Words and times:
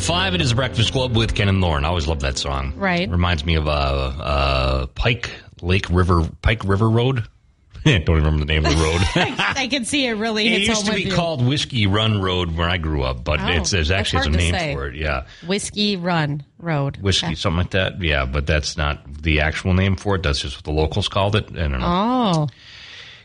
B105. 0.00 0.34
It 0.34 0.40
is 0.40 0.52
Breakfast 0.54 0.92
Club 0.92 1.14
with 1.16 1.34
Ken 1.34 1.48
and 1.48 1.60
Lauren. 1.60 1.84
I 1.84 1.88
always 1.88 2.06
love 2.08 2.20
that 2.20 2.38
song. 2.38 2.72
Right. 2.76 3.08
Reminds 3.08 3.44
me 3.44 3.56
of 3.56 3.68
uh, 3.68 3.70
uh, 3.70 4.86
Pike 4.86 5.30
Lake 5.60 5.88
River, 5.90 6.26
Pike 6.42 6.64
River 6.64 6.88
Road. 6.88 7.24
Don't 7.84 7.96
even 8.02 8.16
remember 8.16 8.40
the 8.44 8.52
name 8.52 8.64
of 8.66 8.72
the 8.76 8.82
road. 8.82 9.00
I 9.56 9.66
can 9.68 9.84
see 9.84 10.06
it 10.06 10.12
really 10.12 10.46
it 10.48 10.62
used 10.62 10.84
to 10.86 10.92
be 10.92 11.02
you. 11.04 11.12
called 11.14 11.46
Whiskey 11.46 11.86
Run 11.86 12.20
Road 12.20 12.54
where 12.56 12.68
I 12.68 12.76
grew 12.78 13.02
up, 13.02 13.24
but 13.24 13.40
Oh, 13.40 13.46
it's 13.48 13.70
there's 13.70 13.90
actually 13.90 14.22
hard 14.24 14.34
a 14.34 14.36
name 14.38 14.54
say. 14.54 14.74
for 14.74 14.86
it. 14.88 14.96
Yeah. 14.96 15.24
Whiskey 15.46 15.96
Run 15.96 16.44
Road. 16.58 16.98
Whiskey, 16.98 17.26
Okay. 17.28 17.34
something 17.36 17.58
like 17.58 17.70
that. 17.70 18.02
Yeah, 18.02 18.26
but 18.26 18.46
that's 18.46 18.76
not 18.76 19.22
the 19.22 19.40
actual 19.40 19.72
name 19.74 19.96
for 19.96 20.16
it. 20.16 20.22
That's 20.22 20.40
just 20.40 20.56
what 20.56 20.64
the 20.64 20.72
locals 20.72 21.08
called 21.08 21.36
it. 21.36 21.46
I 21.52 21.68
don't 21.68 21.80
know. 21.80 21.86
Oh, 21.86 22.48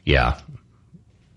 Yeah. 0.03 0.39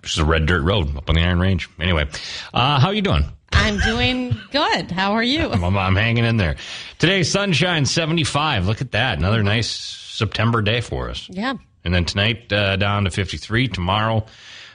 Is 0.05 0.19
a 0.19 0.25
red 0.25 0.47
dirt 0.47 0.63
road 0.63 0.97
up 0.97 1.09
on 1.09 1.17
the 1.17 1.23
Iron 1.23 1.39
Range. 1.41 1.69
Anyway, 1.81 2.09
uh, 2.55 2.79
how 2.81 2.89
are 2.89 2.95
you 2.95 3.03
doing? 3.03 3.25
I'm 3.53 3.79
doing 3.81 4.37
good. 4.51 4.91
How 4.91 5.13
are 5.13 5.23
you? 5.23 5.51
I'm, 5.51 5.77
I'm 5.77 5.97
hanging 5.97 6.25
in 6.25 6.37
there. 6.37 6.57
Today, 6.99 7.23
sunshine, 7.23 7.85
75. 7.87 8.67
Look 8.67 8.81
at 8.81 8.93
that. 8.93 9.19
Another 9.19 9.43
nice 9.43 9.69
September 9.69 10.63
day 10.63 10.81
for 10.81 11.09
us. 11.11 11.29
Yeah. 11.31 11.55
And 11.85 11.95
then 11.95 12.05
tonight, 12.05 12.53
uh, 12.53 12.77
down 12.77 13.05
to 13.05 13.11
53. 13.11 13.69
Tomorrow, 13.69 14.25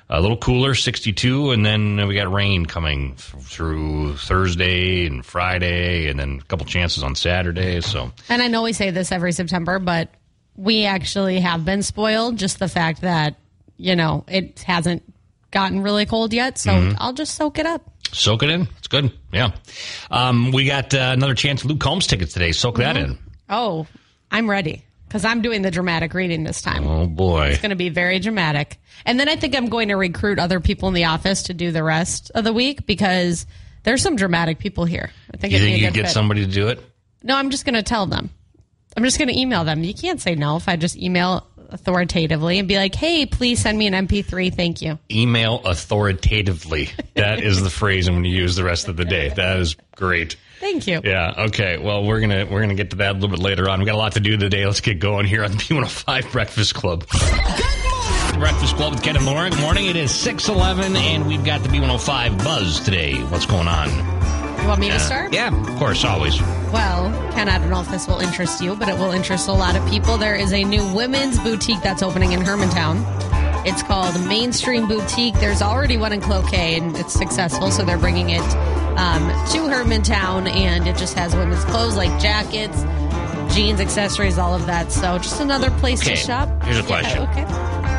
a 0.09 0.21
little 0.21 0.37
cooler, 0.37 0.73
62. 0.75 1.51
And 1.51 1.65
then 1.65 2.07
we 2.07 2.15
got 2.15 2.31
rain 2.31 2.65
coming 2.65 3.15
th- 3.15 3.43
through 3.43 4.17
Thursday 4.17 5.05
and 5.05 5.25
Friday, 5.25 6.07
and 6.09 6.19
then 6.19 6.39
a 6.41 6.45
couple 6.45 6.65
chances 6.65 7.03
on 7.03 7.15
Saturday. 7.15 7.81
So, 7.81 8.11
And 8.29 8.41
I 8.41 8.47
know 8.47 8.63
we 8.63 8.73
say 8.73 8.89
this 8.91 9.11
every 9.11 9.31
September, 9.31 9.79
but 9.79 10.09
we 10.55 10.85
actually 10.85 11.39
have 11.39 11.65
been 11.65 11.83
spoiled. 11.83 12.37
Just 12.37 12.59
the 12.59 12.67
fact 12.69 13.01
that, 13.01 13.35
you 13.77 13.95
know, 13.95 14.23
it 14.27 14.59
hasn't 14.61 15.03
gotten 15.51 15.81
really 15.81 16.05
cold 16.05 16.33
yet. 16.33 16.57
So 16.57 16.71
Mm-hmm. 16.71 16.95
I'll 16.99 17.13
just 17.13 17.35
soak 17.35 17.59
it 17.59 17.65
up. 17.65 17.89
Soak 18.13 18.43
it 18.43 18.49
in. 18.49 18.67
It's 18.77 18.87
good. 18.87 19.11
Yeah. 19.31 19.51
Um, 20.11 20.51
we 20.51 20.65
got 20.65 20.93
uh, 20.93 21.11
another 21.13 21.35
chance 21.35 21.65
Luke 21.65 21.79
Combs 21.79 22.07
tickets 22.07 22.33
today. 22.33 22.51
Soak 22.51 22.77
that 22.77 22.97
in. 22.97 23.17
Oh, 23.49 23.87
I'm 24.31 24.49
ready 24.49 24.83
because 25.07 25.25
I'm 25.25 25.41
doing 25.41 25.61
the 25.61 25.71
dramatic 25.71 26.13
reading 26.13 26.43
this 26.43 26.61
time. 26.61 26.87
Oh, 26.87 27.07
boy. 27.07 27.47
It's 27.47 27.61
going 27.61 27.69
to 27.71 27.75
be 27.75 27.89
very 27.89 28.19
dramatic. 28.19 28.77
And 29.05 29.19
then 29.19 29.27
I 29.29 29.35
think 29.35 29.55
I'm 29.55 29.67
going 29.67 29.89
to 29.89 29.95
recruit 29.95 30.39
other 30.39 30.59
people 30.59 30.87
in 30.87 30.93
the 30.93 31.05
office 31.05 31.43
to 31.43 31.53
do 31.53 31.71
the 31.71 31.83
rest 31.83 32.31
of 32.33 32.43
the 32.43 32.53
week 32.53 32.85
because 32.85 33.45
there's 33.83 34.01
some 34.01 34.15
dramatic 34.15 34.59
people 34.59 34.85
here. 34.85 35.11
I 35.33 35.37
think 35.37 35.53
You 35.53 35.59
think 35.59 35.77
you 35.77 35.85
could 35.87 35.93
get 35.93 36.05
fit. 36.05 36.13
somebody 36.13 36.45
to 36.45 36.51
do 36.51 36.69
it? 36.69 36.79
No, 37.21 37.35
I'm 37.35 37.49
just 37.49 37.65
going 37.65 37.75
to 37.75 37.83
tell 37.83 38.05
them. 38.05 38.29
I'm 38.95 39.03
just 39.03 39.17
going 39.17 39.27
to 39.27 39.37
email 39.39 39.63
them. 39.63 39.83
You 39.83 39.93
can't 39.93 40.21
say 40.21 40.35
no 40.35 40.55
if 40.57 40.69
I 40.69 40.75
just 40.75 40.95
email 40.97 41.47
authoritatively 41.69 42.59
and 42.59 42.67
be 42.67 42.77
like, 42.77 42.95
"Hey, 42.95 43.25
please 43.25 43.59
send 43.61 43.77
me 43.77 43.87
an 43.87 43.93
MP3. 43.93 44.53
Thank 44.53 44.81
you." 44.81 44.99
email 45.11 45.61
authoritatively. 45.65 46.89
That 47.15 47.41
is 47.41 47.61
the 47.61 47.69
phrase 47.69 48.07
I'm 48.07 48.15
going 48.15 48.23
to 48.23 48.29
use 48.29 48.55
the 48.55 48.63
rest 48.63 48.87
of 48.87 48.97
the 48.97 49.05
day. 49.05 49.29
That 49.29 49.59
is 49.59 49.75
great. 49.95 50.35
Thank 50.59 50.87
you. 50.87 51.01
Yeah. 51.03 51.33
Okay. 51.47 51.77
Well, 51.77 52.05
we're 52.05 52.21
gonna 52.21 52.45
we're 52.49 52.61
gonna 52.61 52.75
get 52.75 52.91
to 52.91 52.95
that 52.97 53.11
a 53.11 53.13
little 53.13 53.29
bit 53.29 53.39
later 53.39 53.69
on. 53.69 53.79
We 53.79 53.85
got 53.85 53.95
a 53.95 53.97
lot 53.97 54.13
to 54.13 54.19
do 54.19 54.37
today. 54.37 54.65
Let's 54.65 54.79
get 54.79 54.99
going 54.99 55.25
here 55.25 55.43
on 55.43 55.51
the 55.51 55.57
B105 55.57 56.31
Breakfast 56.31 56.73
Club. 56.73 57.05
Breakfast 58.39 58.75
Club 58.77 58.93
with 58.93 59.03
Ken 59.03 59.15
and 59.15 59.25
Lauren. 59.25 59.51
Good 59.51 59.61
morning. 59.61 59.85
It 59.87 59.95
is 59.95 60.11
six 60.11 60.47
eleven, 60.49 60.95
and 60.95 61.27
we've 61.27 61.43
got 61.43 61.63
the 61.63 61.69
B105 61.69 62.43
buzz 62.43 62.79
today. 62.79 63.15
What's 63.23 63.45
going 63.45 63.67
on? 63.67 64.22
You 64.63 64.69
want 64.69 64.79
me 64.79 64.89
to 64.91 64.99
start? 64.99 65.33
Yeah, 65.33 65.53
of 65.53 65.75
course, 65.77 66.05
always. 66.05 66.41
Well, 66.71 67.11
Ken, 67.33 67.49
I 67.49 67.59
don't 67.59 67.69
know 67.69 67.81
if 67.81 67.91
this 67.91 68.07
will 68.07 68.19
interest 68.19 68.61
you, 68.63 68.75
but 68.77 68.87
it 68.87 68.97
will 68.97 69.11
interest 69.11 69.49
a 69.49 69.51
lot 69.53 69.75
of 69.75 69.85
people. 69.89 70.17
There 70.17 70.35
is 70.37 70.53
a 70.53 70.63
new 70.63 70.87
women's 70.93 71.37
boutique 71.37 71.81
that's 71.81 72.01
opening 72.01 72.31
in 72.31 72.39
Hermantown. 72.39 73.03
It's 73.67 73.83
called 73.83 74.15
Mainstream 74.25 74.87
Boutique. 74.87 75.35
There's 75.35 75.61
already 75.61 75.97
one 75.97 76.13
in 76.13 76.21
Cloquet, 76.21 76.77
and 76.77 76.95
it's 76.97 77.11
successful, 77.13 77.71
so 77.71 77.83
they're 77.83 77.97
bringing 77.97 78.29
it 78.29 78.41
um, 78.97 79.27
to 79.51 79.59
Hermantown, 79.67 80.49
and 80.49 80.87
it 80.87 80.95
just 80.95 81.13
has 81.15 81.35
women's 81.35 81.63
clothes 81.65 81.97
like 81.97 82.17
jackets, 82.21 82.83
jeans, 83.53 83.81
accessories, 83.81 84.37
all 84.37 84.55
of 84.55 84.65
that. 84.65 84.93
So 84.93 85.17
just 85.17 85.41
another 85.41 85.71
place 85.71 86.01
Okay, 86.01 86.11
to 86.11 86.15
shop. 86.15 86.49
here's 86.63 86.77
a 86.77 86.81
Yeah, 86.81 86.87
question. 86.87 87.21
okay. 87.23 87.41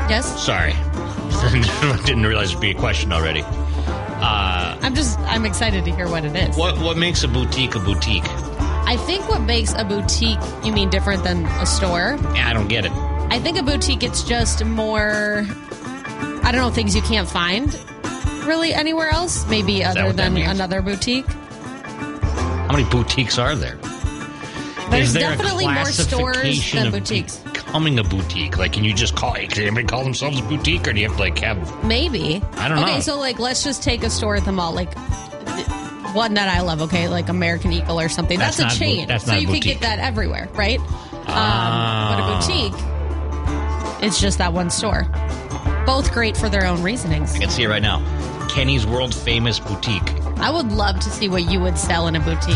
Yes, 0.09 0.43
Sorry, 0.43 0.73
didn't 2.07 2.25
realize 2.27 2.51
it'd 2.51 2.61
be 2.61 2.71
a 2.71 2.75
question 2.75 3.13
already. 3.13 3.45
Uh, 4.21 4.79
I'm 4.83 4.95
just 4.95 5.19
I'm 5.21 5.45
excited 5.45 5.85
to 5.85 5.91
hear 5.95 6.09
what 6.09 6.25
it 6.25 6.35
is. 6.37 6.57
what 6.57 6.79
what 6.79 6.97
makes 6.97 7.23
a 7.25 7.29
boutique 7.29 7.75
a 7.75 7.81
boutique? 7.81 8.25
I 8.87 8.97
think 9.07 9.29
what 9.29 9.41
makes 9.43 9.73
a 9.75 9.85
boutique, 9.85 10.39
you 10.63 10.73
mean 10.73 10.91
different 10.91 11.25
than 11.25 11.47
a 11.47 11.67
store? 11.67 12.19
Yeah, 12.35 12.49
I 12.49 12.53
don't 12.53 12.69
get 12.69 12.85
it. 12.85 12.93
I 12.93 13.39
think 13.41 13.59
a 13.59 13.63
boutique 13.63 14.03
it's 14.03 14.23
just 14.23 14.65
more 14.65 15.47
I 16.43 16.53
don't 16.53 16.61
know 16.61 16.71
things 16.71 16.95
you 16.95 17.03
can't 17.03 17.29
find 17.29 17.75
really 18.47 18.75
anywhere 18.75 19.09
else 19.11 19.47
maybe 19.49 19.83
other 19.83 20.13
than 20.13 20.37
another 20.37 20.83
boutique. 20.83 21.27
How 21.27 22.73
many 22.73 22.89
boutiques 22.89 23.39
are 23.39 23.55
there? 23.55 23.79
There's 24.91 25.13
there 25.13 25.31
definitely 25.31 25.67
more 25.67 25.87
stores 25.87 26.73
than 26.73 26.91
boutiques. 26.91 27.41
Becoming 27.75 27.99
a 27.99 28.05
boutique, 28.05 28.57
like, 28.57 28.73
can 28.73 28.85
you 28.85 28.95
just 28.95 29.17
call? 29.17 29.33
Can 29.35 29.63
anybody 29.63 29.85
call 29.85 30.05
themselves 30.05 30.39
a 30.39 30.43
boutique, 30.45 30.87
or 30.87 30.93
do 30.93 31.01
you 31.01 31.09
have 31.09 31.17
to 31.17 31.23
like 31.25 31.37
have? 31.41 31.85
Maybe. 31.85 32.41
I 32.53 32.69
don't 32.69 32.79
okay, 32.79 32.87
know. 32.87 32.93
Okay, 32.93 33.01
so 33.01 33.19
like 33.19 33.41
let's 33.41 33.65
just 33.65 33.83
take 33.83 34.05
a 34.05 34.11
store 34.11 34.37
at 34.37 34.45
the 34.45 34.53
mall 34.53 34.73
like 34.73 34.95
one 36.15 36.35
that 36.35 36.49
I 36.49 36.61
love, 36.61 36.83
okay, 36.83 37.09
like 37.09 37.29
American 37.29 37.73
Eagle 37.73 37.99
or 37.99 38.09
something. 38.09 38.39
That's 38.39 38.59
That's, 38.59 38.79
not 38.79 38.87
a 38.87 38.91
bo- 38.91 38.97
chain. 38.97 39.09
that's 39.09 39.25
so 39.25 39.33
you 39.35 39.49
could 39.49 39.55
boutique. 39.55 39.65
get 39.65 39.81
that 39.81 39.99
everywhere, 39.99 40.49
right? 40.55 40.79
Ah. 41.27 42.13
Um, 42.13 42.47
but 42.47 42.55
a 42.55 42.71
boutique, 43.99 44.05
it's 44.05 44.21
just 44.21 44.39
that 44.39 44.53
one 44.53 44.71
store. 44.71 45.09
Both 45.85 46.13
great 46.13 46.37
for 46.37 46.49
their 46.49 46.67
own 46.67 46.81
reasonings. 46.81 47.35
I 47.35 47.39
can 47.41 47.51
see 47.51 47.65
it 47.65 47.69
right 47.69 47.83
now. 47.83 47.99
Kenny's 48.51 48.87
world 48.87 49.13
famous 49.13 49.59
boutique. 49.59 50.13
I 50.37 50.49
would 50.49 50.71
love 50.71 51.01
to 51.01 51.11
see 51.11 51.29
what 51.29 51.51
you 51.51 51.59
would 51.59 51.77
sell 51.77 52.07
in 52.07 52.15
a 52.15 52.21
boutique. 52.21 52.55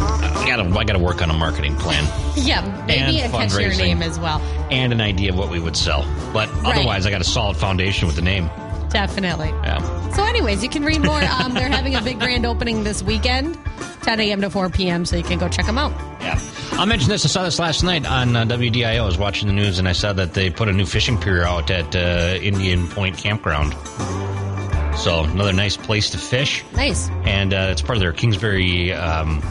I 0.00 0.44
gotta, 0.46 0.78
I 0.78 0.84
gotta 0.84 0.98
work 0.98 1.20
on 1.22 1.30
a 1.30 1.34
marketing 1.34 1.76
plan 1.76 2.04
Yeah, 2.36 2.62
maybe 2.86 3.20
a 3.20 3.28
catchier 3.28 3.76
name 3.76 4.02
as 4.02 4.18
well. 4.18 4.40
and 4.70 4.92
an 4.92 5.00
idea 5.00 5.30
of 5.32 5.38
what 5.38 5.50
we 5.50 5.58
would 5.60 5.76
sell. 5.76 6.02
But 6.32 6.48
otherwise, 6.64 7.06
I 7.06 7.10
got 7.10 7.20
a 7.20 7.24
solid 7.24 7.56
foundation 7.56 8.06
with 8.06 8.16
the 8.16 8.22
name. 8.22 8.48
Definitely. 8.90 9.48
Yeah. 9.48 10.12
So, 10.12 10.24
anyways, 10.24 10.62
you 10.62 10.70
can 10.70 10.82
read 10.82 11.02
more. 11.02 11.20
Um, 11.22 11.52
they're 11.52 11.68
having 11.68 11.94
a 11.94 12.00
big 12.00 12.18
grand 12.18 12.46
opening 12.46 12.84
this 12.84 13.02
weekend, 13.02 13.58
10 14.02 14.18
a.m. 14.20 14.40
to 14.40 14.48
4 14.48 14.70
p.m., 14.70 15.04
so 15.04 15.16
you 15.16 15.22
can 15.22 15.38
go 15.38 15.46
check 15.48 15.66
them 15.66 15.76
out. 15.76 15.92
Yeah. 16.22 16.40
I'll 16.72 16.86
mention 16.86 17.10
this. 17.10 17.24
I 17.26 17.28
saw 17.28 17.42
this 17.44 17.58
last 17.58 17.82
night 17.82 18.06
on 18.06 18.34
uh, 18.34 18.44
WDIO. 18.46 19.02
I 19.02 19.04
was 19.04 19.18
watching 19.18 19.46
the 19.46 19.52
news 19.54 19.78
and 19.78 19.86
I 19.86 19.92
saw 19.92 20.14
that 20.14 20.32
they 20.32 20.48
put 20.48 20.68
a 20.68 20.72
new 20.72 20.86
fishing 20.86 21.18
pier 21.18 21.42
out 21.42 21.70
at 21.70 21.94
uh, 21.94 22.38
Indian 22.40 22.88
Point 22.88 23.18
Campground. 23.18 23.74
So 24.98 25.24
another 25.24 25.52
nice 25.52 25.76
place 25.76 26.10
to 26.10 26.18
fish. 26.18 26.64
Nice. 26.74 27.08
and 27.24 27.52
uh, 27.52 27.68
it's 27.70 27.82
part 27.82 27.96
of 27.96 28.00
their 28.00 28.12
Kingsbury 28.12 28.92
um, 28.92 29.42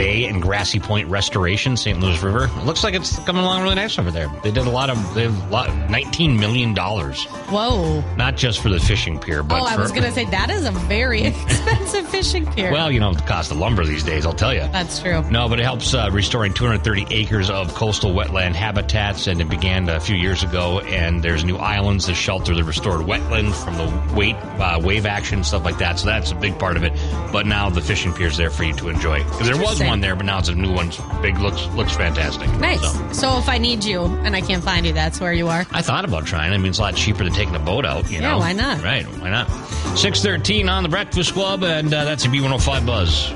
Bay 0.00 0.24
and 0.24 0.40
Grassy 0.40 0.80
Point 0.80 1.08
restoration, 1.10 1.76
St. 1.76 2.00
Louis 2.00 2.22
River. 2.22 2.44
It 2.44 2.64
looks 2.64 2.82
like 2.82 2.94
it's 2.94 3.18
coming 3.26 3.42
along 3.42 3.62
really 3.62 3.74
nice 3.74 3.98
over 3.98 4.10
there. 4.10 4.28
They 4.42 4.50
did 4.50 4.66
a 4.66 4.70
lot 4.70 4.88
of, 4.88 4.96
they 5.14 5.24
have 5.24 5.46
a 5.48 5.50
lot, 5.50 5.90
nineteen 5.90 6.40
million 6.40 6.72
dollars, 6.72 7.24
Whoa. 7.50 8.02
not 8.16 8.34
just 8.34 8.62
for 8.62 8.70
the 8.70 8.80
fishing 8.80 9.18
pier, 9.18 9.42
but 9.42 9.60
Oh, 9.60 9.66
I 9.66 9.74
for, 9.74 9.82
was 9.82 9.92
going 9.92 10.04
to 10.04 10.12
say 10.12 10.24
that 10.24 10.48
is 10.48 10.64
a 10.64 10.70
very 10.70 11.22
expensive 11.24 12.08
fishing 12.08 12.50
pier. 12.50 12.72
well, 12.72 12.90
you 12.90 12.98
know, 12.98 13.12
the 13.12 13.20
cost 13.20 13.50
of 13.50 13.58
lumber 13.58 13.84
these 13.84 14.02
days. 14.02 14.24
I'll 14.24 14.32
tell 14.32 14.54
you. 14.54 14.60
that's 14.72 15.00
true. 15.00 15.20
No, 15.30 15.50
but 15.50 15.60
it 15.60 15.64
helps 15.64 15.92
uh, 15.92 16.08
restoring 16.10 16.54
230 16.54 17.14
acres 17.14 17.50
of 17.50 17.74
coastal 17.74 18.14
wetland 18.14 18.54
habitats, 18.54 19.26
and 19.26 19.38
it 19.38 19.50
began 19.50 19.86
a 19.90 20.00
few 20.00 20.16
years 20.16 20.42
ago. 20.42 20.80
And 20.80 21.22
there's 21.22 21.44
new 21.44 21.56
islands 21.58 22.06
to 22.06 22.14
shelter 22.14 22.54
the 22.54 22.64
restored 22.64 23.02
wetland 23.02 23.52
from 23.52 23.76
the 23.76 24.14
wait, 24.16 24.36
uh, 24.36 24.80
wave 24.82 25.04
action, 25.04 25.44
stuff 25.44 25.62
like 25.66 25.76
that. 25.76 25.98
So 25.98 26.06
that's 26.06 26.32
a 26.32 26.36
big 26.36 26.58
part 26.58 26.78
of 26.78 26.84
it. 26.84 26.94
But 27.32 27.44
now 27.44 27.68
the 27.68 27.82
fishing 27.82 28.14
pier's 28.14 28.38
there 28.38 28.48
for 28.48 28.64
you 28.64 28.72
to 28.76 28.88
enjoy. 28.88 29.22
Because 29.24 29.46
there 29.46 29.58
was. 29.58 29.89
One 29.90 30.00
there, 30.00 30.16
but 30.16 30.24
now 30.24 30.38
it's 30.38 30.48
a 30.48 30.54
new 30.54 30.72
one. 30.72 30.90
Big, 31.20 31.38
looks 31.38 31.66
looks 31.74 31.94
fantastic. 31.94 32.48
Nice. 32.58 32.80
So, 32.80 33.12
So. 33.12 33.38
if 33.38 33.48
I 33.48 33.58
need 33.58 33.84
you 33.84 34.02
and 34.24 34.34
I 34.34 34.40
can't 34.40 34.62
find 34.64 34.86
you, 34.86 34.92
that's 34.92 35.20
where 35.20 35.32
you 35.32 35.48
are. 35.48 35.66
I 35.72 35.82
thought 35.82 36.04
about 36.04 36.26
trying. 36.26 36.52
I 36.52 36.56
mean, 36.56 36.68
it's 36.70 36.78
a 36.78 36.82
lot 36.82 36.94
cheaper 36.96 37.24
than 37.24 37.32
taking 37.32 37.54
a 37.54 37.58
boat 37.58 37.84
out. 37.84 38.08
You 38.10 38.20
Yeah, 38.20 38.30
know, 38.32 38.38
why 38.38 38.52
not? 38.52 38.82
Right? 38.82 39.04
Why 39.04 39.30
not? 39.30 39.50
Six 39.98 40.22
thirteen 40.22 40.68
on 40.68 40.82
the 40.82 40.88
Breakfast 40.88 41.32
Club, 41.34 41.62
and 41.64 41.92
uh, 41.92 42.04
that's 42.04 42.24
a 42.24 42.30
B 42.30 42.40
one 42.40 42.50
hundred 42.50 42.62
five 42.64 42.86
buzz. 42.86 43.32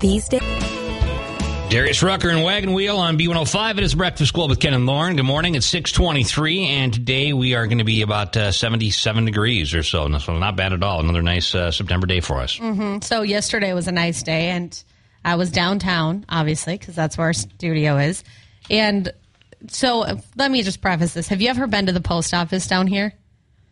These 0.00 0.28
days. 0.28 0.40
Darius 1.70 2.02
Rucker 2.02 2.28
and 2.28 2.44
Wagon 2.44 2.74
Wheel 2.74 2.98
on 2.98 3.16
B105. 3.16 3.78
It 3.78 3.84
is 3.84 3.94
Breakfast 3.94 4.34
Club 4.34 4.50
with 4.50 4.60
Ken 4.60 4.74
and 4.74 4.84
Lauren. 4.84 5.16
Good 5.16 5.22
morning. 5.24 5.54
It's 5.54 5.64
623, 5.64 6.66
and 6.66 6.92
today 6.92 7.32
we 7.32 7.54
are 7.54 7.66
going 7.66 7.78
to 7.78 7.84
be 7.84 8.02
about 8.02 8.36
uh, 8.36 8.52
77 8.52 9.24
degrees 9.24 9.72
or 9.72 9.82
so. 9.82 10.06
So 10.18 10.36
not 10.38 10.54
bad 10.54 10.74
at 10.74 10.82
all. 10.82 11.00
Another 11.00 11.22
nice 11.22 11.54
uh, 11.54 11.70
September 11.70 12.06
day 12.06 12.20
for 12.20 12.40
us. 12.42 12.60
So 13.06 13.22
yesterday 13.22 13.72
was 13.72 13.88
a 13.88 13.92
nice 13.92 14.22
day, 14.22 14.50
and 14.50 14.84
I 15.24 15.36
was 15.36 15.50
downtown, 15.50 16.24
obviously, 16.28 16.76
because 16.76 16.94
that's 16.94 17.16
where 17.16 17.28
our 17.28 17.32
studio 17.32 17.98
is. 17.98 18.24
And 18.70 19.12
so 19.68 20.18
let 20.36 20.50
me 20.50 20.62
just 20.62 20.80
preface 20.80 21.14
this: 21.14 21.28
Have 21.28 21.40
you 21.40 21.48
ever 21.48 21.66
been 21.66 21.86
to 21.86 21.92
the 21.92 22.00
post 22.00 22.34
office 22.34 22.66
down 22.66 22.86
here? 22.86 23.12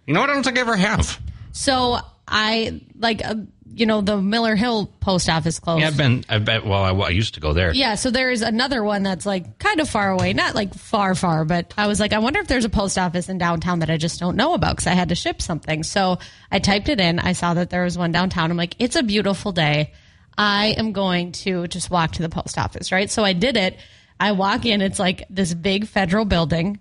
You 0.06 0.14
know 0.14 0.20
what? 0.20 0.30
I 0.30 0.34
don't 0.34 0.42
think 0.44 0.58
I 0.58 0.60
ever 0.62 0.76
have. 0.76 1.20
So 1.52 1.98
I 2.26 2.80
like, 2.98 3.24
uh, 3.24 3.34
you 3.72 3.86
know, 3.86 4.00
the 4.00 4.20
Miller 4.20 4.56
Hill 4.56 4.86
post 5.00 5.28
office 5.28 5.58
closed. 5.58 5.80
Yeah, 5.80 5.88
I've 5.88 5.96
been, 5.96 6.24
I've 6.28 6.44
been 6.44 6.68
well, 6.68 6.82
I, 6.82 6.90
I 7.06 7.10
used 7.10 7.34
to 7.34 7.40
go 7.40 7.52
there. 7.52 7.72
Yeah, 7.72 7.94
so 7.94 8.10
there's 8.10 8.42
another 8.42 8.82
one 8.82 9.02
that's 9.02 9.26
like 9.26 9.58
kind 9.58 9.80
of 9.80 9.88
far 9.88 10.10
away, 10.10 10.32
not 10.32 10.54
like 10.54 10.74
far, 10.74 11.14
far, 11.14 11.44
but 11.44 11.72
I 11.76 11.86
was 11.86 12.00
like, 12.00 12.12
I 12.12 12.18
wonder 12.18 12.40
if 12.40 12.48
there's 12.48 12.64
a 12.64 12.70
post 12.70 12.98
office 12.98 13.28
in 13.28 13.38
downtown 13.38 13.80
that 13.80 13.90
I 13.90 13.96
just 13.96 14.18
don't 14.18 14.36
know 14.36 14.54
about 14.54 14.76
because 14.76 14.86
I 14.86 14.94
had 14.94 15.10
to 15.10 15.14
ship 15.14 15.40
something. 15.40 15.82
So 15.82 16.18
I 16.50 16.58
typed 16.58 16.88
it 16.88 17.00
in. 17.00 17.18
I 17.18 17.32
saw 17.32 17.54
that 17.54 17.70
there 17.70 17.84
was 17.84 17.96
one 17.96 18.12
downtown. 18.12 18.50
I'm 18.50 18.56
like, 18.56 18.74
it's 18.78 18.96
a 18.96 19.02
beautiful 19.02 19.52
day. 19.52 19.92
I 20.38 20.68
am 20.78 20.92
going 20.92 21.32
to 21.32 21.66
just 21.66 21.90
walk 21.90 22.12
to 22.12 22.22
the 22.22 22.28
post 22.28 22.56
office, 22.58 22.92
right? 22.92 23.10
So 23.10 23.24
I 23.24 23.32
did 23.32 23.56
it. 23.56 23.78
I 24.18 24.32
walk 24.32 24.66
in, 24.66 24.80
it's 24.82 24.98
like 24.98 25.24
this 25.30 25.54
big 25.54 25.86
federal 25.86 26.24
building, 26.24 26.78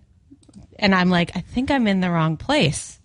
and 0.78 0.94
I'm 0.94 1.10
like, 1.10 1.36
I 1.36 1.42
think 1.42 1.72
I'm 1.72 1.88
in 1.88 2.02
the 2.02 2.10
wrong 2.10 2.38
place. 2.38 3.00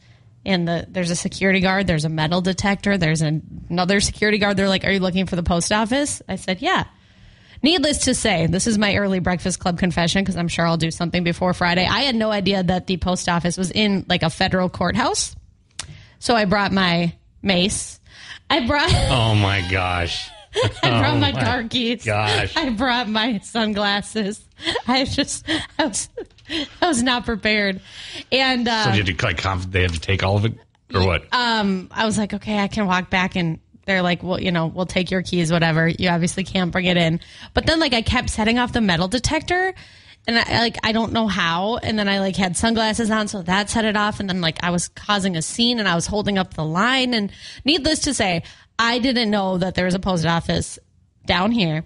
And 0.46 0.69
the 0.69 0.87
there's 0.88 1.11
a 1.11 1.17
security 1.17 1.61
guard, 1.61 1.87
there's 1.87 2.05
a 2.05 2.11
metal 2.11 2.41
detector, 2.41 2.99
there's 2.99 3.23
an, 3.23 3.64
another 3.70 4.00
security 4.00 4.38
guard. 4.38 4.56
They're 4.56 4.69
like, 4.69 4.85
Are 4.85 4.91
you 4.91 5.00
looking 5.00 5.26
for 5.26 5.37
the 5.37 5.43
post 5.43 5.73
office? 5.73 6.20
I 6.29 6.37
said, 6.37 6.61
Yeah. 6.61 6.85
Needless 7.62 8.05
to 8.05 8.14
say, 8.14 8.46
this 8.46 8.67
is 8.67 8.76
my 8.76 8.96
early 8.96 9.20
breakfast 9.20 9.58
club 9.58 9.79
confession 9.79 10.23
because 10.23 10.37
I'm 10.37 10.49
sure 10.49 10.67
I'll 10.67 10.76
do 10.76 10.91
something 10.91 11.25
before 11.25 11.55
Friday. 11.55 11.87
I 11.87 12.00
had 12.00 12.14
no 12.14 12.31
idea 12.31 12.62
that 12.62 12.87
the 12.87 12.99
post 12.99 13.26
office 13.26 13.56
was 13.56 13.70
in 13.70 14.05
like 14.06 14.23
a 14.23 14.29
federal 14.29 14.69
courthouse. 14.69 15.35
So 16.19 16.35
I 16.35 16.44
brought 16.44 16.73
my 16.73 17.14
mace. 17.41 18.00
I 18.50 18.67
brought 18.67 18.93
Oh 18.93 19.35
my 19.35 19.67
gosh. 19.70 20.31
I 20.83 20.91
brought 21.01 21.15
Oh 21.15 21.19
my 21.19 21.33
my 21.33 21.43
car 21.45 21.65
keys. 21.65 22.05
gosh. 22.05 22.56
I 22.56 22.71
brought 22.71 23.09
my 23.09 23.39
sunglasses. 23.41 24.45
I 24.87 25.05
just 25.05 25.47
I 25.79 25.87
was 25.87 26.09
I 26.81 26.87
was 26.89 27.03
not 27.03 27.25
prepared. 27.25 27.81
And 28.33 28.69
uh 28.69 28.85
So 28.85 28.93
did 28.93 29.09
you 29.09 29.17
like 29.23 29.39
conf- 29.39 29.71
they 29.71 29.83
had 29.83 29.93
to 29.95 30.01
take 30.01 30.23
all 30.23 30.37
of 30.37 30.45
it 30.45 30.55
or 30.95 31.05
what? 31.06 31.25
um, 31.33 31.89
I 31.91 32.05
was 32.06 32.17
like, 32.19 32.35
okay, 32.35 32.59
I 32.59 32.69
can 32.69 32.87
walk 32.87 33.11
back 33.11 33.35
and 33.37 33.59
they're 33.87 34.03
like, 34.03 34.23
well, 34.23 34.41
you 34.41 34.53
know, 34.53 34.67
we'll 34.67 34.87
take 34.87 35.11
your 35.11 35.23
keys, 35.23 35.51
whatever. 35.53 35.89
You 35.89 36.09
obviously 36.09 36.45
can't 36.45 36.71
bring 36.71 36.87
it 36.87 36.97
in. 36.97 37.21
But 37.53 37.67
then 37.67 37.81
like 37.81 37.93
I 37.93 38.03
kept 38.03 38.31
setting 38.31 38.59
off 38.59 38.73
the 38.73 38.81
metal 38.81 39.09
detector 39.09 39.75
and 40.27 40.39
I 40.39 40.61
like 40.61 40.79
I 40.83 40.93
don't 40.93 41.12
know 41.12 41.27
how. 41.27 41.77
And 41.79 41.99
then 41.99 42.09
I 42.09 42.21
like 42.21 42.37
had 42.37 42.56
sunglasses 42.56 43.11
on, 43.11 43.29
so 43.29 43.43
that 43.43 43.69
set 43.71 43.85
it 43.85 43.97
off. 43.97 44.21
And 44.21 44.29
then 44.29 44.41
like 44.41 44.62
I 44.62 44.71
was 44.71 44.89
causing 44.89 45.37
a 45.37 45.43
scene 45.43 45.79
and 45.81 45.87
I 45.89 45.95
was 45.95 46.06
holding 46.06 46.39
up 46.39 46.55
the 46.55 46.65
line. 46.65 47.12
And 47.12 47.31
needless 47.65 47.99
to 48.01 48.15
say, 48.15 48.43
I 48.79 48.99
didn't 48.99 49.31
know 49.31 49.59
that 49.59 49.75
there 49.75 49.85
was 49.85 49.94
a 49.94 49.99
post 49.99 50.26
office 50.26 50.79
down 51.26 51.50
here 51.53 51.85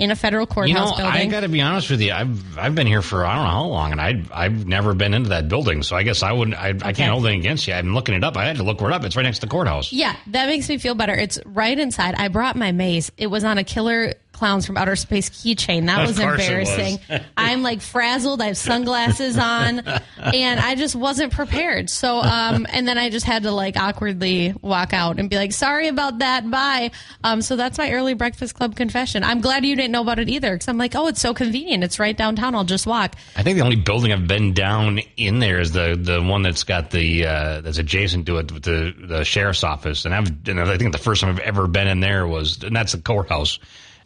in 0.00 0.10
a 0.10 0.16
federal 0.16 0.42
you 0.42 0.46
courthouse 0.46 0.96
building. 0.96 1.06
I 1.06 1.26
got 1.26 1.40
to 1.40 1.48
be 1.48 1.60
honest 1.60 1.90
with 1.90 2.00
you. 2.00 2.12
I've 2.12 2.58
I've 2.58 2.74
been 2.74 2.86
here 2.86 3.02
for 3.02 3.24
I 3.26 3.34
don't 3.34 3.44
know 3.44 3.50
how 3.50 3.64
long, 3.66 3.92
and 3.92 4.00
I 4.00 4.22
I've 4.32 4.66
never 4.66 4.94
been 4.94 5.12
into 5.12 5.28
that 5.28 5.48
building. 5.48 5.82
So 5.82 5.94
I 5.94 6.02
guess 6.04 6.22
I 6.22 6.32
wouldn't. 6.32 6.56
I, 6.56 6.68
I 6.70 6.92
can't 6.94 7.12
hold 7.12 7.26
anything 7.26 7.40
against 7.40 7.68
you. 7.68 7.74
I'm 7.74 7.94
looking 7.94 8.14
it 8.14 8.24
up. 8.24 8.36
I 8.36 8.46
had 8.46 8.56
to 8.56 8.62
look 8.62 8.80
it 8.80 8.92
up. 8.92 9.04
It's 9.04 9.14
right 9.14 9.22
next 9.22 9.40
to 9.40 9.46
the 9.46 9.50
courthouse. 9.50 9.92
Yeah, 9.92 10.16
that 10.28 10.46
makes 10.46 10.68
me 10.68 10.78
feel 10.78 10.94
better. 10.94 11.14
It's 11.14 11.38
right 11.44 11.78
inside. 11.78 12.14
I 12.14 12.28
brought 12.28 12.56
my 12.56 12.72
mace. 12.72 13.10
It 13.18 13.26
was 13.26 13.44
on 13.44 13.58
a 13.58 13.64
killer 13.64 14.14
clowns 14.40 14.64
from 14.64 14.78
outer 14.78 14.96
space 14.96 15.28
keychain. 15.28 15.86
That 15.86 16.00
Of 16.00 16.08
was 16.08 16.18
course 16.18 16.48
it 16.48 16.58
was. 16.58 16.68
embarrassing. 16.70 16.98
I'm 17.36 17.62
like 17.62 17.82
frazzled. 17.82 18.40
I 18.40 18.46
have 18.46 18.56
sunglasses 18.56 19.36
on, 19.36 19.80
and 20.18 20.58
I 20.58 20.74
just 20.76 20.96
wasn't 20.96 21.32
prepared. 21.34 21.90
So, 21.90 22.20
um, 22.22 22.66
and 22.70 22.88
then 22.88 22.96
I 22.96 23.10
just 23.10 23.26
had 23.26 23.42
to 23.42 23.50
like 23.52 23.76
awkwardly 23.76 24.54
walk 24.62 24.94
out 24.94 25.20
and 25.20 25.28
be 25.28 25.36
like, 25.36 25.52
"Sorry 25.52 25.88
about 25.88 26.20
that. 26.20 26.50
Bye." 26.50 26.90
Um, 27.22 27.42
so 27.42 27.54
that's 27.54 27.76
my 27.76 27.92
early 27.92 28.14
breakfast 28.14 28.54
club 28.54 28.76
confession. 28.76 29.22
I'm 29.24 29.42
glad 29.42 29.64
you 29.66 29.76
didn't 29.76 29.92
know 29.92 30.00
about 30.02 30.18
it 30.18 30.30
either, 30.30 30.54
because 30.54 30.68
I'm 30.68 30.78
like, 30.78 30.94
"Oh, 30.96 31.06
it's 31.08 31.20
so 31.20 31.34
convenient. 31.34 31.84
It's 31.84 31.98
right 31.98 32.16
downtown. 32.16 32.54
I'll 32.54 32.64
just 32.64 32.86
walk." 32.86 33.16
I 33.36 33.42
think 33.42 33.58
the 33.58 33.64
only 33.64 33.76
building 33.76 34.10
I've 34.12 34.26
been 34.26 34.54
down 34.54 35.00
in 35.18 35.38
there 35.38 35.60
is 35.60 35.72
the 35.72 35.98
the 36.00 36.22
one 36.22 36.40
that's 36.42 36.64
got 36.64 36.90
the 36.90 37.26
uh, 37.26 37.60
that's 37.60 37.76
adjacent 37.78 38.24
to 38.26 38.38
it 38.38 38.50
with 38.50 38.62
the 38.62 38.94
the 38.98 39.22
sheriff's 39.24 39.62
office, 39.64 40.06
and 40.06 40.14
I've 40.14 40.28
and 40.48 40.58
I 40.58 40.78
think 40.78 40.92
the 40.92 40.98
first 40.98 41.20
time 41.20 41.28
I've 41.30 41.40
ever 41.40 41.66
been 41.66 41.86
in 41.88 42.00
there 42.00 42.26
was 42.26 42.62
and 42.64 42.74
that's 42.74 42.92
the 42.92 43.00
courthouse. 43.02 43.58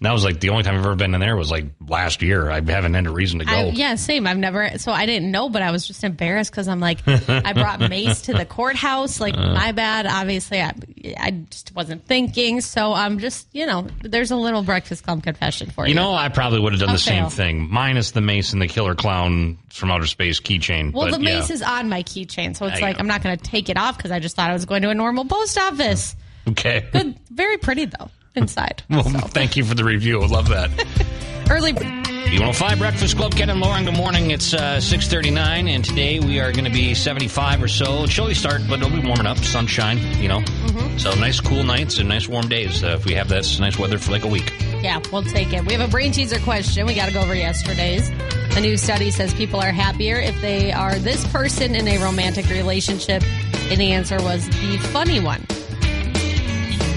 That 0.04 0.12
was 0.12 0.22
like 0.22 0.40
the 0.40 0.50
only 0.50 0.62
time 0.62 0.74
I've 0.74 0.84
ever 0.84 0.94
been 0.94 1.14
in 1.14 1.20
there 1.20 1.36
was 1.36 1.50
like 1.50 1.64
last 1.88 2.20
year. 2.20 2.50
I 2.50 2.56
haven't 2.56 2.92
had 2.94 3.06
a 3.06 3.10
reason 3.10 3.38
to 3.38 3.44
go. 3.46 3.52
I, 3.52 3.64
yeah, 3.70 3.94
same. 3.94 4.26
I've 4.26 4.36
never, 4.36 4.78
so 4.78 4.92
I 4.92 5.06
didn't 5.06 5.30
know, 5.30 5.48
but 5.48 5.62
I 5.62 5.70
was 5.70 5.86
just 5.86 6.04
embarrassed 6.04 6.50
because 6.50 6.68
I'm 6.68 6.80
like, 6.80 6.98
I 7.06 7.52
brought 7.54 7.80
Mace 7.88 8.22
to 8.22 8.34
the 8.34 8.44
courthouse. 8.44 9.18
Like, 9.20 9.34
Uh. 9.36 9.54
my 9.54 9.72
bad. 9.72 10.06
Obviously, 10.06 10.60
I, 10.60 10.74
I 11.18 11.30
just 11.50 11.74
wasn't 11.74 12.06
thinking. 12.06 12.60
So 12.60 12.92
I'm 12.92 13.18
just, 13.18 13.48
you 13.52 13.64
know, 13.64 13.86
there's 14.02 14.30
a 14.30 14.36
little 14.36 14.62
breakfast 14.62 15.04
club 15.04 15.22
confession 15.22 15.70
for 15.70 15.86
you. 15.86 15.90
You 15.90 15.94
know, 15.94 16.14
I 16.14 16.28
probably 16.28 16.60
would 16.60 16.72
have 16.74 16.80
done 16.80 16.90
I'll 16.90 16.96
the 16.96 17.00
same 17.00 17.30
thing, 17.30 17.70
minus 17.70 18.10
the 18.10 18.20
mace 18.20 18.52
and 18.52 18.60
the 18.60 18.68
killer 18.68 18.94
clown 18.94 19.58
from 19.70 19.90
outer 19.90 20.06
space 20.06 20.38
keychain. 20.38 20.92
well, 20.92 21.10
but 21.10 21.18
the 21.18 21.24
yeah. 21.24 21.38
mace 21.38 21.50
is 21.50 21.62
on 21.62 21.88
my 21.88 22.02
keychain, 22.02 22.56
so 22.56 22.66
it's 22.66 22.78
I 22.78 22.80
like 22.80 22.96
know. 22.96 23.00
I'm 23.00 23.06
not 23.06 23.22
going 23.22 23.36
to 23.36 23.42
take 23.42 23.70
it 23.70 23.78
off 23.78 23.96
because 23.96 24.10
I 24.10 24.20
just 24.20 24.36
thought 24.36 24.50
I 24.50 24.52
was 24.52 24.66
going 24.66 24.82
to 24.82 24.90
a 24.90 24.94
normal 24.94 25.24
post 25.24 25.56
office. 25.56 26.14
okay. 26.48 26.86
Good, 26.92 27.18
very 27.30 27.56
pretty 27.56 27.86
though 27.86 28.10
inside. 28.34 28.82
Well, 28.90 29.04
So, 29.04 29.18
thank 29.20 29.56
you 29.56 29.64
for 29.64 29.74
the 29.74 29.84
review. 29.84 30.22
I 30.22 30.26
love 30.26 30.48
that. 30.48 30.70
early. 31.50 31.72
B105 31.72 32.78
Breakfast 32.78 33.16
Club, 33.16 33.32
Ken 33.32 33.50
and 33.50 33.60
Lauren. 33.60 33.84
Good 33.84 33.96
morning. 33.96 34.30
It's 34.30 34.54
uh, 34.54 34.80
639, 34.80 35.68
and 35.68 35.84
today 35.84 36.18
we 36.18 36.40
are 36.40 36.52
going 36.52 36.64
to 36.64 36.70
be 36.70 36.94
75 36.94 37.62
or 37.62 37.68
so. 37.68 38.06
Chilly 38.06 38.34
start, 38.34 38.62
but 38.68 38.80
it'll 38.80 38.90
be 38.90 39.06
warming 39.06 39.26
up. 39.26 39.38
Sunshine, 39.38 39.98
you 40.20 40.28
know. 40.28 40.40
Mm-hmm. 40.40 40.98
So 40.98 41.14
nice 41.14 41.38
cool 41.40 41.62
nights 41.62 41.98
and 41.98 42.08
nice 42.08 42.26
warm 42.26 42.48
days 42.48 42.82
uh, 42.82 42.96
if 42.98 43.04
we 43.04 43.14
have 43.14 43.28
this 43.28 43.60
nice 43.60 43.78
weather 43.78 43.98
for 43.98 44.10
like 44.10 44.24
a 44.24 44.28
week. 44.28 44.52
Yeah, 44.82 45.00
we'll 45.12 45.22
take 45.22 45.52
it. 45.52 45.64
We 45.64 45.74
have 45.74 45.86
a 45.86 45.90
brain 45.90 46.12
teaser 46.12 46.40
question. 46.40 46.86
We 46.86 46.94
got 46.94 47.06
to 47.06 47.14
go 47.14 47.20
over 47.20 47.34
yesterday's. 47.34 48.08
A 48.56 48.60
new 48.60 48.76
study 48.76 49.10
says 49.10 49.32
people 49.34 49.60
are 49.60 49.70
happier 49.70 50.16
if 50.16 50.40
they 50.40 50.72
are 50.72 50.96
this 50.96 51.26
person 51.28 51.74
in 51.74 51.86
a 51.86 51.98
romantic 51.98 52.48
relationship. 52.48 53.22
And 53.70 53.80
the 53.80 53.92
answer 53.92 54.20
was 54.22 54.46
the 54.48 54.78
funny 54.92 55.20
one. 55.20 55.46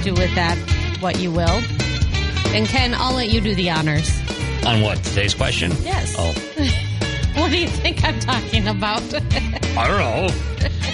Do 0.03 0.13
with 0.13 0.33
that 0.35 0.57
what 1.01 1.19
you 1.19 1.31
will. 1.31 1.61
And 2.53 2.65
Ken, 2.67 2.93
I'll 2.95 3.15
let 3.15 3.29
you 3.29 3.41
do 3.41 3.53
the 3.55 3.69
honors. 3.69 4.09
On 4.65 4.81
what? 4.81 5.03
Today's 5.03 5.33
question? 5.33 5.71
Yes. 5.81 6.15
Oh, 6.17 6.33
What 7.39 7.51
do 7.51 7.57
you 7.59 7.67
think 7.67 8.03
I'm 8.03 8.19
talking 8.19 8.67
about? 8.67 9.01
I 9.13 9.87
don't 9.87 9.99
know. 9.99 10.27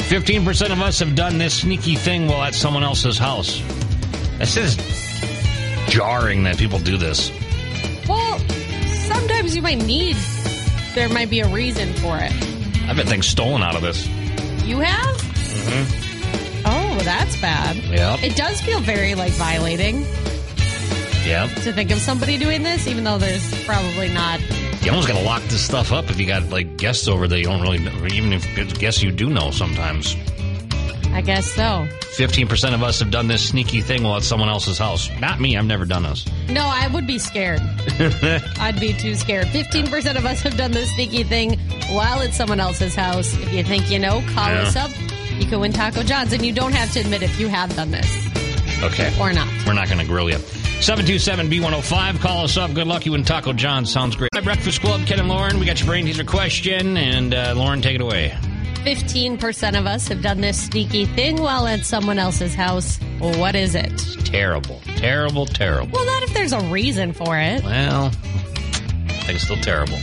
15% 0.09 0.71
of 0.73 0.81
us 0.81 0.99
have 0.99 1.15
done 1.15 1.37
this 1.37 1.61
sneaky 1.61 1.95
thing 1.95 2.27
while 2.27 2.43
at 2.43 2.53
someone 2.53 2.83
else's 2.83 3.17
house. 3.17 3.61
This 4.39 4.57
is 4.57 4.75
jarring 5.87 6.43
that 6.43 6.57
people 6.57 6.79
do 6.79 6.97
this. 6.97 7.31
well, 8.09 8.39
sometimes 9.07 9.55
you 9.55 9.61
might 9.61 9.77
need, 9.85 10.17
there 10.95 11.07
might 11.07 11.29
be 11.29 11.39
a 11.39 11.47
reason 11.47 11.93
for 11.93 12.17
it. 12.17 12.31
I've 12.89 12.97
had 12.97 13.07
things 13.07 13.25
stolen 13.25 13.61
out 13.63 13.75
of 13.75 13.81
this. 13.81 14.05
You 14.65 14.79
have? 14.79 15.15
Oh, 15.65 16.12
that's 17.03 17.35
bad. 17.41 17.77
It 18.23 18.35
does 18.35 18.61
feel 18.61 18.79
very 18.79 19.15
like 19.15 19.31
violating. 19.33 20.05
Yep. 21.25 21.51
to 21.63 21.71
think 21.71 21.89
of 21.91 21.99
somebody 21.99 22.37
doing 22.37 22.63
this, 22.63 22.85
even 22.85 23.05
though 23.05 23.17
there's 23.17 23.63
probably 23.63 24.09
not. 24.09 24.41
You 24.83 24.89
almost 24.91 25.07
got 25.07 25.17
to 25.17 25.23
lock 25.23 25.41
this 25.43 25.63
stuff 25.63 25.93
up 25.93 26.09
if 26.09 26.19
you 26.19 26.27
got 26.27 26.49
like 26.49 26.75
guests 26.75 27.07
over 27.07 27.29
that 27.29 27.37
you 27.37 27.45
don't 27.45 27.61
really 27.61 27.77
know, 27.79 27.93
even 28.07 28.33
if 28.33 28.77
guests 28.77 29.01
you 29.01 29.09
do 29.11 29.29
know 29.29 29.49
sometimes. 29.51 30.17
I 31.13 31.21
guess 31.21 31.45
so. 31.53 31.87
15% 32.17 32.73
of 32.73 32.83
us 32.83 32.99
have 32.99 33.09
done 33.11 33.27
this 33.27 33.47
sneaky 33.47 33.81
thing 33.81 34.03
while 34.03 34.17
at 34.17 34.23
someone 34.23 34.49
else's 34.49 34.77
house. 34.79 35.09
Not 35.21 35.39
me, 35.39 35.55
I've 35.55 35.65
never 35.65 35.85
done 35.85 36.03
this. 36.03 36.25
No, 36.49 36.61
I 36.61 36.87
would 36.87 37.07
be 37.07 37.19
scared. 37.19 37.61
I'd 38.59 38.79
be 38.79 38.93
too 38.93 39.15
scared. 39.15 39.47
15% 39.47 40.17
of 40.17 40.25
us 40.25 40.41
have 40.41 40.57
done 40.57 40.71
this 40.71 40.91
sneaky 40.95 41.23
thing 41.23 41.57
while 41.91 42.19
at 42.21 42.33
someone 42.33 42.59
else's 42.59 42.95
house. 42.95 43.33
If 43.35 43.53
you 43.53 43.63
think 43.63 43.89
you 43.89 43.99
know, 43.99 44.21
call 44.33 44.49
Yeah. 44.49 44.63
us 44.63 44.75
up. 44.75 44.89
You 45.39 45.45
can 45.47 45.59
win 45.59 45.73
Taco 45.73 46.03
John's, 46.03 46.33
and 46.33 46.45
you 46.45 46.53
don't 46.53 46.73
have 46.73 46.91
to 46.93 46.99
admit 46.99 47.21
if 47.23 47.39
you 47.39 47.47
have 47.47 47.75
done 47.75 47.91
this 47.91 48.27
Okay. 48.83 49.13
or 49.19 49.33
not. 49.33 49.47
We're 49.65 49.73
not 49.73 49.87
going 49.87 49.99
to 49.99 50.05
grill 50.05 50.29
you. 50.29 50.37
727B105, 50.37 52.19
call 52.19 52.43
us 52.43 52.57
up. 52.57 52.73
Good 52.73 52.87
luck. 52.87 53.05
You 53.05 53.13
and 53.13 53.25
Taco 53.25 53.53
John. 53.53 53.85
Sounds 53.85 54.15
great. 54.15 54.29
My 54.33 54.41
Breakfast 54.41 54.81
Club, 54.81 55.05
Ken 55.07 55.19
and 55.19 55.29
Lauren. 55.29 55.59
We 55.59 55.65
got 55.65 55.79
your 55.79 55.87
brain 55.87 56.05
teaser 56.05 56.23
question, 56.25 56.97
and 56.97 57.33
uh, 57.33 57.53
Lauren, 57.55 57.81
take 57.81 57.95
it 57.95 58.01
away. 58.01 58.35
15% 58.83 59.79
of 59.79 59.85
us 59.85 60.09
have 60.09 60.21
done 60.21 60.41
this 60.41 60.61
sneaky 60.61 61.05
thing 61.05 61.37
while 61.41 61.67
at 61.67 61.85
someone 61.85 62.19
else's 62.19 62.53
house. 62.53 62.99
Well, 63.21 63.39
what 63.39 63.55
is 63.55 63.75
it? 63.75 63.97
Terrible. 64.25 64.81
Terrible, 64.97 65.45
terrible. 65.45 65.91
Well, 65.93 66.05
not 66.05 66.23
if 66.23 66.33
there's 66.33 66.51
a 66.51 66.59
reason 66.69 67.13
for 67.13 67.37
it. 67.39 67.63
Well, 67.63 68.07
I 68.07 68.09
think 69.23 69.35
it's 69.35 69.43
still 69.45 69.55
terrible. 69.57 69.97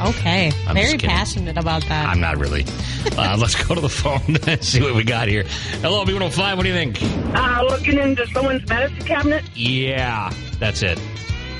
Okay. 0.00 0.52
I'm 0.66 0.74
Very 0.74 0.98
passionate 0.98 1.56
about 1.56 1.82
that. 1.86 2.08
I'm 2.08 2.20
not 2.20 2.38
really. 2.38 2.64
Uh, 3.16 3.36
let's 3.38 3.54
go 3.54 3.72
to 3.74 3.80
the 3.80 3.88
phone 3.88 4.36
and 4.48 4.62
see 4.64 4.82
what 4.82 4.92
we 4.94 5.04
got 5.04 5.28
here. 5.28 5.44
Hello, 5.80 6.04
B105. 6.04 6.56
What 6.56 6.64
do 6.64 6.68
you 6.68 6.74
think? 6.74 6.98
Uh, 7.34 7.62
looking 7.68 7.98
into 8.00 8.26
someone's 8.26 8.68
medicine 8.68 9.06
cabinet. 9.06 9.44
Yeah, 9.54 10.30
that's 10.58 10.82
it. 10.82 10.98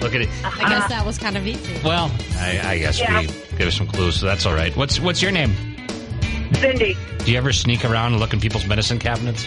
Look 0.00 0.12
at 0.16 0.22
it. 0.22 0.28
I 0.44 0.68
guess 0.68 0.88
that 0.88 1.06
was 1.06 1.18
kind 1.18 1.36
of 1.36 1.46
easy. 1.46 1.80
Well, 1.84 2.10
I, 2.38 2.60
I 2.64 2.78
guess 2.78 2.98
Yeah. 2.98 3.20
we 3.20 3.26
give 3.56 3.68
us 3.68 3.76
some 3.76 3.86
clues, 3.86 4.18
so 4.20 4.26
that's 4.26 4.44
all 4.44 4.54
right. 4.54 4.76
What's 4.76 4.98
what's 4.98 5.22
your 5.22 5.30
name? 5.30 5.54
Cindy, 6.54 6.96
Do 7.24 7.30
you 7.30 7.38
ever 7.38 7.52
sneak 7.52 7.84
around 7.84 8.12
and 8.12 8.20
look 8.20 8.32
in 8.32 8.40
people's 8.40 8.66
medicine 8.66 8.98
cabinets? 8.98 9.46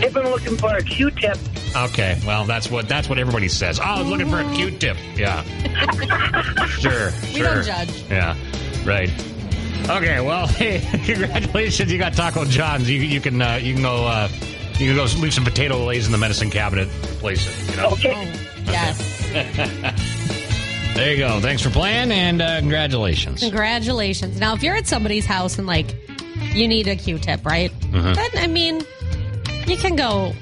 I've 0.00 0.14
been 0.14 0.28
looking 0.30 0.56
for 0.56 0.74
a 0.76 0.82
Q-tip. 0.84 1.36
Okay, 1.76 2.18
well 2.26 2.44
that's 2.44 2.70
what 2.70 2.88
that's 2.88 3.08
what 3.08 3.18
everybody 3.18 3.48
says. 3.48 3.78
Oh, 3.78 3.82
I 3.82 3.98
was 4.00 4.08
looking 4.08 4.28
for 4.28 4.40
a 4.40 4.54
Q-tip. 4.54 4.96
Yeah, 5.16 5.42
sure, 6.66 7.10
We 7.22 7.28
sure. 7.40 7.54
don't 7.54 7.64
judge. 7.64 8.02
Yeah, 8.10 8.36
right. 8.84 9.10
Okay, 9.88 10.20
well, 10.20 10.46
hey, 10.48 10.80
congratulations! 11.04 11.90
You 11.92 11.98
got 11.98 12.14
Taco 12.14 12.44
John's. 12.44 12.90
You 12.90 13.00
you 13.00 13.20
can 13.20 13.40
uh, 13.40 13.54
you 13.62 13.74
can 13.74 13.82
go 13.82 14.06
uh, 14.06 14.28
you 14.78 14.88
can 14.88 14.96
go 14.96 15.04
leave 15.20 15.34
some 15.34 15.44
potato 15.44 15.76
Olés 15.78 16.06
in 16.06 16.12
the 16.12 16.18
medicine 16.18 16.50
cabinet, 16.50 16.88
replace 17.04 17.46
it. 17.48 17.70
You 17.70 17.76
know. 17.82 17.88
Okay. 17.90 18.12
Oh, 18.14 18.70
yes. 18.70 20.14
There 20.94 21.12
you 21.12 21.18
go. 21.18 21.38
Thanks 21.40 21.62
for 21.62 21.70
playing, 21.70 22.10
and 22.10 22.42
uh, 22.42 22.58
congratulations. 22.58 23.38
Congratulations. 23.40 24.40
Now, 24.40 24.54
if 24.56 24.64
you're 24.64 24.74
at 24.74 24.88
somebody's 24.88 25.26
house 25.26 25.56
and 25.56 25.64
like 25.64 25.94
you 26.52 26.66
need 26.66 26.88
a 26.88 26.96
Q-tip, 26.96 27.46
right? 27.46 27.70
Mm-hmm. 27.70 28.14
Then 28.14 28.30
I 28.34 28.48
mean, 28.48 28.80
you 29.68 29.76
can 29.76 29.94
go 29.94 30.32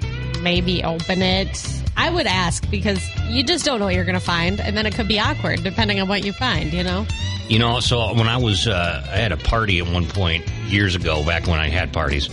maybe 0.43 0.85
open 0.85 1.23
it. 1.23 1.83
I 1.97 2.11
would 2.11 2.27
ask 2.27 2.69
because 2.71 3.05
you 3.29 3.43
just 3.43 3.65
don't 3.65 3.79
know 3.79 3.87
what 3.87 3.95
you're 3.95 4.05
going 4.05 4.15
to 4.15 4.21
find, 4.21 4.61
and 4.61 4.77
then 4.77 4.87
it 4.87 4.95
could 4.95 5.09
be 5.09 5.19
awkward 5.19 5.63
depending 5.63 6.01
on 6.01 6.09
what 6.09 6.25
you 6.25 6.33
find. 6.33 6.73
You 6.73 6.85
know. 6.85 7.07
You 7.49 7.61
know, 7.61 7.79
so 7.79 8.13
when 8.13 8.27
I 8.27 8.39
was, 8.39 8.67
uh, 8.67 9.07
I 9.09 9.17
had 9.17 9.31
a 9.31 9.37
party 9.37 9.79
at 9.79 9.87
one 9.87 10.07
point 10.07 10.49
years 10.67 10.97
ago, 10.97 11.25
back 11.25 11.47
when 11.47 11.61
I 11.61 11.69
had 11.69 11.93
parties, 11.93 12.29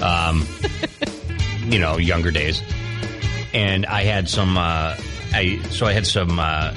um, 0.00 0.46
you 1.64 1.80
know, 1.80 1.96
younger 1.96 2.30
days, 2.30 2.62
and 3.52 3.84
I 3.86 4.04
had 4.04 4.28
some, 4.28 4.56
uh, 4.56 4.96
I 5.32 5.60
so 5.70 5.86
I 5.86 5.92
had 5.92 6.06
some 6.06 6.38
uh, 6.38 6.74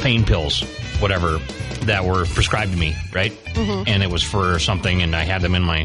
pain 0.00 0.24
pills, 0.24 0.62
whatever, 0.98 1.38
that 1.82 2.04
were 2.04 2.24
prescribed 2.26 2.72
to 2.72 2.78
me, 2.78 2.96
right? 3.12 3.32
Mm-hmm. 3.54 3.84
And 3.86 4.02
it 4.02 4.10
was 4.10 4.24
for 4.24 4.58
something, 4.58 5.02
and 5.02 5.14
I 5.14 5.22
had 5.22 5.40
them 5.40 5.54
in 5.54 5.62
my 5.62 5.84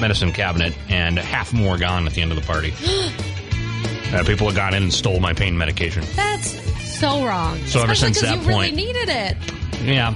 medicine 0.00 0.32
cabinet, 0.32 0.76
and 0.88 1.18
half 1.18 1.52
more 1.52 1.78
gone 1.78 2.06
at 2.06 2.14
the 2.14 2.22
end 2.22 2.32
of 2.32 2.36
the 2.36 2.46
party. 2.46 2.72
uh, 4.14 4.24
people 4.24 4.46
had 4.48 4.56
gone 4.56 4.74
in 4.74 4.84
and 4.84 4.92
stole 4.92 5.20
my 5.20 5.32
pain 5.32 5.56
medication. 5.56 6.04
That's 6.14 6.58
so 6.98 7.24
wrong. 7.24 7.58
So 7.66 7.82
ever 7.82 7.94
since 7.94 8.20
that 8.20 8.34
you 8.34 8.42
point- 8.42 8.72
really 8.72 8.72
needed 8.72 9.08
it. 9.08 9.36
Yeah. 9.82 10.14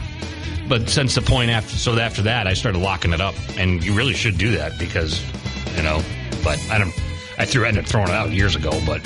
But 0.69 0.89
since 0.89 1.15
the 1.15 1.21
point 1.23 1.51
after, 1.51 1.77
so 1.77 1.99
after 1.99 2.23
that, 2.23 2.47
I 2.47 2.55
started 2.55 2.79
locking 2.79 3.13
it 3.13 3.21
up, 3.21 3.35
and 3.59 3.85
you 3.85 3.95
really 3.95 4.15
should 4.15 4.39
do 4.39 4.53
that 4.57 4.79
because, 4.79 5.23
you 5.77 5.83
know. 5.83 6.03
But 6.43 6.59
I 6.71 6.79
don't. 6.79 6.93
I 7.37 7.45
threw 7.45 7.65
ended 7.65 7.85
up 7.85 7.91
throwing 7.91 8.09
it 8.09 8.15
out 8.15 8.31
years 8.31 8.55
ago, 8.57 8.71
but 8.87 9.01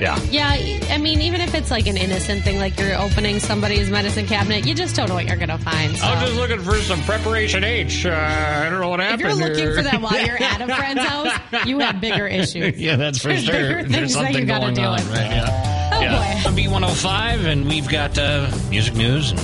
yeah, 0.00 0.20
Yeah, 0.30 0.48
I 0.90 0.98
mean, 0.98 1.20
even 1.20 1.40
if 1.40 1.54
it's 1.54 1.70
like 1.70 1.86
an 1.86 1.96
innocent 1.96 2.42
thing, 2.44 2.58
like 2.58 2.78
you're 2.78 2.96
opening 2.96 3.40
somebody's 3.40 3.90
medicine 3.90 4.26
cabinet, 4.26 4.66
you 4.66 4.74
just 4.74 4.94
don't 4.96 5.08
know 5.08 5.14
what 5.14 5.26
you're 5.26 5.36
going 5.36 5.48
to 5.48 5.58
find. 5.58 5.96
So. 5.96 6.06
I'm 6.06 6.24
just 6.26 6.38
looking 6.38 6.60
for 6.60 6.74
some 6.76 7.00
preparation 7.02 7.64
H. 7.64 8.06
Uh, 8.06 8.10
I 8.10 8.68
don't 8.70 8.80
know 8.80 8.88
what 8.88 9.00
happened. 9.00 9.20
if 9.20 9.26
you're 9.38 9.48
looking 9.48 9.74
for 9.74 9.82
that 9.82 10.00
while 10.00 10.24
you're 10.24 10.42
at 10.42 10.60
a 10.60 10.66
friend's 10.74 11.02
house, 11.02 11.66
you 11.66 11.78
have 11.80 12.00
bigger 12.00 12.26
issues. 12.26 12.78
yeah, 12.80 12.96
that's 12.96 13.18
for 13.20 13.28
There's 13.28 13.44
sure. 13.44 13.52
bigger 13.54 13.74
There's 13.88 13.90
things 13.92 14.14
that 14.14 14.20
something 14.24 14.36
you 14.42 14.46
gotta 14.46 14.60
going 14.64 14.74
deal 14.74 14.84
on, 14.90 14.96
with. 14.98 15.10
right? 15.10 15.30
Yeah. 15.30 15.90
Oh, 15.92 16.00
yeah. 16.00 16.42
boy. 16.44 16.50
B105, 16.62 17.44
and 17.46 17.66
we've 17.68 17.88
got 17.88 18.16
uh, 18.18 18.50
music 18.70 18.94
news 18.94 19.32
and 19.32 19.40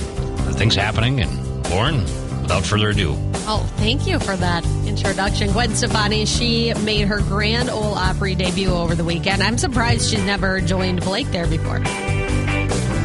things 0.55 0.75
happening. 0.75 1.19
And 1.21 1.69
Lauren, 1.69 2.01
without 2.41 2.63
further 2.65 2.89
ado, 2.89 3.15
Oh, 3.47 3.59
thank 3.77 4.07
you 4.07 4.17
for 4.19 4.35
that 4.37 4.65
introduction. 4.95 5.51
Gwen 5.51 5.75
Stefani, 5.75 6.25
she 6.25 6.73
made 6.85 7.07
her 7.07 7.19
Grand 7.21 7.69
Ole 7.69 7.95
Opry 7.95 8.33
debut 8.35 8.69
over 8.71 8.95
the 8.95 9.03
weekend. 9.03 9.43
I'm 9.43 9.57
surprised 9.57 10.09
she's 10.09 10.23
never 10.23 10.61
joined 10.61 11.01
Blake 11.01 11.29
there 11.31 11.47
before. 11.47 11.79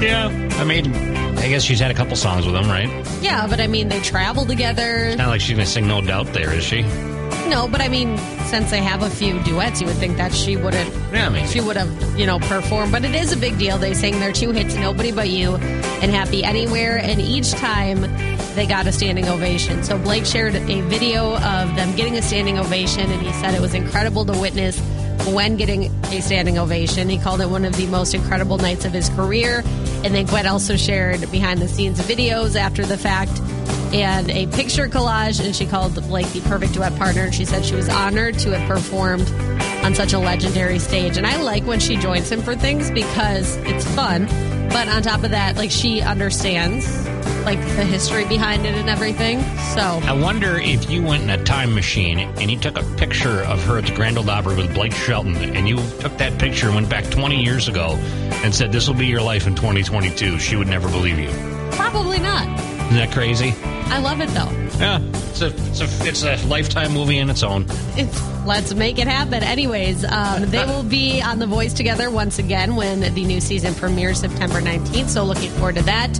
yeah, 0.00 0.28
I 0.60 0.64
mean, 0.64 0.94
I 1.38 1.48
guess 1.48 1.62
she's 1.64 1.80
had 1.80 1.90
a 1.90 1.94
couple 1.94 2.14
songs 2.16 2.46
with 2.46 2.54
him, 2.54 2.68
right? 2.68 2.88
Yeah, 3.20 3.46
but 3.48 3.60
I 3.60 3.66
mean, 3.66 3.88
they 3.88 4.00
travel 4.00 4.44
together. 4.46 5.06
It's 5.06 5.18
Not 5.18 5.28
like 5.28 5.40
she's 5.40 5.56
going 5.56 5.66
to 5.66 5.70
sing 5.70 5.88
No 5.88 6.00
Doubt 6.00 6.26
there, 6.28 6.52
is 6.52 6.62
she? 6.62 6.82
No, 7.48 7.68
but 7.68 7.80
I 7.80 7.88
mean, 7.88 8.16
since 8.46 8.70
they 8.70 8.82
have 8.82 9.02
a 9.02 9.10
few 9.10 9.42
duets, 9.42 9.80
you 9.80 9.86
would 9.86 9.96
think 9.96 10.16
that 10.16 10.32
she 10.32 10.56
wouldn't. 10.56 10.92
Yeah, 11.12 11.28
maybe. 11.28 11.48
She 11.48 11.60
would 11.60 11.76
have, 11.76 12.18
you 12.18 12.26
know, 12.26 12.38
performed. 12.38 12.92
But 12.92 13.04
it 13.04 13.14
is 13.14 13.32
a 13.32 13.36
big 13.36 13.58
deal. 13.58 13.78
They 13.78 13.94
sang 13.94 14.20
their 14.20 14.32
two 14.32 14.52
hits, 14.52 14.74
"Nobody 14.76 15.12
But 15.12 15.28
You" 15.28 15.56
and 15.56 16.10
"Happy 16.10 16.44
Anywhere," 16.44 16.98
and 16.98 17.20
each 17.20 17.50
time 17.52 18.02
they 18.54 18.66
got 18.66 18.86
a 18.86 18.92
standing 18.92 19.28
ovation. 19.28 19.82
So 19.82 19.98
Blake 19.98 20.26
shared 20.26 20.54
a 20.54 20.80
video 20.82 21.36
of 21.36 21.74
them 21.76 21.94
getting 21.96 22.16
a 22.16 22.22
standing 22.22 22.58
ovation, 22.58 23.10
and 23.10 23.22
he 23.22 23.32
said 23.34 23.54
it 23.54 23.60
was 23.60 23.74
incredible 23.74 24.24
to 24.26 24.38
witness 24.38 24.80
Gwen 25.24 25.56
getting 25.56 25.84
a 26.06 26.20
standing 26.20 26.58
ovation. 26.58 27.08
He 27.08 27.18
called 27.18 27.40
it 27.40 27.50
one 27.50 27.64
of 27.64 27.76
the 27.76 27.86
most 27.86 28.14
incredible 28.14 28.58
nights 28.58 28.84
of 28.84 28.92
his 28.92 29.08
career. 29.10 29.62
And 30.02 30.14
then 30.14 30.24
Gwen 30.24 30.46
also 30.46 30.76
shared 30.76 31.30
behind 31.30 31.60
the 31.60 31.68
scenes 31.68 32.00
videos 32.00 32.56
after 32.56 32.86
the 32.86 32.96
fact 32.96 33.30
and 33.92 34.30
a 34.30 34.46
picture 34.48 34.88
collage, 34.88 35.44
and 35.44 35.54
she 35.54 35.66
called 35.66 35.94
Blake 36.08 36.28
the 36.32 36.40
perfect 36.42 36.74
duet 36.74 36.94
partner. 36.96 37.22
And 37.22 37.34
she 37.34 37.44
said 37.44 37.64
she 37.64 37.74
was 37.74 37.88
honored 37.88 38.38
to 38.40 38.56
have 38.56 38.68
performed 38.68 39.30
on 39.84 39.94
such 39.94 40.12
a 40.12 40.18
legendary 40.18 40.78
stage. 40.78 41.16
And 41.16 41.26
I 41.26 41.40
like 41.42 41.64
when 41.64 41.80
she 41.80 41.96
joins 41.96 42.30
him 42.30 42.42
for 42.42 42.54
things 42.54 42.90
because 42.90 43.56
it's 43.58 43.84
fun. 43.94 44.26
But 44.70 44.88
on 44.88 45.02
top 45.02 45.24
of 45.24 45.30
that, 45.32 45.56
like 45.56 45.70
she 45.70 46.00
understands 46.00 47.06
like 47.44 47.58
the 47.58 47.84
history 47.84 48.24
behind 48.26 48.66
it 48.66 48.74
and 48.74 48.88
everything. 48.88 49.40
So 49.74 49.80
I 49.80 50.12
wonder 50.12 50.60
if 50.60 50.88
you 50.90 51.02
went 51.02 51.22
in 51.22 51.30
a 51.30 51.42
time 51.42 51.74
machine 51.74 52.18
and 52.20 52.50
you 52.50 52.58
took 52.58 52.78
a 52.78 52.84
picture 52.96 53.42
of 53.44 53.64
her 53.64 53.78
at 53.78 53.86
the 53.86 53.94
Grand 53.94 54.18
Ole 54.18 54.28
Opry 54.30 54.54
with 54.54 54.72
Blake 54.74 54.92
Shelton, 54.92 55.34
and 55.36 55.66
you 55.66 55.76
took 56.00 56.16
that 56.18 56.38
picture 56.38 56.66
and 56.66 56.74
went 56.74 56.88
back 56.90 57.04
20 57.10 57.42
years 57.42 57.66
ago 57.66 57.94
and 58.44 58.54
said, 58.54 58.70
This 58.70 58.86
will 58.86 58.94
be 58.94 59.06
your 59.06 59.22
life 59.22 59.46
in 59.46 59.54
2022, 59.56 60.38
she 60.38 60.54
would 60.54 60.68
never 60.68 60.88
believe 60.90 61.18
you. 61.18 61.30
probably 61.72 62.18
not. 62.18 62.46
Isn't 62.90 62.96
that 62.96 63.10
crazy? 63.12 63.54
I 63.90 63.98
love 64.00 64.20
it 64.20 64.28
though. 64.30 64.50
Yeah. 64.78 65.00
It's 65.30 65.42
a, 65.42 65.46
it's 65.46 65.80
a, 65.80 66.08
it's 66.08 66.22
a 66.22 66.46
lifetime 66.48 66.92
movie 66.92 67.18
in 67.18 67.30
its 67.30 67.42
own. 67.42 67.66
It's, 67.96 68.46
let's 68.46 68.74
make 68.74 68.98
it 68.98 69.06
happen. 69.06 69.42
Anyways, 69.42 70.04
um, 70.04 70.46
they 70.46 70.64
will 70.64 70.82
be 70.82 71.22
on 71.22 71.38
The 71.38 71.46
Voice 71.46 71.72
together 71.72 72.10
once 72.10 72.38
again 72.38 72.76
when 72.76 73.00
the 73.00 73.24
new 73.24 73.40
season 73.40 73.74
premieres 73.74 74.20
September 74.20 74.60
19th. 74.60 75.08
So 75.08 75.24
looking 75.24 75.50
forward 75.52 75.76
to 75.76 75.82
that. 75.84 76.18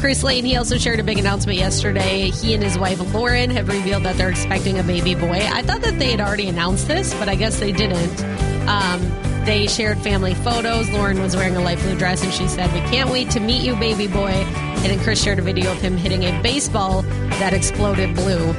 Chris 0.00 0.22
Lane, 0.22 0.44
he 0.44 0.56
also 0.56 0.76
shared 0.76 1.00
a 1.00 1.02
big 1.02 1.18
announcement 1.18 1.58
yesterday. 1.58 2.30
He 2.30 2.52
and 2.52 2.62
his 2.62 2.78
wife 2.78 3.00
Lauren 3.14 3.50
have 3.50 3.68
revealed 3.68 4.02
that 4.04 4.16
they're 4.16 4.28
expecting 4.28 4.78
a 4.78 4.82
baby 4.82 5.14
boy. 5.14 5.40
I 5.50 5.62
thought 5.62 5.80
that 5.80 5.98
they 5.98 6.10
had 6.10 6.20
already 6.20 6.48
announced 6.48 6.88
this, 6.88 7.14
but 7.14 7.28
I 7.28 7.36
guess 7.36 7.58
they 7.58 7.72
didn't. 7.72 8.22
Um, 8.68 9.00
they 9.46 9.66
shared 9.66 9.98
family 9.98 10.34
photos. 10.34 10.90
Lauren 10.90 11.20
was 11.20 11.34
wearing 11.34 11.56
a 11.56 11.60
light 11.60 11.78
blue 11.78 11.96
dress, 11.96 12.22
and 12.22 12.32
she 12.32 12.48
said, 12.48 12.72
"We 12.72 12.80
can't 12.80 13.10
wait 13.10 13.30
to 13.30 13.40
meet 13.40 13.62
you, 13.62 13.76
baby 13.76 14.06
boy." 14.06 14.46
And 14.84 14.92
then 14.92 15.00
Chris 15.00 15.22
shared 15.22 15.38
a 15.38 15.42
video 15.42 15.72
of 15.72 15.80
him 15.80 15.96
hitting 15.96 16.24
a 16.24 16.42
baseball 16.42 17.02
that 17.40 17.54
exploded 17.54 18.14
blue. 18.14 18.50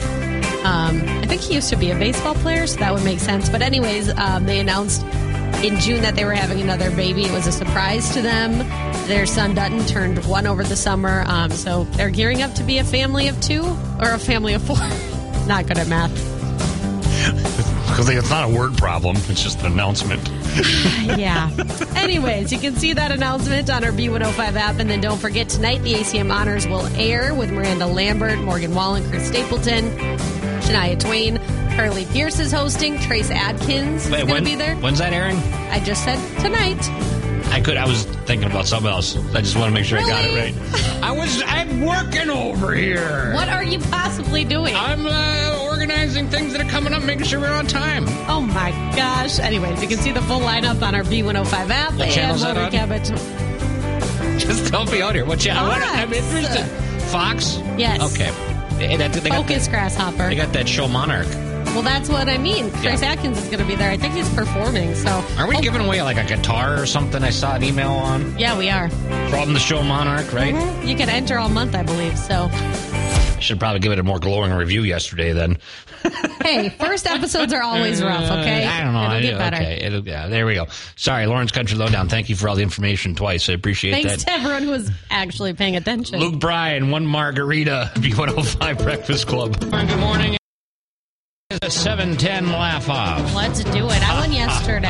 Um, 0.66 1.04
I 1.06 1.26
think 1.28 1.42
he 1.42 1.54
used 1.54 1.70
to 1.70 1.76
be 1.76 1.92
a 1.92 1.96
baseball 1.96 2.34
player, 2.34 2.66
so 2.66 2.80
that 2.80 2.92
would 2.92 3.04
make 3.04 3.20
sense. 3.20 3.48
But 3.48 3.62
anyways, 3.62 4.10
um, 4.18 4.46
they 4.46 4.60
announced 4.60 5.04
in 5.64 5.80
June 5.80 6.02
that 6.02 6.16
they 6.16 6.26
were 6.26 6.34
having 6.34 6.62
another 6.62 6.90
baby. 6.96 7.26
It 7.26 7.32
was 7.32 7.46
a 7.46 7.52
surprise 7.52 8.12
to 8.16 8.22
them. 8.24 8.58
Their 9.08 9.28
son 9.28 9.54
Dutton 9.54 9.86
turned 9.86 10.26
one 10.26 10.48
over 10.48 10.64
the 10.64 10.76
summer, 10.76 11.24
um, 11.28 11.52
so 11.52 11.84
they're 11.92 12.10
gearing 12.10 12.42
up 12.42 12.54
to 12.56 12.64
be 12.64 12.80
a 12.80 12.84
family 12.84 13.28
of 13.28 13.40
two 13.40 13.64
or 14.00 14.10
a 14.10 14.18
family 14.18 14.56
of 14.56 14.64
four. 14.64 14.78
Not 15.48 15.68
good 15.68 15.78
at 15.78 15.88
math. 15.88 17.55
Because 17.96 18.10
it's 18.10 18.30
not 18.30 18.44
a 18.44 18.54
word 18.54 18.78
problem, 18.78 19.16
it's 19.30 19.42
just 19.42 19.62
an 19.62 19.68
announcement. 19.68 20.22
yeah. 21.18 21.50
Anyways, 21.96 22.52
you 22.52 22.60
can 22.60 22.76
see 22.76 22.92
that 22.92 23.10
announcement 23.10 23.70
on 23.70 23.86
our 23.86 23.92
B105 23.92 24.38
app. 24.56 24.80
And 24.80 24.90
then 24.90 25.00
don't 25.00 25.18
forget, 25.18 25.48
tonight 25.48 25.82
the 25.82 25.94
ACM 25.94 26.30
Honors 26.30 26.68
will 26.68 26.86
air 26.98 27.34
with 27.34 27.52
Miranda 27.52 27.86
Lambert, 27.86 28.38
Morgan 28.40 28.76
Wallen, 28.76 29.10
Chris 29.10 29.30
Stapleton, 29.30 29.86
Shania 30.60 31.00
Twain. 31.00 31.38
Carly 31.78 32.04
Pearce 32.08 32.38
is 32.42 32.52
hosting. 32.52 33.00
Trace 33.00 33.32
Adkins 33.32 34.08
is 34.08 34.12
Wait, 34.12 34.28
going 34.28 34.44
to 34.44 34.50
be 34.50 34.56
there. 34.56 34.76
When's 34.76 35.00
that 35.00 35.14
airing? 35.14 35.38
I 35.72 35.80
just 35.80 36.04
said 36.04 36.20
tonight. 36.42 36.84
I 37.54 37.62
could. 37.62 37.78
I 37.78 37.88
was 37.88 38.04
thinking 38.26 38.52
about 38.52 38.66
something 38.66 38.92
else. 38.92 39.16
I 39.34 39.40
just 39.40 39.56
want 39.56 39.70
to 39.70 39.74
make 39.74 39.86
sure 39.86 40.00
I 40.00 40.02
got 40.02 40.26
it 40.26 40.36
right. 40.36 41.02
I 41.02 41.12
was. 41.12 41.42
I'm 41.46 41.80
working 41.80 42.30
over 42.30 42.74
here. 42.74 43.34
What 43.34 43.48
are 43.48 43.64
you 43.64 43.80
possibly 43.80 44.44
doing? 44.44 44.76
I'm 44.76 45.06
uh, 45.06 45.55
organizing 45.90 46.28
things 46.30 46.52
that 46.52 46.62
are 46.66 46.70
coming 46.72 46.94
up, 46.94 47.04
making 47.04 47.26
sure 47.26 47.40
we're 47.40 47.54
on 47.54 47.68
time. 47.68 48.06
oh 48.28 48.42
my 48.42 48.72
gosh. 48.96 49.38
Anyways, 49.38 49.80
you 49.84 49.88
can 49.88 49.98
see 50.00 50.12
the 50.12 50.22
full 50.24 50.40
lineup 50.40 50.82
on 50.82 50.96
our 50.96 51.04
B105 51.04 51.70
app. 51.70 51.94
What 51.94 52.10
channel's 52.10 52.42
that 52.42 52.58
it. 52.74 54.40
Just 54.40 54.70
help 54.72 54.92
me 54.92 55.04
out 55.04 55.14
here. 55.14 55.26
What 55.26 55.40
channel? 55.40 55.70
I'm 55.72 56.12
interested. 56.12 56.66
Fox. 57.12 57.60
Yes. 57.78 58.02
Okay. 58.14 58.32
Hey, 58.84 58.98
that- 58.98 59.14
they, 59.14 59.30
got 59.30 59.44
Focus 59.46 59.66
that, 59.68 59.72
Grasshopper. 59.72 60.28
they 60.30 60.36
got 60.36 60.52
that 60.54 60.68
show 60.68 60.88
Monarch. 60.88 61.28
well, 61.76 61.84
that's 61.84 62.10
what 62.10 62.28
I 62.30 62.38
mean. 62.40 62.72
Trace 62.82 63.02
Yeah. 63.04 63.12
Adkins 63.12 63.38
is 63.38 63.46
going 63.46 63.60
to 63.60 63.66
be 63.66 63.76
there. 63.76 63.92
I 63.92 63.98
think 63.98 64.16
he's 64.16 64.28
performing. 64.34 64.96
So, 64.96 65.24
Are 65.38 65.48
we 65.48 65.56
Oh, 65.58 65.62
giving 65.62 65.82
away 65.82 66.02
like 66.02 66.18
a 66.18 66.24
guitar 66.24 66.82
or 66.82 66.86
something? 66.88 67.24
I 67.24 67.30
saw 67.30 67.54
an 67.56 67.64
email 67.64 67.92
on 67.92 68.36
Yeah, 68.40 68.58
we 68.58 68.70
are. 68.72 68.90
from 69.30 69.54
the 69.54 69.60
show 69.60 69.84
Monarch, 69.84 70.34
right? 70.34 70.56
Mm-hmm. 70.56 70.88
You 70.88 70.96
can 70.96 71.10
enter 71.10 71.38
all 71.38 71.50
month, 71.50 71.76
I 71.76 71.84
believe. 71.84 72.18
So, 72.18 72.50
should 73.46 73.60
probably 73.60 73.80
give 73.80 73.92
it 73.92 74.00
a 74.00 74.04
more 74.04 74.20
glowing 74.20 74.52
review 74.52 74.82
yesterday 74.84 75.32
then. 75.34 75.58
hey, 76.44 76.70
first 76.70 77.08
episodes 77.08 77.52
are 77.54 77.62
always 77.62 78.02
rough. 78.04 78.30
Okay, 78.32 78.66
Uh, 78.66 78.72
I 78.72 78.84
don't 78.84 78.94
know. 78.94 79.04
It'll 79.04 79.12
I- 79.18 79.22
get 79.22 79.38
better. 79.38 79.56
Okay. 79.58 79.80
It'll, 79.86 80.08
yeah, 80.08 80.28
there 80.28 80.46
we 80.46 80.56
go. 80.56 80.68
Sorry, 80.96 81.26
Lauren's 81.26 81.52
Country 81.52 81.78
Lowdown. 81.78 82.10
Thank 82.10 82.30
you 82.30 82.36
for 82.36 82.50
all 82.50 82.56
the 82.56 82.64
information 82.64 83.16
twice. 83.16 83.50
I 83.50 83.54
appreciate 83.54 83.92
Thanks 83.92 84.06
that. 84.12 84.20
Thanks 84.22 84.24
to 84.26 84.32
everyone 84.32 84.64
who 84.64 84.70
was 84.72 84.92
actually 85.10 85.54
paying 85.54 85.76
attention. 85.76 86.20
Luke 86.20 86.40
Bryan, 86.40 86.92
one 86.92 87.06
margarita, 87.08 87.92
B105 87.96 88.84
Breakfast 88.84 89.28
Club. 89.28 89.60
Good 89.60 90.00
morning. 90.00 90.38
It's 91.52 91.68
a 91.68 91.72
710 91.72 92.52
laugh 92.52 92.90
off. 92.90 93.34
Let's 93.36 93.64
do 93.64 93.86
it. 93.90 94.10
I 94.10 94.20
won 94.20 94.32
yesterday, 94.34 94.88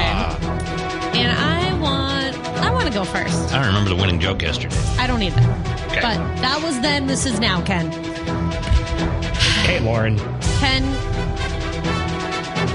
and 1.20 1.32
I 1.32 1.74
want. 1.80 2.38
I 2.64 2.72
want 2.72 2.88
to 2.88 2.94
go 2.94 3.04
first. 3.04 3.54
I 3.54 3.58
don't 3.58 3.68
remember 3.68 3.90
the 3.90 3.96
winning 3.98 4.20
joke 4.20 4.42
yesterday. 4.42 4.76
I 4.98 5.06
don't 5.06 5.22
either. 5.22 5.40
Okay. 5.88 6.00
But 6.02 6.18
that 6.42 6.62
was 6.64 6.80
then. 6.80 7.08
This 7.08 7.26
is 7.26 7.40
now, 7.40 7.62
Ken. 7.62 7.92
Hey, 9.66 9.80
Lauren. 9.80 10.18
Ken. 10.60 10.84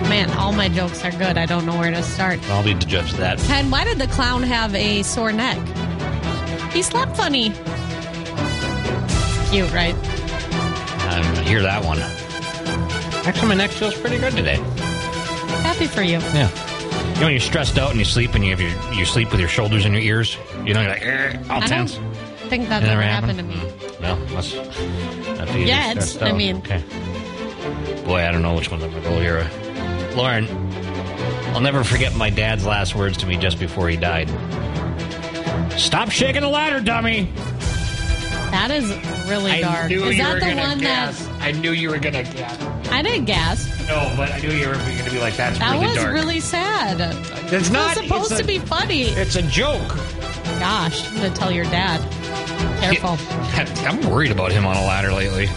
Man, 0.09 0.31
all 0.33 0.53
my 0.53 0.69
jokes 0.69 1.05
are 1.05 1.13
good. 1.13 1.39
I 1.39 1.47
don't 1.47 1.65
know 1.67 1.79
where 1.79 1.91
to 1.91 2.03
start. 2.03 2.41
I'll 2.51 2.65
be 2.65 2.75
to 2.75 2.87
judge 2.87 3.13
that. 3.15 3.39
Ken, 3.39 3.71
why 3.71 3.85
did 3.85 3.99
the 3.99 4.09
clown 4.09 4.43
have 4.43 4.75
a 4.75 5.03
sore 5.03 5.33
neck? 5.33 5.59
He 6.73 6.83
slept 6.83 7.17
funny. 7.17 7.51
Cute, 9.51 9.73
right? 9.73 9.95
I 9.95 11.21
didn't 11.23 11.47
hear 11.47 11.63
that 11.63 11.85
one. 11.85 11.99
Actually, 13.27 13.49
my 13.49 13.55
neck 13.55 13.71
feels 13.71 13.95
pretty 13.99 14.19
good 14.19 14.33
today. 14.35 14.57
Happy 15.63 15.87
for 15.87 16.03
you. 16.03 16.19
Yeah. 16.19 16.49
You 17.15 17.21
know, 17.21 17.27
when 17.27 17.33
you're 17.33 17.41
stressed 17.41 17.79
out 17.79 17.91
and 17.91 17.99
you 17.99 18.05
sleep 18.05 18.35
and 18.35 18.43
you 18.45 18.51
have 18.51 18.61
your 18.61 18.95
you 18.95 19.05
sleep 19.05 19.31
with 19.31 19.41
your 19.41 19.49
shoulders 19.49 19.85
in 19.85 19.93
your 19.93 20.03
ears. 20.03 20.39
You 20.65 20.75
know, 20.75 20.81
you're 20.81 20.91
like 20.91 21.03
"Eh," 21.03 21.37
all 21.51 21.63
I 21.63 21.67
tense. 21.67 21.99
Don't 22.51 22.67
think 22.67 22.69
that 22.69 22.83
It 22.83 22.89
ever 22.89 23.01
never 23.01 23.13
happened 23.13 23.39
to 23.39 23.45
me. 23.45 23.61
No, 24.01 24.17
must. 24.35 24.57
Not 24.57 25.49
to 25.49 25.59
Yet, 25.61 26.23
I 26.23 26.33
mean- 26.33 26.57
okay. 26.59 26.83
Boy, 28.05 28.27
I 28.27 28.33
don't 28.33 28.43
know 28.43 28.55
which 28.55 28.71
one's 28.71 28.83
I'm 28.83 28.91
gonna 28.91 29.03
go 29.03 29.21
here. 29.21 29.49
Lauren, 30.17 30.49
I'll 31.55 31.61
never 31.61 31.85
forget 31.85 32.15
my 32.17 32.31
dad's 32.31 32.67
last 32.67 32.95
words 32.97 33.19
to 33.19 33.27
me 33.27 33.37
just 33.37 33.59
before 33.61 33.89
he 33.89 33.97
died. 33.97 34.29
Stop 35.79 36.11
shaking 36.11 36.43
the 36.43 36.49
ladder, 36.49 36.81
dummy. 36.81 37.31
That 38.51 38.73
is 38.73 38.89
really 39.29 39.61
dark. 39.61 39.93
Is 39.93 40.19
that 40.19 40.41
the 40.41 40.57
one 40.57 40.79
that 40.81 41.15
I 41.41 41.53
knew 41.53 41.71
you 41.71 41.91
were 41.91 41.99
gonna 41.99 42.25
guess. 42.25 42.59
I 42.91 43.03
didn't 43.03 43.27
guess. 43.27 43.69
No, 43.87 44.13
but 44.17 44.33
I 44.33 44.41
knew 44.41 44.51
you 44.51 44.67
were 44.67 44.75
gonna 44.75 45.11
be 45.11 45.21
like, 45.21 45.37
"That's 45.37 45.59
That 45.61 45.73
really 45.75 45.87
was 45.87 45.95
dark." 45.97 46.13
really 46.13 46.41
sad. 46.41 47.01
it's 47.53 47.69
It 47.69 47.73
not 47.73 47.97
was 47.97 48.05
supposed 48.05 48.33
it's 48.33 48.41
to 48.41 48.47
be 48.47 48.59
funny. 48.59 49.03
It's 49.05 49.37
a 49.37 49.43
joke. 49.43 49.97
Gosh, 50.59 51.07
I'm 51.09 51.15
gonna 51.17 51.31
tell 51.31 51.53
your 51.53 51.65
dad. 51.67 52.01
Careful. 52.81 53.17
I'm 53.87 54.01
worried 54.11 54.31
about 54.33 54.53
him 54.53 54.67
on 54.67 54.77
a 54.77 54.85
ladder 54.85 55.13
lately. 55.13 55.49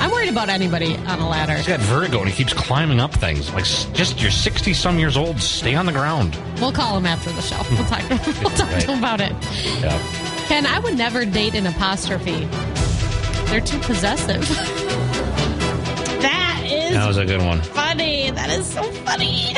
I'm 0.00 0.10
worried 0.10 0.28
about 0.30 0.48
anybody 0.48 0.96
on 0.96 1.20
a 1.20 1.28
ladder. 1.28 1.54
He's 1.54 1.66
got 1.68 1.80
vertigo 1.80 2.18
and 2.20 2.28
he 2.28 2.34
keeps 2.34 2.52
climbing 2.52 2.98
up 3.00 3.14
things. 3.14 3.52
Like, 3.52 3.64
just 3.94 4.20
you're 4.20 4.30
60 4.30 4.74
some 4.74 4.98
years 4.98 5.16
old. 5.16 5.40
Stay 5.40 5.74
on 5.76 5.86
the 5.86 5.92
ground. 5.92 6.36
We'll 6.60 6.72
call 6.72 6.96
him 6.98 7.06
after 7.06 7.30
the 7.30 7.40
show. 7.42 7.56
We'll 7.70 7.84
talk. 7.86 8.08
We'll 8.10 8.50
talk 8.56 8.70
to 8.80 8.92
him 8.92 8.98
about 8.98 9.20
it. 9.20 9.32
Yeah. 9.80 9.98
Ken, 10.46 10.66
I 10.66 10.78
would 10.80 10.96
never 10.98 11.24
date 11.24 11.54
an 11.54 11.66
apostrophe. 11.66 12.46
They're 13.46 13.60
too 13.60 13.78
possessive. 13.80 14.40
that 16.22 16.62
is 16.66 16.94
That 16.94 17.06
was 17.06 17.16
a 17.18 17.24
good 17.24 17.40
one. 17.42 17.60
funny. 17.62 18.30
That 18.30 18.50
is 18.50 18.66
so 18.66 18.82
funny. 19.04 19.54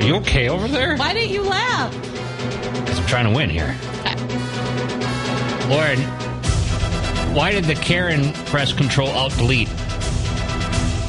Are 0.00 0.06
you 0.06 0.16
okay 0.16 0.48
over 0.48 0.68
there? 0.68 0.96
Why 0.96 1.12
didn't 1.12 1.30
you 1.30 1.42
laugh? 1.42 1.92
Because 1.92 2.98
I'm 3.00 3.06
trying 3.06 3.24
to 3.30 3.34
win 3.36 3.50
here. 3.50 3.74
Lauren, 5.68 5.98
why 7.34 7.50
did 7.52 7.64
the 7.64 7.74
Karen 7.74 8.32
press 8.46 8.72
control 8.72 9.08
alt 9.08 9.34
delete? 9.36 9.68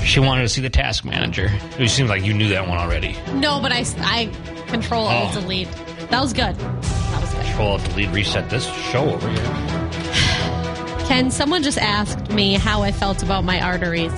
She 0.03 0.19
wanted 0.19 0.43
to 0.43 0.49
see 0.49 0.61
the 0.61 0.69
task 0.69 1.03
manager. 1.03 1.49
It 1.77 1.89
seems 1.89 2.09
like 2.09 2.23
you 2.23 2.33
knew 2.33 2.47
that 2.49 2.67
one 2.67 2.77
already. 2.77 3.17
No, 3.33 3.59
but 3.59 3.71
I, 3.71 3.83
I 3.99 4.29
control 4.67 5.05
oh. 5.05 5.09
alt 5.09 5.35
Oh. 5.35 5.41
delete. 5.41 5.69
That 6.09 6.21
was 6.21 6.31
good. 6.33 6.55
That 6.55 7.21
was 7.21 7.33
good. 7.33 7.45
Control 7.45 7.67
alt 7.73 7.83
delete 7.89 8.09
reset 8.11 8.49
this 8.49 8.65
show 8.65 9.09
over 9.09 9.29
here. 9.29 11.05
Ken, 11.07 11.29
someone 11.31 11.61
just 11.61 11.77
asked 11.77 12.31
me 12.31 12.53
how 12.53 12.81
I 12.81 12.91
felt 12.91 13.21
about 13.23 13.43
my 13.43 13.59
arteries. 13.61 14.13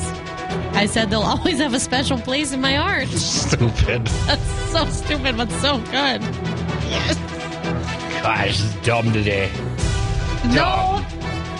I 0.74 0.86
said 0.86 1.10
they'll 1.10 1.22
always 1.24 1.58
have 1.58 1.74
a 1.74 1.80
special 1.80 2.18
place 2.20 2.52
in 2.54 2.62
my 2.62 2.76
heart. 2.76 3.08
Stupid. 3.10 4.06
That's 4.06 4.72
so 4.72 4.86
stupid, 4.86 5.36
but 5.36 5.50
so 5.54 5.78
good. 5.80 6.22
Yes. 6.22 7.16
Gosh, 8.22 8.60
is 8.60 8.76
dumb 8.86 9.12
today. 9.14 9.50
No, 10.46 11.06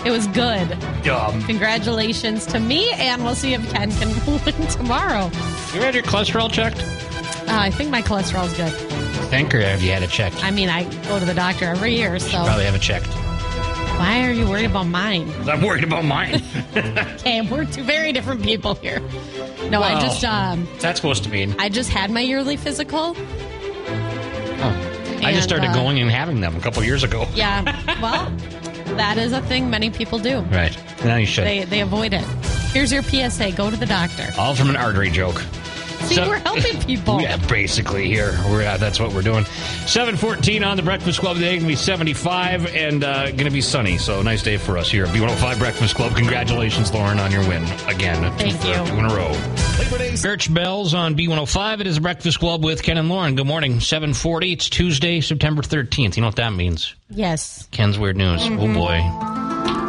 it 0.04 0.10
was 0.10 0.26
good. 0.28 0.68
Dumb. 1.02 1.42
Congratulations 1.42 2.46
to 2.46 2.60
me, 2.60 2.90
and 2.92 3.24
we'll 3.24 3.34
see 3.34 3.54
if 3.54 3.72
Ken 3.72 3.90
can 3.92 4.08
win 4.44 4.66
tomorrow. 4.68 5.30
You 5.74 5.80
had 5.80 5.94
your 5.94 6.04
cholesterol 6.04 6.50
checked? 6.50 6.82
Uh, 7.48 7.58
I 7.60 7.70
think 7.70 7.90
my 7.90 8.02
cholesterol's 8.02 8.52
good. 8.56 8.72
Think 9.30 9.54
or 9.54 9.60
have 9.60 9.82
you 9.82 9.90
had 9.92 10.02
it 10.02 10.10
checked? 10.10 10.42
I 10.44 10.50
mean, 10.50 10.68
I 10.68 10.84
go 11.08 11.18
to 11.18 11.24
the 11.24 11.34
doctor 11.34 11.66
every 11.66 11.94
year, 11.94 12.18
so 12.18 12.30
Probably 12.44 12.64
have 12.64 12.74
it 12.74 12.80
checked. 12.82 13.06
why 13.98 14.26
are 14.26 14.32
you 14.32 14.48
worried 14.48 14.66
about 14.66 14.86
mine? 14.86 15.30
I'm 15.48 15.60
worried 15.62 15.84
about 15.84 16.04
mine. 16.04 16.42
Okay, 17.18 17.40
we're 17.42 17.64
two 17.64 17.82
very 17.82 18.12
different 18.12 18.42
people 18.42 18.74
here. 18.76 19.00
No, 19.70 19.82
I 19.82 20.00
just 20.00 20.24
um, 20.24 20.66
What's 20.66 20.82
that 20.82 20.96
supposed 20.96 21.24
to 21.24 21.30
mean? 21.30 21.54
I 21.58 21.68
just 21.68 21.90
had 21.90 22.10
my 22.10 22.20
yearly 22.20 22.56
physical. 22.56 23.14
Oh. 24.60 24.94
I 25.22 25.32
just 25.32 25.42
started 25.48 25.70
uh, 25.70 25.74
going 25.74 25.98
and 25.98 26.10
having 26.10 26.40
them 26.40 26.56
a 26.56 26.60
couple 26.60 26.82
years 26.84 27.02
ago. 27.02 27.26
Yeah, 27.34 27.62
well, 28.00 28.30
that 28.96 29.18
is 29.18 29.32
a 29.32 29.40
thing 29.42 29.70
many 29.70 29.90
people 29.90 30.18
do. 30.18 30.40
Right. 30.40 30.76
Now 31.04 31.16
you 31.16 31.26
should. 31.26 31.44
They 31.44 31.64
they 31.64 31.80
avoid 31.80 32.12
it. 32.12 32.24
Here's 32.72 32.92
your 32.92 33.02
PSA: 33.02 33.52
go 33.52 33.70
to 33.70 33.76
the 33.76 33.86
doctor. 33.86 34.32
All 34.38 34.54
from 34.54 34.70
an 34.70 34.76
artery 34.76 35.10
joke. 35.10 35.42
See, 36.08 36.14
So- 36.14 36.28
we're 36.28 36.38
helping 36.38 36.80
people. 36.86 37.20
Yeah, 37.20 37.36
basically 37.48 38.06
here. 38.06 38.32
We're 38.48 38.66
uh, 38.66 38.76
that's 38.78 38.98
what 39.00 39.12
we're 39.12 39.22
doing. 39.22 39.44
Seven 39.86 40.16
fourteen 40.16 40.64
on 40.64 40.76
the 40.76 40.82
Breakfast 40.82 41.20
Club 41.20 41.36
today. 41.36 41.54
It's 41.54 41.62
Gonna 41.62 41.72
be 41.72 41.76
seventy 41.76 42.12
five 42.14 42.66
and 42.74 43.04
uh, 43.04 43.30
gonna 43.32 43.50
be 43.50 43.60
sunny. 43.60 43.98
So 43.98 44.22
nice 44.22 44.42
day 44.42 44.56
for 44.56 44.78
us 44.78 44.90
here 44.90 45.04
at 45.06 45.12
B 45.14 45.20
one 45.20 45.28
hundred 45.28 45.40
five 45.40 45.58
Breakfast 45.58 45.94
Club. 45.94 46.16
Congratulations, 46.16 46.92
Lauren, 46.92 47.18
on 47.18 47.30
your 47.30 47.46
win 47.48 47.62
again. 47.86 48.32
Thank 48.38 48.60
two, 48.60 48.68
you. 48.68 48.74
Two 48.86 48.94
in 48.98 49.04
a 49.06 49.14
row. 49.14 50.16
Church 50.16 50.52
bells 50.52 50.94
on 50.94 51.14
B 51.14 51.28
one 51.28 51.36
hundred 51.38 51.50
five. 51.50 51.80
It 51.80 51.86
is 51.86 51.96
the 51.96 52.00
Breakfast 52.00 52.38
Club 52.38 52.64
with 52.64 52.82
Ken 52.82 52.96
and 52.98 53.08
Lauren. 53.08 53.34
Good 53.36 53.46
morning. 53.46 53.80
Seven 53.80 54.14
forty. 54.14 54.52
It's 54.52 54.68
Tuesday, 54.68 55.20
September 55.20 55.62
thirteenth. 55.62 56.16
You 56.16 56.22
know 56.22 56.28
what 56.28 56.36
that 56.36 56.52
means? 56.52 56.94
Yes. 57.10 57.68
Ken's 57.70 57.98
weird 57.98 58.16
news. 58.16 58.42
Mm-hmm. 58.42 58.58
Oh 58.60 58.74
boy. 58.74 59.00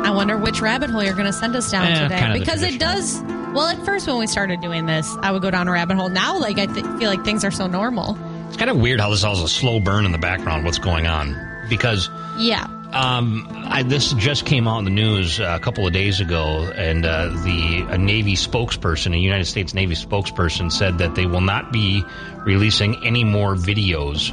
I 0.08 0.12
wonder 0.12 0.38
which 0.38 0.60
rabbit 0.62 0.90
hole 0.90 1.04
you're 1.04 1.14
going 1.14 1.26
to 1.26 1.34
send 1.34 1.56
us 1.56 1.70
down 1.72 1.86
Eh, 1.86 2.04
today 2.04 2.20
kind 2.20 2.34
of 2.34 2.40
because 2.40 2.64
it 2.64 2.80
does. 2.80 3.22
Well, 3.54 3.68
at 3.68 3.84
first 3.84 4.06
when 4.06 4.18
we 4.20 4.28
started 4.28 4.62
doing 4.62 4.86
this, 4.86 5.16
I 5.22 5.32
would 5.32 5.42
go 5.42 5.50
down 5.50 5.68
a 5.68 5.72
rabbit 5.72 5.96
hole. 5.98 6.10
Now, 6.10 6.38
like 6.40 6.60
I 6.60 6.68
th- 6.68 6.86
feel 7.00 7.10
like 7.10 7.26
things 7.26 7.44
are 7.44 7.52
so 7.52 7.66
normal. 7.66 8.18
It's 8.48 8.58
kind 8.58 8.70
of 8.70 8.78
weird 8.78 9.00
how 9.00 9.10
this 9.10 9.24
all 9.24 9.34
is 9.34 9.42
a 9.42 9.48
slow 9.48 9.80
burn 9.80 10.06
in 10.06 10.12
the 10.12 10.20
background. 10.20 10.66
What's 10.66 10.78
going 10.80 11.08
on? 11.08 11.36
Because 11.68 12.10
Yeah. 12.38 12.68
Um, 12.94 13.48
I, 13.66 13.84
this 13.84 14.14
just 14.14 14.46
came 14.48 14.68
out 14.68 14.80
in 14.80 14.86
the 14.86 14.92
news 14.92 15.40
uh, 15.40 15.56
a 15.60 15.64
couple 15.64 15.86
of 15.86 15.94
days 15.94 16.20
ago, 16.20 16.72
and 16.76 17.06
uh, 17.06 17.30
the 17.44 17.86
a 17.90 17.98
Navy 18.00 18.34
spokesperson, 18.34 19.14
a 19.14 19.20
United 19.20 19.46
States 19.46 19.76
Navy 19.76 19.94
spokesperson, 19.94 20.72
said 20.72 20.98
that 20.98 21.14
they 21.14 21.28
will 21.28 21.42
not 21.42 21.72
be 21.72 22.04
releasing 22.46 23.04
any 23.06 23.24
more 23.24 23.54
videos 23.54 24.32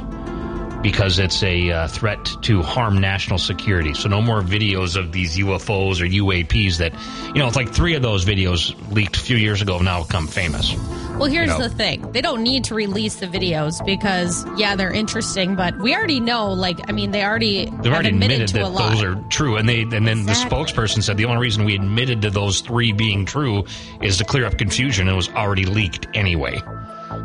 because 0.81 1.19
it's 1.19 1.41
a 1.43 1.71
uh, 1.71 1.87
threat 1.87 2.23
to 2.43 2.61
harm 2.61 2.99
national 2.99 3.39
security. 3.39 3.93
So 3.93 4.09
no 4.09 4.21
more 4.21 4.41
videos 4.41 4.95
of 4.95 5.11
these 5.11 5.37
UFOs 5.37 6.01
or 6.01 6.05
UAPs 6.05 6.77
that, 6.77 6.93
you 7.27 7.41
know, 7.41 7.47
it's 7.47 7.55
like 7.55 7.71
three 7.71 7.95
of 7.95 8.01
those 8.01 8.25
videos 8.25 8.73
leaked 8.93 9.17
a 9.17 9.19
few 9.19 9.37
years 9.37 9.61
ago 9.61 9.73
have 9.73 9.83
now 9.83 10.03
become 10.03 10.27
famous. 10.27 10.75
Well, 11.17 11.25
here's 11.31 11.49
You 11.49 11.57
know. 11.57 11.67
the 11.67 11.69
thing. 11.69 12.11
They 12.11 12.21
don't 12.21 12.43
need 12.43 12.65
to 12.65 12.75
release 12.75 13.15
the 13.15 13.25
videos 13.25 13.83
because, 13.83 14.45
yeah, 14.55 14.75
they're 14.75 14.93
interesting, 14.93 15.55
but 15.55 15.75
we 15.79 15.95
already 15.95 16.19
know, 16.19 16.51
like, 16.51 16.79
I 16.87 16.91
mean, 16.91 17.09
they 17.09 17.23
already 17.23 17.65
They've 17.65 17.91
already 17.91 18.09
admitted, 18.09 18.41
admitted 18.41 18.47
to 18.49 18.67
a 18.67 18.69
that 18.71 18.91
those 18.91 19.03
are 19.03 19.15
true, 19.29 19.57
and 19.57 19.67
they 19.67 19.81
and 19.81 19.91
then 20.07 20.19
Exactly. 20.19 20.33
the 20.49 20.55
spokesperson 20.55 21.01
said 21.01 21.17
the 21.17 21.25
only 21.25 21.41
reason 21.41 21.65
we 21.65 21.73
admitted 21.73 22.21
to 22.21 22.29
those 22.29 22.61
three 22.61 22.91
being 22.91 23.25
true 23.25 23.65
is 23.99 24.17
to 24.17 24.25
clear 24.25 24.45
up 24.45 24.59
confusion. 24.59 25.07
It 25.07 25.15
was 25.15 25.29
already 25.29 25.65
leaked 25.65 26.05
anyway. 26.13 26.61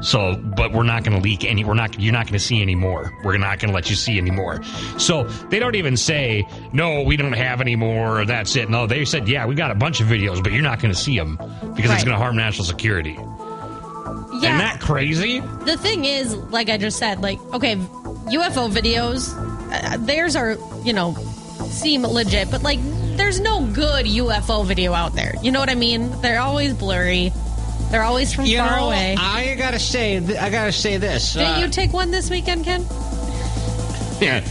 So, 0.00 0.36
but 0.36 0.72
we're 0.72 0.82
not 0.82 1.04
going 1.04 1.16
to 1.16 1.22
leak 1.22 1.44
any. 1.44 1.64
We're 1.64 1.74
not. 1.74 1.98
You're 1.98 2.12
not 2.12 2.26
going 2.26 2.34
to 2.38 2.44
see 2.44 2.60
any 2.62 2.74
more. 2.74 3.12
We're 3.24 3.36
not 3.38 3.58
going 3.58 3.70
to 3.70 3.74
let 3.74 3.90
you 3.90 3.96
see 3.96 4.18
any 4.18 4.30
more. 4.30 4.62
So 4.98 5.24
they 5.24 5.58
don't 5.58 5.74
even 5.76 5.96
say 5.96 6.44
no. 6.72 7.02
We 7.02 7.16
don't 7.16 7.32
have 7.32 7.60
any 7.60 7.76
more. 7.76 8.24
That's 8.24 8.54
it. 8.56 8.68
No, 8.70 8.86
they 8.86 9.04
said 9.04 9.28
yeah. 9.28 9.46
We 9.46 9.54
got 9.54 9.70
a 9.70 9.74
bunch 9.74 10.00
of 10.00 10.06
videos, 10.06 10.42
but 10.42 10.52
you're 10.52 10.62
not 10.62 10.80
going 10.80 10.92
to 10.94 10.98
see 10.98 11.16
them 11.18 11.36
because 11.74 11.90
it's 11.90 12.04
going 12.04 12.16
to 12.16 12.18
harm 12.18 12.36
national 12.36 12.64
security. 12.64 13.12
yeah. 13.12 14.34
Isn't 14.34 14.58
that 14.58 14.78
crazy? 14.80 15.40
the 15.40 15.76
thing 15.76 16.04
is, 16.04 16.34
like 16.36 16.68
I 16.68 16.76
just 16.78 16.98
said, 16.98 17.20
like, 17.20 17.38
okay, 17.54 17.76
UFO 17.76 18.70
videos, 18.70 19.32
uh, 19.72 19.96
theirs 19.98 20.36
are, 20.36 20.56
you 20.84 20.92
know, 20.92 21.14
seem 21.68 22.02
legit, 22.02 22.50
but 22.50 22.62
like, 22.62 22.78
there's 23.16 23.40
no 23.40 23.64
good 23.66 24.06
UFO 24.06 24.64
video 24.66 24.94
out 24.94 25.14
there. 25.14 25.34
You 25.42 25.52
know 25.52 25.60
what 25.60 25.70
I 25.70 25.74
mean? 25.74 26.10
They're 26.22 26.40
always 26.40 26.72
blurry. 26.74 27.32
They're 27.92 28.02
always 28.02 28.32
from 28.32 28.46
far 28.46 28.78
away. 28.78 29.14
I 29.18 29.54
gotta 29.56 29.78
say, 29.78 30.16
I 30.38 30.50
gotta 30.50 30.72
say 30.72 30.96
this. 30.96 31.34
Didn't 31.34 31.60
you 31.60 31.68
take 31.68 31.92
one 31.92 32.10
this 32.10 32.28
weekend, 32.30 32.64
Ken? 32.64 32.84
Yeah. 34.20 34.42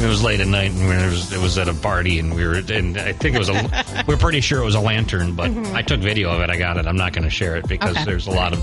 It 0.00 0.06
was 0.06 0.22
late 0.22 0.40
at 0.40 0.46
night, 0.46 0.70
and 0.70 0.80
we 0.80 0.86
were, 0.86 0.94
it, 0.94 1.10
was, 1.10 1.32
it 1.32 1.38
was 1.40 1.58
at 1.58 1.68
a 1.68 1.74
party, 1.74 2.18
and 2.18 2.34
we 2.34 2.46
were, 2.46 2.54
and 2.54 2.96
I 2.98 3.12
think 3.12 3.36
it 3.36 3.38
was 3.38 3.50
a, 3.50 4.04
we're 4.08 4.16
pretty 4.16 4.40
sure 4.40 4.60
it 4.60 4.64
was 4.64 4.74
a 4.74 4.80
lantern, 4.80 5.34
but 5.34 5.50
I 5.74 5.82
took 5.82 6.00
video 6.00 6.30
of 6.30 6.40
it. 6.40 6.48
I 6.48 6.56
got 6.56 6.78
it. 6.78 6.86
I'm 6.86 6.96
not 6.96 7.12
going 7.12 7.24
to 7.24 7.30
share 7.30 7.56
it 7.56 7.68
because 7.68 7.90
Mm-hmm. 7.90 7.98
Okay. 7.98 8.04
there's 8.10 8.26
a 8.26 8.30
lot 8.30 8.52
of. 8.54 8.60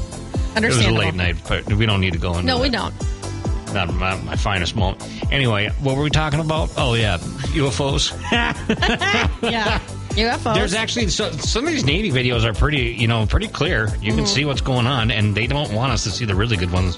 It 0.57 0.63
was 0.65 0.83
a 0.83 0.89
late 0.89 1.13
night, 1.13 1.35
but 1.47 1.71
we 1.71 1.85
don't 1.85 2.01
need 2.01 2.13
to 2.13 2.19
go 2.19 2.31
into. 2.33 2.43
No, 2.47 2.59
we 2.59 2.69
that. 2.69 2.91
don't. 2.91 3.73
Not 3.73 3.93
my, 3.93 4.15
my 4.23 4.35
finest 4.35 4.75
moment. 4.75 5.03
Anyway, 5.31 5.69
what 5.81 5.95
were 5.95 6.01
we 6.03 6.09
talking 6.09 6.39
about? 6.39 6.71
Oh 6.75 6.95
yeah, 6.95 7.17
UFOs. 7.19 8.11
Yeah. 9.51 9.79
There's 10.55 10.73
actually 10.73 11.07
so, 11.09 11.31
some 11.31 11.65
of 11.67 11.71
these 11.73 11.85
Navy 11.85 12.11
videos 12.11 12.43
are 12.43 12.53
pretty, 12.53 12.93
you 12.93 13.07
know, 13.07 13.25
pretty 13.25 13.47
clear. 13.47 13.87
You 14.01 14.09
Mm-hmm. 14.11 14.17
can 14.17 14.25
see 14.27 14.45
what's 14.45 14.61
going 14.61 14.87
on, 14.87 15.11
and 15.11 15.35
they 15.35 15.47
don't 15.47 15.71
want 15.73 15.91
us 15.91 16.03
to 16.05 16.11
see 16.11 16.25
the 16.25 16.35
really 16.35 16.57
good 16.57 16.71
ones. 16.71 16.97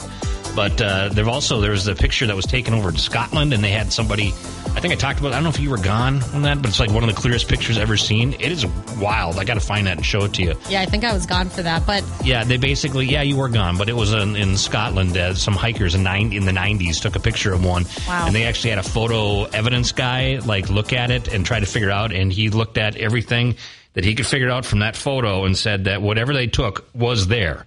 But 0.59 0.81
uh, 0.81 1.07
there 1.13 1.29
also 1.29 1.61
there 1.61 1.71
was 1.71 1.87
a 1.87 1.95
picture 1.95 2.27
that 2.27 2.35
was 2.35 2.45
taken 2.45 2.73
over 2.73 2.89
in 2.89 2.97
Scotland, 2.97 3.53
and 3.53 3.63
they 3.63 3.69
had 3.71 3.93
somebody. 3.93 4.33
I 4.75 4.81
think 4.81 4.91
I 4.91 4.97
talked 4.97 5.17
about. 5.21 5.31
I 5.31 5.35
don't 5.35 5.43
know 5.45 5.49
if 5.51 5.59
you 5.61 5.69
were 5.69 5.77
gone 5.77 6.21
on 6.33 6.41
that, 6.41 6.61
but 6.61 6.67
it's 6.67 6.81
like 6.81 6.91
one 6.91 7.01
of 7.01 7.07
the 7.07 7.15
clearest 7.15 7.47
pictures 7.47 7.77
ever 7.77 7.95
seen. 7.95 8.33
It 8.33 8.51
is 8.51 8.65
wild. 8.99 9.37
I 9.37 9.45
got 9.45 9.53
to 9.53 9.61
find 9.61 9.87
that 9.87 9.95
and 9.95 10.05
show 10.05 10.25
it 10.25 10.33
to 10.33 10.41
you. 10.43 10.55
yeah, 10.67 10.81
I 10.81 10.85
think 10.85 11.05
I 11.05 11.13
was 11.13 11.25
gone 11.25 11.47
for 11.47 11.61
that, 11.61 11.85
but 11.87 12.03
Yeah, 12.25 12.43
they 12.43 12.57
basically 12.57 13.05
yeah 13.05 13.21
you 13.21 13.37
were 13.37 13.47
gone, 13.47 13.77
but 13.77 13.87
it 13.87 13.95
was 13.95 14.11
in, 14.11 14.35
in 14.35 14.57
Scotland. 14.57 15.15
Uh, 15.15 15.33
some 15.33 15.53
hikers 15.53 15.95
in 15.95 16.03
nine 16.03 16.33
in 16.33 16.43
the 16.43 16.51
nineties 16.51 16.99
took 16.99 17.15
a 17.15 17.21
picture 17.21 17.53
of 17.53 17.63
one, 17.63 17.85
Wow. 18.05 18.25
and 18.27 18.35
they 18.35 18.43
actually 18.43 18.71
had 18.71 18.79
a 18.79 18.83
photo 18.83 19.45
evidence 19.45 19.93
guy 19.93 20.39
like 20.45 20.69
look 20.69 20.91
at 20.91 21.09
it 21.09 21.29
and 21.29 21.45
try 21.45 21.61
to 21.61 21.65
figure 21.65 21.89
out, 21.89 22.11
and 22.11 22.33
he 22.33 22.49
looked 22.49 22.77
at 22.77 22.97
everything 22.97 23.55
that 23.93 24.03
he 24.03 24.13
could 24.13 24.27
figure 24.27 24.49
out 24.49 24.65
from 24.65 24.79
that 24.79 24.97
photo 24.97 25.45
and 25.45 25.57
said 25.57 25.85
that 25.85 26.01
whatever 26.01 26.33
they 26.33 26.47
took 26.47 26.85
was 26.93 27.27
there. 27.27 27.65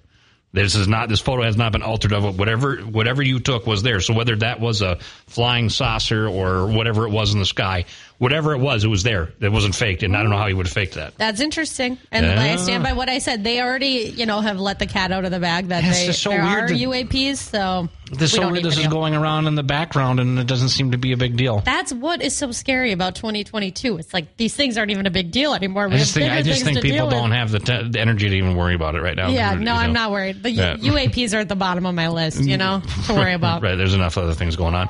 This 0.54 0.74
is 0.74 0.86
not. 0.86 1.08
This 1.08 1.20
photo 1.20 1.44
has 1.44 1.56
not 1.56 1.72
been 1.72 1.82
altered. 1.82 2.12
Of 2.12 2.24
it. 2.24 2.34
whatever 2.34 2.76
whatever 2.76 3.22
you 3.22 3.40
took 3.40 3.66
was 3.66 3.82
there. 3.82 4.00
So 4.00 4.12
whether 4.12 4.36
that 4.36 4.60
was 4.60 4.82
a 4.82 4.98
flying 5.26 5.70
saucer 5.70 6.28
or 6.28 6.66
whatever 6.66 7.06
it 7.06 7.10
was 7.10 7.32
in 7.32 7.38
the 7.38 7.46
sky, 7.46 7.86
whatever 8.22 8.52
it 8.54 8.58
was, 8.58 8.84
it 8.84 8.88
was 8.88 9.02
there. 9.02 9.30
It 9.40 9.50
wasn't 9.50 9.74
faked, 9.74 10.04
and 10.04 10.16
I 10.16 10.20
don't 10.22 10.30
know 10.30 10.38
how 10.38 10.46
he 10.46 10.54
would 10.54 10.66
have 10.66 10.72
faked 10.72 10.94
that. 10.94 11.18
That's 11.18 11.40
interesting, 11.40 11.98
and 12.12 12.24
Yeah. 12.24 12.40
I 12.40 12.54
stand 12.56 12.84
by 12.84 12.92
what 12.92 13.08
I 13.08 13.18
said. 13.18 13.42
They 13.42 13.60
already, 13.60 14.12
you 14.16 14.26
know, 14.26 14.40
have 14.40 14.60
let 14.60 14.78
the 14.78 14.86
cat 14.86 15.10
out 15.10 15.24
of 15.24 15.32
the 15.32 15.40
bag 15.40 15.68
that 15.68 15.82
It's 15.82 16.06
they 16.06 16.12
so 16.12 16.30
there 16.30 16.40
are 16.42 16.68
that- 16.68 16.76
UAPs. 16.78 17.38
So 17.38 17.88
This 18.12 18.20
we 18.32 18.36
so 18.36 18.42
don't 18.42 18.52
weird. 18.52 18.64
This 18.64 18.78
is 18.78 18.86
going 18.86 19.14
around 19.16 19.48
in 19.48 19.56
the 19.56 19.64
background, 19.64 20.20
and 20.20 20.38
it 20.38 20.46
doesn't 20.46 20.68
seem 20.68 20.92
to 20.92 20.98
be 20.98 21.10
a 21.12 21.16
big 21.16 21.36
deal. 21.36 21.60
That's 21.64 21.92
what 21.92 22.22
is 22.22 22.36
so 22.36 22.52
scary 22.52 22.92
about 22.92 23.16
2022. 23.16 23.96
It's 23.98 24.14
like 24.14 24.36
these 24.36 24.54
things 24.54 24.78
aren't 24.78 24.92
even 24.92 25.06
a 25.06 25.10
big 25.10 25.32
deal 25.32 25.52
anymore. 25.54 25.88
We 25.88 25.96
I 25.96 25.98
just 25.98 26.14
think 26.14 26.30
I 26.30 26.42
just 26.42 26.62
think 26.62 26.80
people 26.80 27.10
don't 27.10 27.30
with. 27.30 27.38
have 27.38 27.50
the, 27.50 27.58
t- 27.58 27.88
the 27.90 27.98
energy 28.00 28.28
to 28.28 28.36
even 28.36 28.54
worry 28.54 28.74
about 28.76 28.94
it 28.94 29.02
right 29.02 29.16
now. 29.16 29.30
Yeah, 29.30 29.54
no, 29.54 29.60
know? 29.64 29.74
I'm 29.74 29.92
not 29.92 30.12
worried. 30.12 30.42
The 30.44 30.50
Yeah. 30.52 30.76
UAPs 30.76 31.34
are 31.34 31.40
at 31.40 31.48
the 31.48 31.56
bottom 31.56 31.86
of 31.86 31.94
my 31.96 32.08
list, 32.08 32.40
you 32.44 32.56
know, 32.56 32.82
to 33.06 33.14
worry 33.14 33.32
about. 33.42 33.62
Right, 33.62 33.74
there's 33.74 33.94
enough 33.94 34.16
other 34.16 34.34
things 34.34 34.54
going 34.54 34.74
on. 34.76 34.88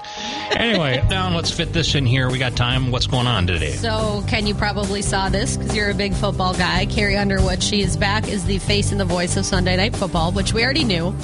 Anyway, 0.50 1.02
down. 1.08 1.32
Let's 1.34 1.50
fit 1.50 1.72
this 1.72 1.94
in 1.94 2.04
here. 2.04 2.28
We 2.30 2.38
got 2.38 2.56
time. 2.56 2.90
What's 2.90 3.06
going 3.06 3.21
on 3.26 3.46
today? 3.46 3.72
So, 3.72 4.24
Ken, 4.28 4.46
you 4.46 4.54
probably 4.54 5.02
saw 5.02 5.28
this 5.28 5.56
because 5.56 5.74
you're 5.76 5.90
a 5.90 5.94
big 5.94 6.14
football 6.14 6.54
guy. 6.54 6.86
Carrie 6.86 7.16
Underwood, 7.16 7.62
she 7.62 7.82
is 7.82 7.96
back 7.96 8.28
is 8.28 8.44
the 8.44 8.58
face 8.58 8.92
and 8.92 9.00
the 9.00 9.04
voice 9.04 9.36
of 9.36 9.44
Sunday 9.44 9.76
Night 9.76 9.94
Football, 9.96 10.32
which 10.32 10.52
we 10.52 10.64
already 10.64 10.84
knew, 10.84 11.14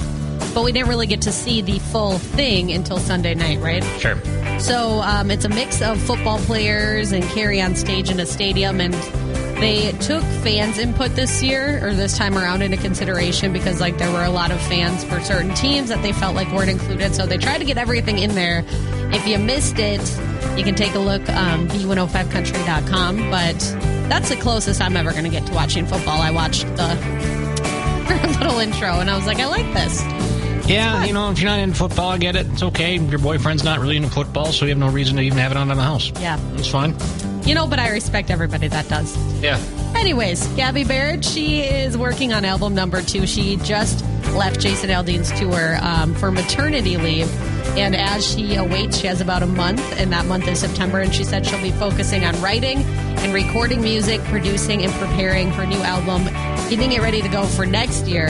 but 0.53 0.63
we 0.63 0.71
didn't 0.71 0.89
really 0.89 1.07
get 1.07 1.21
to 1.23 1.31
see 1.31 1.61
the 1.61 1.79
full 1.79 2.17
thing 2.17 2.71
until 2.71 2.97
Sunday 2.97 3.35
night, 3.35 3.59
right? 3.59 3.83
Sure. 3.99 4.17
So 4.59 5.01
um, 5.01 5.31
it's 5.31 5.45
a 5.45 5.49
mix 5.49 5.81
of 5.81 5.99
football 6.01 6.39
players 6.39 7.11
and 7.11 7.23
Carrie 7.25 7.61
on 7.61 7.75
stage 7.75 8.09
in 8.09 8.19
a 8.19 8.25
stadium, 8.25 8.81
and 8.81 8.93
they 9.59 9.91
took 9.99 10.23
fans' 10.43 10.77
input 10.77 11.11
this 11.11 11.43
year 11.43 11.85
or 11.85 11.93
this 11.93 12.17
time 12.17 12.37
around 12.37 12.61
into 12.61 12.77
consideration 12.77 13.51
because 13.51 13.81
like 13.81 13.97
there 13.97 14.11
were 14.11 14.23
a 14.23 14.29
lot 14.29 14.51
of 14.51 14.61
fans 14.61 15.03
for 15.03 15.19
certain 15.19 15.53
teams 15.55 15.89
that 15.89 16.01
they 16.01 16.13
felt 16.13 16.35
like 16.35 16.51
weren't 16.51 16.69
included. 16.69 17.13
So 17.13 17.25
they 17.25 17.37
tried 17.37 17.57
to 17.59 17.65
get 17.65 17.77
everything 17.77 18.19
in 18.19 18.35
there. 18.35 18.63
If 19.11 19.27
you 19.27 19.37
missed 19.37 19.77
it, 19.79 20.01
you 20.57 20.63
can 20.63 20.75
take 20.75 20.95
a 20.95 20.99
look 20.99 21.27
um, 21.29 21.67
b105country.com. 21.69 23.29
But 23.29 23.59
that's 24.09 24.29
the 24.29 24.37
closest 24.37 24.81
I'm 24.81 24.95
ever 24.95 25.11
going 25.11 25.25
to 25.25 25.29
get 25.29 25.45
to 25.47 25.53
watching 25.53 25.85
football. 25.85 26.21
I 26.21 26.31
watched 26.31 26.65
the 26.75 28.37
little 28.41 28.59
intro, 28.59 28.99
and 28.99 29.09
I 29.09 29.15
was 29.15 29.27
like, 29.27 29.39
I 29.39 29.45
like 29.45 29.73
this. 29.73 30.01
Yeah, 30.69 31.03
you 31.03 31.13
know, 31.13 31.31
if 31.31 31.39
you're 31.39 31.49
not 31.49 31.59
in 31.59 31.73
football, 31.73 32.09
I 32.09 32.17
get 32.17 32.35
it. 32.35 32.47
It's 32.51 32.61
okay. 32.61 32.97
Your 32.97 33.19
boyfriend's 33.19 33.63
not 33.63 33.79
really 33.79 33.97
into 33.97 34.09
football, 34.09 34.51
so 34.51 34.65
you 34.65 34.69
have 34.69 34.77
no 34.77 34.89
reason 34.89 35.15
to 35.17 35.21
even 35.23 35.37
have 35.39 35.51
it 35.51 35.57
on 35.57 35.71
in 35.71 35.77
the 35.77 35.83
house. 35.83 36.11
Yeah, 36.19 36.39
It's 36.53 36.67
fine. 36.67 36.95
You 37.45 37.55
know, 37.55 37.67
but 37.67 37.79
I 37.79 37.89
respect 37.89 38.29
everybody 38.29 38.67
that 38.67 38.87
does. 38.89 39.15
Yeah. 39.41 39.59
Anyways, 39.95 40.47
Gabby 40.49 40.83
Barrett, 40.83 41.25
she 41.25 41.61
is 41.61 41.97
working 41.97 42.31
on 42.31 42.45
album 42.45 42.75
number 42.75 43.01
two. 43.01 43.25
She 43.25 43.57
just 43.57 44.03
left 44.33 44.59
Jason 44.59 44.89
Aldean's 44.89 45.31
tour 45.39 45.77
um, 45.81 46.13
for 46.15 46.31
maternity 46.31 46.97
leave. 46.97 47.29
And 47.77 47.95
as 47.95 48.25
she 48.29 48.55
awaits, 48.55 48.97
she 48.97 49.07
has 49.07 49.21
about 49.21 49.43
a 49.43 49.47
month, 49.47 49.81
and 49.99 50.11
that 50.11 50.25
month 50.25 50.47
is 50.47 50.59
September. 50.59 50.99
And 50.99 51.13
she 51.13 51.23
said 51.23 51.45
she'll 51.45 51.61
be 51.61 51.71
focusing 51.71 52.23
on 52.25 52.39
writing 52.41 52.77
and 52.77 53.33
recording 53.33 53.81
music, 53.81 54.21
producing 54.25 54.83
and 54.83 54.91
preparing 54.93 55.49
her 55.51 55.65
new 55.65 55.81
album, 55.81 56.25
getting 56.69 56.91
it 56.91 57.01
ready 57.01 57.21
to 57.21 57.29
go 57.29 57.45
for 57.45 57.65
next 57.65 58.07
year. 58.07 58.27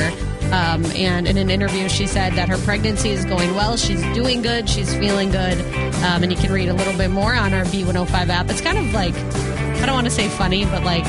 Um, 0.52 0.84
and 0.96 1.28
in 1.28 1.38
an 1.38 1.50
interview, 1.50 1.88
she 1.90 2.08
said 2.08 2.34
that 2.34 2.50
her 2.50 2.58
pregnancy 2.60 3.10
is 3.10 3.24
going 3.26 3.54
well. 3.56 3.78
She's 3.78 4.02
doing 4.16 4.42
good. 4.42 4.68
She's 4.68 4.94
feeling 4.96 5.30
good. 5.30 5.60
Um, 6.04 6.24
and 6.24 6.32
you 6.32 6.38
can 6.38 6.52
read 6.52 6.70
a 6.70 6.74
little 6.74 6.98
bit 6.98 7.12
more 7.12 7.36
on 7.36 7.54
our 7.54 7.66
B105 7.66 8.30
app. 8.30 8.50
It's 8.50 8.62
kind 8.62 8.78
of 8.78 8.92
like, 8.94 9.14
I 9.14 9.86
don't 9.86 9.94
want 9.96 10.06
to 10.06 10.12
say 10.12 10.28
funny, 10.28 10.66
but 10.66 10.84
like, 10.84 11.06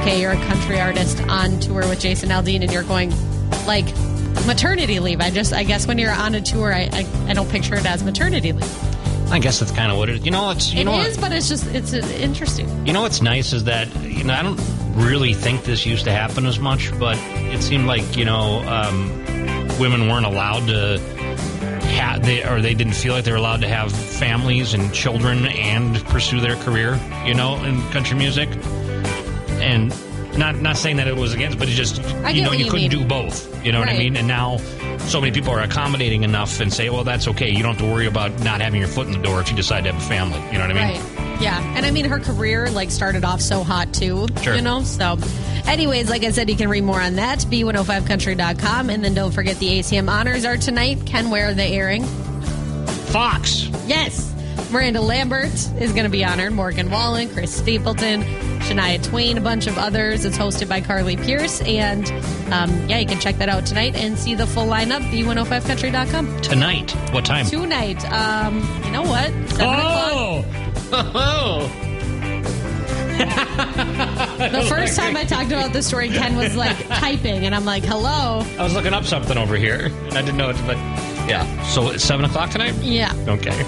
okay, 0.00 0.20
you're 0.20 0.32
a 0.32 0.46
country 0.46 0.80
artist 0.80 1.20
on 1.22 1.58
tour 1.58 1.80
with 1.88 1.98
Jason 2.00 2.28
Aldean 2.28 2.62
and 2.62 2.70
you're 2.72 2.84
going 2.84 3.10
like 3.66 3.86
maternity 4.46 5.00
leave. 5.00 5.20
I 5.20 5.30
just, 5.30 5.52
I 5.52 5.64
guess 5.64 5.86
when 5.88 5.98
you're 5.98 6.12
on 6.12 6.34
a 6.36 6.40
tour, 6.40 6.72
I, 6.72 6.88
I, 6.92 7.06
I 7.28 7.32
don't 7.34 7.48
picture 7.50 7.74
it 7.74 7.84
as 7.84 8.04
maternity 8.04 8.52
leave. 8.52 9.32
I 9.32 9.38
guess 9.40 9.58
that's 9.60 9.72
kind 9.72 9.90
of 9.92 9.98
what 9.98 10.08
it 10.08 10.16
is. 10.18 10.24
You 10.24 10.30
know, 10.30 10.50
it's 10.50 10.72
you 10.72 10.80
It 10.80 10.84
know 10.84 11.00
is, 11.00 11.16
but 11.18 11.32
it's 11.32 11.48
just, 11.48 11.66
it's 11.68 11.92
interesting. 11.92 12.86
you 12.86 12.92
know 12.92 13.02
what's 13.02 13.20
nice 13.22 13.52
is 13.52 13.64
that 13.64 13.88
you 14.02 14.24
know 14.24 14.34
I 14.34 14.42
don't 14.42 14.56
really 14.94 15.34
think 15.34 15.64
this 15.64 15.86
used 15.86 16.04
to 16.04 16.12
happen 16.12 16.46
as 16.46 16.58
much, 16.58 16.96
but 16.98 17.16
it 17.52 17.62
seemed 17.62 17.86
like 17.86 18.16
you 18.16 18.24
know 18.24 18.62
um, 18.68 19.08
women 19.78 20.08
weren't 20.08 20.26
allowed 20.26 20.66
to 20.66 20.98
have 21.90 22.24
they 22.24 22.44
or 22.44 22.60
they 22.60 22.74
didn't 22.74 22.94
feel 22.94 23.14
like 23.14 23.24
they 23.24 23.32
were 23.32 23.38
allowed 23.38 23.60
to 23.60 23.68
have 23.68 23.92
families 23.92 24.74
and 24.74 24.92
children 24.92 25.46
and 25.46 26.04
pursue 26.06 26.40
their 26.40 26.56
career, 26.56 26.98
you 27.24 27.34
know, 27.34 27.62
in 27.64 27.80
country 27.90 28.16
music. 28.16 28.48
And 29.60 29.92
not 30.40 30.60
not 30.60 30.76
saying 30.76 30.96
that 30.96 31.06
it 31.06 31.14
was 31.14 31.34
against, 31.34 31.58
but 31.58 31.68
it 31.68 31.72
just 31.72 32.00
I 32.24 32.30
you 32.30 32.42
know 32.42 32.50
you 32.50 32.64
you 32.64 32.70
couldn't 32.70 32.90
do 32.90 33.04
both. 33.04 33.64
You 33.64 33.70
know 33.70 33.78
what 33.78 33.88
I 33.88 33.96
mean? 33.96 34.16
And 34.16 34.26
now 34.26 34.56
so 34.98 35.20
many 35.20 35.32
people 35.32 35.52
are 35.52 35.60
accommodating 35.60 36.22
enough 36.24 36.60
and 36.60 36.72
say, 36.72 36.88
well, 36.90 37.04
that's 37.04 37.28
okay. 37.28 37.50
You 37.50 37.62
don't 37.62 37.76
have 37.76 37.86
to 37.86 37.92
worry 37.92 38.06
about 38.06 38.42
not 38.42 38.60
having 38.60 38.80
your 38.80 38.88
foot 38.88 39.06
in 39.06 39.12
the 39.12 39.18
door 39.18 39.40
if 39.40 39.50
you 39.50 39.56
decide 39.56 39.84
to 39.84 39.92
have 39.92 40.02
a 40.02 40.06
family. 40.06 40.40
You 40.46 40.58
know 40.58 40.66
what 40.66 40.76
I 40.76 40.92
mean? 40.92 41.00
Right. 41.00 41.42
Yeah. 41.42 41.60
And 41.76 41.84
I 41.84 41.90
mean, 41.90 42.06
her 42.06 42.18
career 42.18 42.70
like 42.70 42.90
started 42.90 43.24
off 43.24 43.40
so 43.40 43.62
hot 43.62 43.92
too. 43.92 44.26
Sure. 44.42 44.54
You 44.54 44.62
know? 44.62 44.82
So, 44.82 45.18
anyways, 45.66 46.08
like 46.08 46.24
I 46.24 46.30
said, 46.30 46.48
you 46.48 46.56
can 46.56 46.68
read 46.68 46.84
more 46.84 47.00
on 47.00 47.16
that. 47.16 47.40
B105country.com. 47.40 48.90
And 48.90 49.04
then 49.04 49.14
don't 49.14 49.32
forget 49.32 49.58
the 49.58 49.78
ACM 49.80 50.10
honors 50.10 50.44
are 50.44 50.56
tonight. 50.56 51.04
Ken, 51.06 51.30
where 51.30 51.48
are 51.48 51.54
they 51.54 51.72
airing? 51.72 52.04
Fox. 52.04 53.68
Yes. 53.86 54.32
Miranda 54.70 55.00
Lambert 55.00 55.52
is 55.80 55.92
going 55.92 56.04
to 56.04 56.10
be 56.10 56.24
honored. 56.24 56.52
Morgan 56.52 56.90
Wallen, 56.90 57.28
Chris 57.30 57.54
Stapleton, 57.54 58.22
Shania 58.60 59.02
Twain, 59.02 59.38
a 59.38 59.40
bunch 59.40 59.66
of 59.66 59.78
others. 59.78 60.24
It's 60.24 60.38
hosted 60.38 60.68
by 60.68 60.80
Carly 60.80 61.16
Pearce. 61.16 61.60
And 61.62 62.10
um, 62.52 62.88
yeah, 62.88 62.98
you 62.98 63.06
can 63.06 63.18
check 63.20 63.36
that 63.38 63.48
out 63.48 63.66
tonight 63.66 63.94
and 63.96 64.18
see 64.18 64.34
the 64.34 64.46
full 64.46 64.66
lineup. 64.66 65.00
B105country.com. 65.10 66.40
Tonight. 66.40 66.92
What 67.12 67.24
time? 67.24 67.46
Tonight. 67.46 68.04
Um, 68.12 68.56
you 68.84 68.90
know 68.92 69.02
what? 69.02 69.30
Seven 69.50 69.74
o'clock. 69.74 70.44
Oh! 70.92 71.86
The 73.20 74.64
first 74.68 74.96
time 74.96 75.14
I 75.16 75.24
talked 75.24 75.52
about 75.52 75.74
the 75.74 75.82
story, 75.82 76.08
Ken 76.08 76.34
was 76.36 76.56
like 76.56 76.76
typing, 76.88 77.44
and 77.44 77.54
I'm 77.54 77.66
like, 77.66 77.84
hello. 77.84 78.42
I 78.58 78.62
was 78.62 78.72
looking 78.72 78.94
up 78.94 79.04
something 79.04 79.36
over 79.36 79.56
here, 79.56 79.86
and 79.86 80.14
I 80.16 80.22
didn't 80.22 80.38
know 80.38 80.48
it, 80.48 80.56
but 80.66 80.76
yeah. 81.28 81.62
So 81.64 81.90
it's 81.90 82.02
7 82.02 82.24
o'clock 82.24 82.50
tonight? 82.50 82.74
Yeah. 82.76 83.12
Okay. 83.28 83.64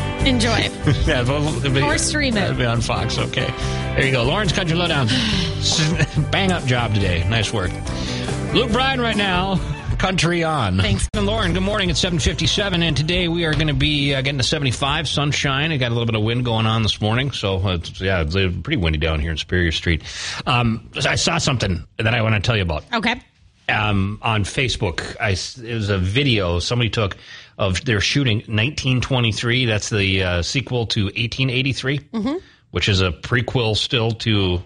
Enjoy. 0.26 0.48
yeah, 1.06 1.22
well, 1.22 1.46
it'll 1.58 1.72
be- 1.72 1.82
Or 1.82 1.96
stream 1.98 2.36
it. 2.36 2.44
It'll 2.44 2.56
be 2.56 2.64
on 2.64 2.80
Fox, 2.82 3.18
okay. 3.18 3.46
There 3.96 4.04
you 4.06 4.12
go. 4.12 4.22
Lauren's 4.22 4.52
Country 4.52 4.76
Lowdown. 4.76 5.08
Bang 6.30 6.52
up 6.52 6.64
job 6.64 6.94
today. 6.94 7.26
Nice 7.28 7.52
work. 7.52 7.70
Luke 8.52 8.70
Bryan 8.70 9.00
right 9.00 9.16
now. 9.16 9.58
Country 9.98 10.44
on. 10.44 10.78
Thanks. 10.78 11.08
And 11.14 11.26
Lauren, 11.26 11.52
good 11.52 11.62
morning. 11.62 11.90
It's 11.90 12.00
757, 12.00 12.82
and 12.82 12.96
today 12.96 13.28
we 13.28 13.44
are 13.44 13.52
going 13.54 13.66
to 13.66 13.74
be 13.74 14.14
uh, 14.14 14.22
getting 14.22 14.38
to 14.38 14.44
75, 14.44 15.08
sunshine. 15.08 15.72
I 15.72 15.76
got 15.78 15.88
a 15.88 15.94
little 15.94 16.06
bit 16.06 16.14
of 16.14 16.22
wind 16.22 16.44
going 16.44 16.64
on 16.66 16.82
this 16.82 17.00
morning, 17.00 17.32
so 17.32 17.56
uh, 17.58 17.74
it's, 17.74 18.00
yeah, 18.00 18.22
it's 18.22 18.34
uh, 18.36 18.50
pretty 18.62 18.78
windy 18.78 18.98
down 18.98 19.20
here 19.20 19.30
in 19.30 19.36
Superior 19.36 19.72
Street. 19.72 20.02
Um, 20.46 20.88
I 21.06 21.16
saw 21.16 21.36
something 21.38 21.86
that 21.98 22.14
I 22.14 22.22
want 22.22 22.34
to 22.34 22.40
tell 22.40 22.56
you 22.56 22.62
about. 22.62 22.84
Okay. 22.94 23.20
um, 23.68 24.18
on 24.22 24.44
Facebook. 24.44 25.16
I, 25.20 25.30
it 25.32 25.74
was 25.74 25.90
a 25.90 25.98
video 25.98 26.60
somebody 26.60 26.88
took 26.90 27.16
of 27.60 27.84
their 27.84 28.00
shooting 28.00 28.38
1923. 28.38 29.66
That's 29.66 29.90
the 29.90 30.22
uh, 30.24 30.42
sequel 30.42 30.86
to 30.88 31.04
1883, 31.04 32.00
which 32.70 32.88
is 32.88 33.02
a 33.02 33.10
prequel 33.12 33.76
still 33.76 34.12
to 34.12 34.62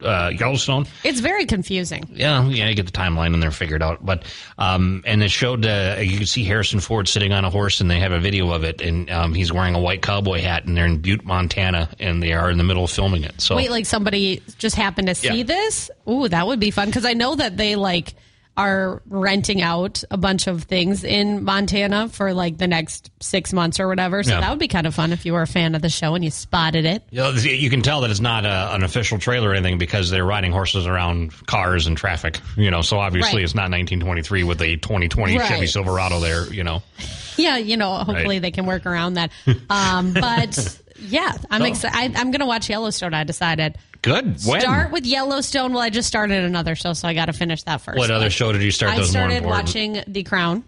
uh, 0.00 0.30
Yellowstone. 0.38 0.86
It's 1.04 1.20
very 1.20 1.44
confusing. 1.44 2.04
Yeah, 2.12 2.46
yeah, 2.48 2.68
you 2.68 2.74
get 2.74 2.86
the 2.86 2.92
timeline 2.92 3.34
in 3.34 3.40
there 3.40 3.50
figured 3.50 3.82
out. 3.82 4.04
But 4.06 4.22
um, 4.56 5.02
and 5.04 5.22
it 5.22 5.30
showed 5.30 5.66
uh, 5.66 5.96
you 6.00 6.18
could 6.18 6.28
see 6.28 6.44
Harrison 6.44 6.80
Ford 6.80 7.06
sitting 7.08 7.32
on 7.32 7.44
a 7.44 7.50
horse, 7.50 7.80
and 7.82 7.90
they 7.90 8.00
have 8.00 8.12
a 8.12 8.20
video 8.20 8.50
of 8.52 8.64
it, 8.64 8.80
and 8.80 9.10
um, 9.10 9.34
he's 9.34 9.52
wearing 9.52 9.74
a 9.74 9.80
white 9.80 10.00
cowboy 10.00 10.40
hat, 10.40 10.64
and 10.64 10.76
they're 10.76 10.86
in 10.86 10.98
Butte, 10.98 11.24
Montana, 11.24 11.90
and 11.98 12.22
they 12.22 12.32
are 12.32 12.50
in 12.50 12.58
the 12.58 12.64
middle 12.64 12.84
of 12.84 12.90
filming 12.90 13.24
it. 13.24 13.40
So 13.40 13.56
Wait, 13.56 13.70
like 13.70 13.86
somebody 13.86 14.40
just 14.58 14.76
happened 14.76 15.08
to 15.08 15.14
see 15.14 15.38
Yeah. 15.38 15.42
this? 15.42 15.90
Ooh, 16.08 16.28
that 16.28 16.46
would 16.46 16.60
be 16.60 16.70
fun 16.70 16.86
because 16.86 17.04
I 17.04 17.12
know 17.12 17.34
that 17.34 17.56
they 17.56 17.74
like 17.76 18.14
are 18.58 19.00
renting 19.08 19.62
out 19.62 20.02
a 20.10 20.16
bunch 20.16 20.48
of 20.48 20.64
things 20.64 21.04
in 21.04 21.44
Montana 21.44 22.08
for 22.08 22.34
like 22.34 22.58
the 22.58 22.66
next 22.66 23.10
six 23.20 23.52
months 23.52 23.78
or 23.78 23.86
whatever. 23.86 24.22
So 24.24 24.32
Yeah. 24.32 24.40
that 24.40 24.50
would 24.50 24.58
be 24.58 24.66
kind 24.68 24.86
of 24.86 24.94
fun 24.94 25.12
if 25.12 25.24
you 25.24 25.32
were 25.32 25.42
a 25.42 25.46
fan 25.46 25.74
of 25.76 25.80
the 25.82 25.88
show 25.88 26.14
and 26.16 26.24
you 26.24 26.30
spotted 26.30 26.84
it. 26.84 27.04
You, 27.10 27.20
know, 27.20 27.30
you 27.30 27.70
can 27.70 27.82
tell 27.82 28.00
that 28.00 28.10
it's 28.10 28.20
not 28.20 28.44
a, 28.44 28.74
an 28.74 28.82
official 28.82 29.18
trailer 29.18 29.50
or 29.50 29.54
anything 29.54 29.78
because 29.78 30.10
they're 30.10 30.24
riding 30.24 30.50
horses 30.50 30.86
around 30.86 31.32
cars 31.46 31.86
and 31.86 31.96
traffic. 31.96 32.40
You 32.56 32.70
know, 32.70 32.82
so 32.82 32.98
obviously 32.98 33.36
Right. 33.38 33.44
it's 33.44 33.54
not 33.54 33.70
1923 33.70 34.42
with 34.42 34.60
a 34.60 34.76
2020 34.76 35.38
Chevy 35.38 35.66
Silverado 35.68 36.18
there. 36.20 36.52
You 36.52 36.64
know, 36.64 36.82
Yeah, 37.36 37.56
you 37.58 37.76
know, 37.76 37.94
hopefully 37.94 38.36
Right. 38.36 38.42
they 38.42 38.50
can 38.50 38.66
work 38.66 38.84
around 38.84 39.14
that. 39.14 39.30
Um, 39.70 40.12
but 40.14 40.78
yeah, 40.98 41.32
I'm 41.50 41.62
excited. 41.62 42.16
I'm 42.16 42.32
going 42.32 42.40
to 42.40 42.46
watch 42.46 42.68
Yellowstone. 42.68 43.14
I 43.14 43.22
decided. 43.22 43.76
Good. 44.02 44.36
When? 44.46 44.60
Start 44.60 44.90
with 44.92 45.06
Yellowstone. 45.06 45.72
Well, 45.72 45.82
I 45.82 45.90
just 45.90 46.08
started 46.08 46.44
another 46.44 46.74
show, 46.74 46.92
so 46.92 47.08
I 47.08 47.14
got 47.14 47.26
to 47.26 47.32
finish 47.32 47.62
that 47.64 47.80
first. 47.80 47.98
what 47.98 48.10
other 48.10 48.30
show 48.30 48.52
did 48.52 48.62
you 48.62 48.70
start? 48.70 48.92
I 48.92 48.96
Those 48.96 49.06
more 49.14 49.22
started 49.22 49.36
important? 49.38 49.66
watching 49.66 50.02
The 50.06 50.22
Crown, 50.22 50.64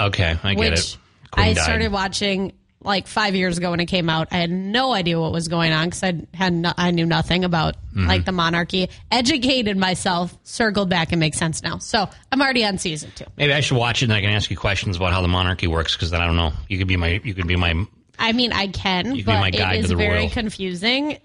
Okay, 0.00 0.36
I 0.42 0.54
get 0.54 0.72
it. 0.74 0.96
Queen 1.30 1.46
I 1.48 1.52
died. 1.54 1.62
started 1.62 1.92
watching 1.92 2.52
like 2.80 3.06
five 3.06 3.34
years 3.34 3.56
ago 3.56 3.70
when 3.70 3.80
it 3.80 3.86
came 3.86 4.10
out. 4.10 4.28
I 4.30 4.36
had 4.36 4.50
no 4.50 4.92
idea 4.92 5.18
what 5.18 5.32
was 5.32 5.48
going 5.48 5.72
on 5.72 5.86
because 5.86 6.02
I 6.02 6.20
had 6.34 6.52
no, 6.52 6.72
I 6.76 6.90
knew 6.90 7.06
nothing 7.06 7.44
about 7.44 7.76
Mm-hmm. 7.94 8.08
like 8.08 8.24
the 8.24 8.32
monarchy. 8.32 8.90
Educated 9.12 9.76
myself, 9.76 10.36
circled 10.42 10.90
back, 10.90 11.12
and 11.12 11.20
makes 11.20 11.38
sense 11.38 11.62
now. 11.62 11.78
So 11.78 12.10
I'm 12.32 12.42
already 12.42 12.64
on 12.64 12.76
season 12.78 13.12
two. 13.14 13.24
Maybe 13.36 13.52
I 13.52 13.60
should 13.60 13.76
watch 13.78 14.02
it 14.02 14.06
and 14.06 14.12
I 14.12 14.20
can 14.20 14.30
ask 14.30 14.50
you 14.50 14.56
questions 14.56 14.96
about 14.96 15.12
how 15.12 15.22
the 15.22 15.28
monarchy 15.28 15.68
works 15.68 15.94
because 15.94 16.10
then 16.10 16.20
I 16.20 16.26
don't 16.26 16.34
know. 16.34 16.52
You 16.68 16.76
could 16.78 16.88
be 16.88 16.96
my 16.96 17.20
you 17.22 17.34
could 17.34 17.46
be 17.46 17.54
my 17.54 17.86
I 18.18 18.32
mean, 18.32 18.52
I 18.52 18.66
can, 18.66 19.14
You 19.14 19.22
can 19.22 19.34
be 19.36 19.40
my 19.40 19.50
but 19.52 19.58
guide 19.58 19.74
it 19.74 19.78
to 19.78 19.84
is 19.84 19.88
the 19.90 19.96
very 19.96 20.18
royal. 20.22 20.30
confusing. 20.30 21.18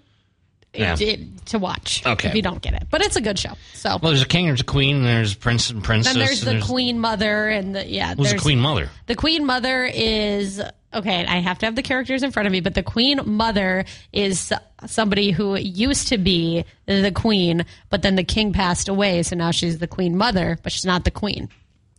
Yeah. 0.72 0.96
It, 0.98 1.46
to 1.46 1.58
watch 1.58 2.06
Okay. 2.06 2.28
if 2.28 2.34
you 2.34 2.42
don't 2.42 2.62
get 2.62 2.74
it, 2.74 2.84
but 2.90 3.00
it's 3.04 3.16
a 3.16 3.20
good 3.20 3.38
show. 3.38 3.54
So 3.74 3.98
well. 4.00 4.12
There's 4.12 4.22
a 4.22 4.26
king, 4.26 4.46
there's 4.46 4.60
a 4.60 4.64
queen, 4.64 4.96
and 4.96 5.04
there's 5.04 5.34
prince 5.34 5.68
and 5.70 5.82
princess. 5.82 6.14
then 6.14 6.24
there's 6.24 6.42
the 6.42 6.60
queen 6.60 7.00
mother 7.00 7.48
and 7.48 7.74
the 7.74 7.86
yeah. 7.86 8.14
Who's 8.14 8.32
the 8.32 8.38
queen 8.38 8.60
mother? 8.60 8.88
The 9.06 9.16
queen 9.16 9.44
mother 9.44 9.84
is 9.84 10.62
okay. 10.94 11.26
I 11.26 11.38
have 11.40 11.58
to 11.58 11.66
have 11.66 11.74
the 11.74 11.82
characters 11.82 12.22
in 12.22 12.30
front 12.30 12.46
of 12.46 12.52
me, 12.52 12.60
but 12.60 12.74
the 12.74 12.84
queen 12.84 13.20
mother 13.24 13.84
is 14.12 14.52
somebody 14.86 15.32
who 15.32 15.56
used 15.56 16.08
to 16.08 16.18
be 16.18 16.64
the 16.86 17.12
queen, 17.12 17.66
but 17.88 18.02
then 18.02 18.14
the 18.14 18.24
king 18.24 18.52
passed 18.52 18.88
away, 18.88 19.24
so 19.24 19.34
now 19.34 19.50
she's 19.50 19.78
the 19.78 19.88
queen 19.88 20.16
mother, 20.16 20.56
but 20.62 20.70
she's 20.70 20.86
not 20.86 21.04
the 21.04 21.10
queen. 21.10 21.48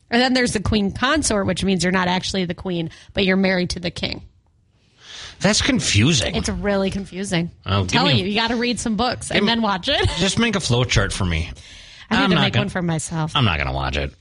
And 0.09 0.21
then 0.21 0.33
there's 0.33 0.53
the 0.53 0.61
queen 0.61 0.91
consort, 0.91 1.45
which 1.45 1.63
means 1.63 1.83
you're 1.83 1.91
not 1.91 2.07
actually 2.07 2.45
the 2.45 2.53
queen, 2.53 2.89
but 3.13 3.23
you're 3.25 3.37
married 3.37 3.71
to 3.71 3.79
the 3.79 3.91
king. 3.91 4.23
That's 5.41 5.61
confusing. 5.61 6.35
It's 6.35 6.49
really 6.49 6.91
confusing. 6.91 7.51
Oh, 7.65 7.81
I'm 7.81 7.87
telling 7.87 8.15
me 8.15 8.21
you, 8.23 8.27
you 8.29 8.35
got 8.35 8.49
to 8.49 8.55
read 8.55 8.79
some 8.79 8.95
books 8.95 9.31
and 9.31 9.47
then 9.47 9.61
watch 9.61 9.87
it. 9.89 10.07
Just 10.17 10.37
make 10.39 10.55
a 10.55 10.59
flow 10.59 10.83
chart 10.83 11.11
for 11.11 11.25
me. 11.25 11.49
I 12.09 12.17
need 12.17 12.23
I'm 12.25 12.29
to 12.29 12.35
not 12.35 12.41
make 12.41 12.53
gonna- 12.53 12.61
one 12.65 12.69
for 12.69 12.81
myself. 12.81 13.31
I'm 13.35 13.45
not 13.45 13.57
gonna 13.57 13.73
watch 13.73 13.97
it. 13.97 14.13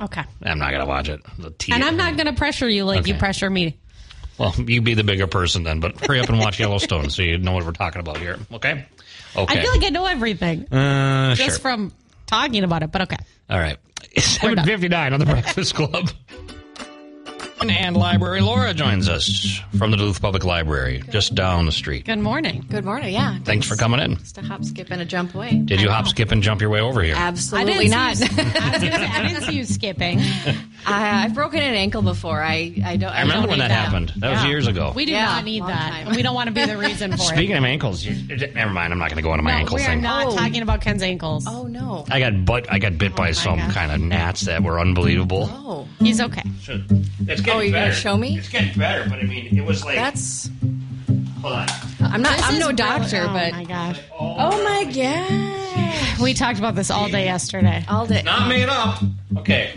Okay. 0.00 0.22
I'm 0.42 0.58
not 0.58 0.70
gonna 0.72 0.86
watch 0.86 1.08
it. 1.08 1.20
The 1.38 1.50
tea- 1.50 1.72
And 1.72 1.84
I'm 1.84 1.96
not 1.96 2.16
going 2.16 2.26
to 2.26 2.32
pressure 2.32 2.68
you 2.68 2.84
like 2.84 3.06
you 3.06 3.14
Okay. 3.14 3.18
pressure 3.20 3.48
me. 3.50 3.78
Well, 4.38 4.54
you 4.58 4.80
be 4.80 4.94
the 4.94 5.04
bigger 5.04 5.26
person 5.26 5.62
then, 5.62 5.78
but 5.80 6.00
hurry 6.04 6.18
up 6.20 6.28
and 6.28 6.38
watch 6.38 6.58
Yellowstone 6.58 7.10
so 7.10 7.22
you 7.22 7.36
know 7.38 7.52
what 7.52 7.64
we're 7.66 7.72
talking 7.72 8.00
about 8.00 8.16
here. 8.18 8.38
Okay. 8.52 8.86
Okay. 9.36 9.58
I 9.58 9.62
feel 9.62 9.70
like 9.72 9.84
I 9.84 9.90
know 9.90 10.06
everything 10.06 10.72
uh, 10.72 11.34
just 11.34 11.60
from 11.60 11.92
talking 12.26 12.64
about 12.64 12.82
it, 12.82 12.90
but 12.90 13.02
okay. 13.02 13.16
All 13.50 13.58
right. 13.58 13.76
759 14.18 15.12
on 15.12 15.20
the 15.20 15.26
Breakfast 15.26 15.74
Club. 15.74 16.10
And 17.70 17.96
Library 17.96 18.40
Laura 18.40 18.74
joins 18.74 19.08
us 19.08 19.60
from 19.78 19.92
the 19.92 19.96
Duluth 19.96 20.20
Public 20.20 20.44
Library, 20.44 21.02
just 21.10 21.34
down 21.36 21.64
the 21.66 21.70
street. 21.72 22.04
Good 22.04 22.18
morning. 22.18 22.64
Good 22.68 22.84
morning. 22.84 23.14
Yeah. 23.14 23.38
Thanks 23.44 23.66
for 23.68 23.76
coming 23.76 24.00
in. 24.00 24.16
Just 24.16 24.36
a 24.38 24.42
hop, 24.42 24.64
skip, 24.64 24.90
and 24.90 25.00
a 25.00 25.04
jump 25.04 25.34
away. 25.34 25.58
Did 25.64 25.80
you 25.80 25.88
hop, 25.88 26.08
skip, 26.08 26.32
and 26.32 26.42
jump 26.42 26.60
your 26.60 26.70
way 26.70 26.80
over 26.80 27.02
here? 27.02 27.14
Absolutely 27.16 27.86
not. 27.88 28.06
I, 28.06 28.08
was 28.10 28.18
gonna 28.20 28.50
say, 28.52 29.06
I 29.06 29.28
didn't 29.28 29.44
see 29.44 29.54
you 29.56 29.64
skipping. 29.64 30.18
I, 30.86 31.24
I've 31.24 31.34
broken 31.34 31.60
an 31.60 31.74
ankle 31.74 32.02
before. 32.02 32.42
I 32.42 32.74
I 32.84 32.96
don't. 32.96 33.10
I, 33.12 33.18
I 33.18 33.20
remember 33.22 33.32
don't 33.42 33.48
when 33.50 33.58
need 33.60 33.62
that 33.62 33.70
happened. 33.70 34.12
That 34.16 34.32
was 34.32 34.44
years 34.44 34.66
ago. 34.66 34.92
We 34.94 35.04
do 35.04 35.12
Yeah, 35.12 35.26
not 35.26 35.44
need 35.44 35.62
that. 35.62 35.90
time. 35.92 36.06
And 36.08 36.16
we 36.16 36.22
don't 36.22 36.34
want 36.34 36.48
to 36.48 36.52
be 36.54 36.64
the 36.66 36.76
reason 36.76 37.12
for 37.12 37.18
Speaking 37.18 37.34
it. 37.34 37.36
Speaking 37.36 37.56
of 37.58 37.64
ankles, 37.64 38.04
you, 38.04 38.36
never 38.54 38.72
mind. 38.72 38.92
I'm 38.92 38.98
not 38.98 39.08
going 39.10 39.16
to 39.18 39.22
go 39.22 39.32
into 39.32 39.44
my 39.44 39.52
No, 39.52 39.56
ankle 39.58 39.76
we 39.76 39.82
are 39.82 39.86
thing. 39.86 40.00
not 40.02 40.26
Oh. 40.26 40.36
talking 40.36 40.62
about 40.62 40.80
Ken's 40.80 41.02
ankles. 41.02 41.46
Oh 41.48 41.64
no. 41.68 42.04
I 42.10 42.18
got 42.18 42.44
butt. 42.44 42.66
I 42.72 42.78
got 42.80 42.98
bit 42.98 43.12
oh 43.12 43.16
by 43.16 43.30
some 43.32 43.58
gosh. 43.58 43.72
kind 43.74 43.92
of 43.92 44.00
gnats 44.00 44.42
that 44.42 44.62
were 44.64 44.80
unbelievable. 44.80 45.48
Oh, 45.50 45.88
He's 46.00 46.20
okay. 46.20 46.42
It's 47.28 47.40
Oh, 47.52 47.56
getting 47.56 47.58
Oh, 47.58 47.60
you're 47.60 47.72
gonna 47.72 47.86
better. 47.86 47.94
show 48.00 48.16
me? 48.16 48.38
It's 48.38 48.48
getting 48.48 48.78
better, 48.78 49.08
but 49.08 49.18
I 49.18 49.22
mean, 49.22 49.56
it 49.56 49.64
was 49.64 49.84
like. 49.84 49.96
that's. 49.96 50.50
hold 51.40 51.54
on. 51.54 51.66
I'm 52.00 52.22
not. 52.22 52.36
This 52.36 52.46
I'm 52.46 52.54
is 52.54 52.60
no 52.60 52.66
really- 52.66 52.76
doctor, 52.76 53.22
oh 53.28 53.32
but. 53.32 53.52
my 53.52 53.64
gosh. 53.64 54.00
Oh 54.18 54.64
my 54.64 54.84
god. 54.92 56.20
We 56.20 56.34
talked 56.34 56.58
about 56.58 56.74
this 56.74 56.90
all 56.90 57.08
day 57.08 57.24
yesterday. 57.24 57.84
All 57.88 58.06
day. 58.06 58.22
Not 58.22 58.48
made 58.48 58.68
up. 58.68 59.02
Okay. 59.38 59.70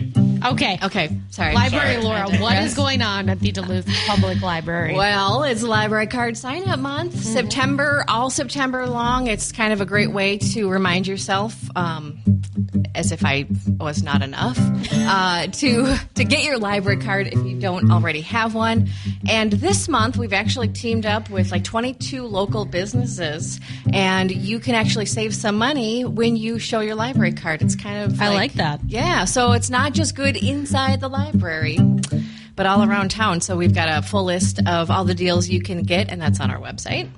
Okay. 0.44 0.78
Okay. 0.82 1.10
Sorry. 1.30 1.54
Library 1.54 1.94
Sorry. 1.94 2.04
Laura, 2.04 2.28
what 2.40 2.56
is 2.62 2.74
going 2.74 3.02
on 3.02 3.28
at 3.28 3.40
the 3.40 3.52
Duluth 3.52 3.88
Public 4.06 4.42
Library? 4.42 4.94
Well, 4.94 5.42
it's 5.44 5.62
library 5.62 6.06
card 6.06 6.36
sign 6.36 6.68
up 6.68 6.78
month. 6.78 7.12
Mm-hmm. 7.12 7.22
September, 7.22 8.04
all 8.08 8.30
September 8.30 8.86
long. 8.86 9.26
It's 9.26 9.52
kind 9.52 9.72
of 9.72 9.80
a 9.80 9.84
great 9.86 10.10
way 10.12 10.38
to 10.38 10.68
remind 10.68 11.06
yourself, 11.06 11.56
um, 11.76 12.18
as 12.94 13.12
if 13.12 13.24
I 13.24 13.46
was 13.78 14.02
not 14.02 14.22
enough, 14.22 14.58
uh, 14.92 15.46
to 15.46 15.96
to 16.14 16.24
get 16.24 16.44
your 16.44 16.58
library 16.58 16.98
card 16.98 17.28
if 17.28 17.44
you 17.44 17.58
don't 17.58 17.90
already 17.90 18.20
have 18.22 18.54
one. 18.54 18.88
And 19.28 19.52
this 19.52 19.88
month, 19.88 20.16
we've 20.16 20.32
actually 20.32 20.68
teamed 20.68 21.06
up 21.06 21.30
with 21.30 21.50
like 21.50 21.64
22 21.64 22.24
local 22.24 22.64
businesses, 22.64 23.60
and 23.92 24.30
you 24.30 24.58
can 24.58 24.74
actually 24.74 25.06
save 25.06 25.34
some 25.34 25.56
money 25.56 26.04
when 26.04 26.36
you 26.36 26.58
show 26.58 26.80
your 26.80 26.94
library 26.94 27.32
card. 27.32 27.62
It's 27.62 27.76
kind 27.76 28.04
of 28.10 28.20
I 28.20 28.28
like 28.28 28.54
that. 28.54 28.80
yeah, 28.86 29.24
so 29.24 29.52
it's 29.52 29.70
not 29.70 29.92
just 29.92 30.14
good 30.14 30.25
inside 30.34 31.00
the 31.00 31.08
library, 31.08 31.78
but 32.56 32.66
all 32.66 32.82
around 32.82 33.10
town. 33.10 33.40
So 33.42 33.54
we've 33.54 33.74
got 33.74 33.88
a 33.88 34.02
full 34.02 34.24
list 34.24 34.58
of 34.66 34.90
all 34.90 35.04
the 35.04 35.14
deals 35.14 35.48
you 35.48 35.60
can 35.60 35.82
get, 35.82 36.08
and 36.08 36.20
that's 36.20 36.40
on 36.40 36.50
our 36.50 36.58
website. 36.58 37.08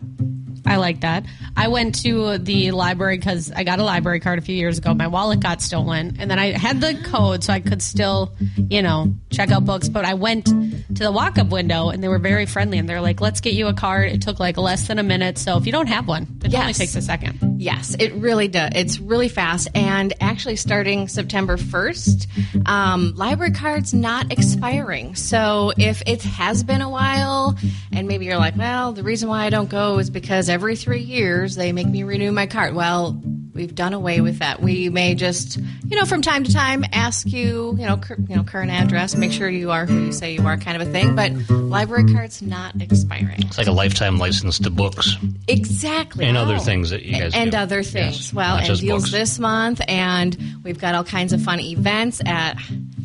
I 0.67 0.77
like 0.77 1.01
that. 1.01 1.25
I 1.57 1.69
went 1.69 2.03
to 2.03 2.37
the 2.37 2.73
library 2.73 3.17
because 3.17 3.51
I 3.51 3.65
got 3.65 3.79
a 3.79 3.85
library 3.85 4.21
card 4.21 4.39
a 4.39 4.43
few 4.43 4.55
years 4.55 4.77
ago. 4.77 4.93
My 4.93 5.07
wallet 5.07 5.41
got 5.41 5.63
stolen, 5.63 6.17
and 6.19 6.31
then 6.31 6.39
I 6.39 6.59
had 6.59 6.83
the 6.83 6.95
code 7.05 7.43
so 7.43 7.55
I 7.55 7.61
could 7.61 7.81
still, 7.81 8.35
you 8.69 8.83
know, 8.83 9.15
check 9.31 9.51
out 9.51 9.65
books. 9.65 9.89
But 9.89 10.05
I 10.05 10.15
went 10.15 10.47
to 10.47 11.05
the 11.05 11.13
walk 11.13 11.39
up 11.39 11.49
window, 11.49 11.89
and 11.89 12.03
they 12.03 12.09
were 12.09 12.19
very 12.19 12.45
friendly, 12.45 12.77
and 12.77 12.87
they're 12.87 13.01
like, 13.01 13.23
"Let's 13.23 13.41
get 13.41 13.55
you 13.55 13.69
a 13.69 13.73
card." 13.73 14.13
It 14.13 14.21
took 14.21 14.39
like 14.41 14.59
less 14.59 14.89
than 14.89 14.99
a 14.99 15.03
minute. 15.03 15.39
So 15.39 15.57
if 15.57 15.65
you 15.65 15.73
don't 15.73 15.89
have 15.89 16.07
one, 16.07 16.27
it 16.45 16.55
only 16.55 16.75
takes 16.75 16.95
a 16.97 17.03
second. 17.03 17.48
Yes, 17.61 17.97
it 17.99 18.15
really 18.15 18.47
does. 18.47 18.71
It's 18.77 19.01
really 19.01 19.29
fast. 19.29 19.67
And 19.75 20.15
actually, 20.21 20.55
starting 20.55 21.09
September 21.09 21.57
1st, 21.57 22.69
um, 22.69 23.15
library 23.17 23.51
cards 23.51 23.93
not 23.93 24.31
expiring. 24.33 25.17
So 25.17 25.73
if 25.77 26.01
it 26.07 26.23
has 26.23 26.63
been 26.63 26.83
a 26.83 26.89
while, 26.89 27.57
and 27.91 28.07
maybe 28.07 28.27
you're 28.27 28.39
like, 28.39 28.57
well, 28.57 28.93
the 28.93 29.03
reason 29.03 29.29
why 29.29 29.45
I 29.45 29.51
don't 29.51 29.69
go 29.69 29.99
is 29.99 30.09
because 30.09 30.49
every 30.49 30.77
three 30.77 31.03
years 31.03 31.57
they 31.57 31.73
make 31.73 31.89
me 31.89 32.05
renew 32.05 32.31
my 32.31 32.47
card. 32.47 32.77
Well, 32.77 33.21
we've 33.59 33.75
done 33.75 33.93
away 33.93 34.21
with 34.23 34.39
that. 34.39 34.63
We 34.63 34.89
may 34.89 35.15
just, 35.17 35.57
you 35.59 35.97
know, 35.99 36.05
from 36.07 36.23
time 36.23 36.45
to 36.45 36.53
time 36.53 36.85
ask 36.93 37.27
you, 37.27 37.75
you 37.79 37.85
know, 37.87 37.97
cur- 37.99 38.17
you 38.29 38.37
know, 38.37 38.45
current 38.45 38.71
address, 38.71 39.17
make 39.17 39.33
sure 39.33 39.49
you 39.51 39.73
are 39.73 39.85
who 39.85 40.05
you 40.07 40.13
say 40.13 40.33
you 40.33 40.47
are, 40.47 40.57
kind 40.57 40.81
of 40.81 40.89
a 40.89 40.91
thing. 40.93 41.17
But 41.17 41.33
library 41.51 42.11
cards 42.13 42.41
not 42.41 42.81
expiring. 42.81 43.43
It's 43.43 43.59
like 43.59 43.67
a 43.67 43.73
lifetime 43.73 44.19
license 44.19 44.59
to 44.61 44.71
books. 44.71 45.17
Exactly. 45.49 46.25
And 46.25 46.37
other 46.37 46.55
Oh. 46.57 46.61
things 46.61 46.91
that 46.91 47.03
you 47.03 47.19
guys 47.19 47.35
and 47.35 47.51
do. 47.51 47.57
other 47.57 47.83
things. 47.83 48.17
Yes, 48.19 48.33
Well, 48.33 48.57
and 48.59 48.79
deals 48.79 49.03
books. 49.03 49.11
this 49.13 49.39
month, 49.39 49.81
and 49.89 50.37
we've 50.63 50.79
got 50.79 50.95
all 50.95 51.05
kinds 51.05 51.33
of 51.33 51.43
fun 51.43 51.59
events 51.61 52.21
at. 52.25 52.57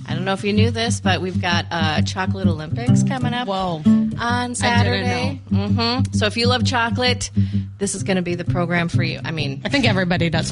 I 0.07 0.13
don't 0.15 0.25
know 0.25 0.33
if 0.33 0.43
you 0.43 0.53
knew 0.53 0.71
this, 0.71 0.99
but 0.99 1.21
we've 1.21 1.41
got 1.41 1.65
uh, 1.71 2.01
Chocolate 2.01 2.47
Olympics 2.47 3.03
coming 3.03 3.33
up 3.33 3.47
Whoa. 3.47 3.81
on 4.19 4.55
Saturday. 4.55 5.41
hmm 5.49 5.99
So 6.11 6.25
if 6.25 6.37
you 6.37 6.47
love 6.47 6.65
chocolate, 6.65 7.29
this 7.77 7.95
is 7.95 8.03
going 8.03 8.17
to 8.17 8.21
be 8.21 8.35
the 8.35 8.45
program 8.45 8.89
for 8.89 9.03
you. 9.03 9.19
I 9.23 9.31
mean, 9.31 9.61
I 9.65 9.69
think 9.69 9.85
everybody 9.85 10.29
does. 10.29 10.51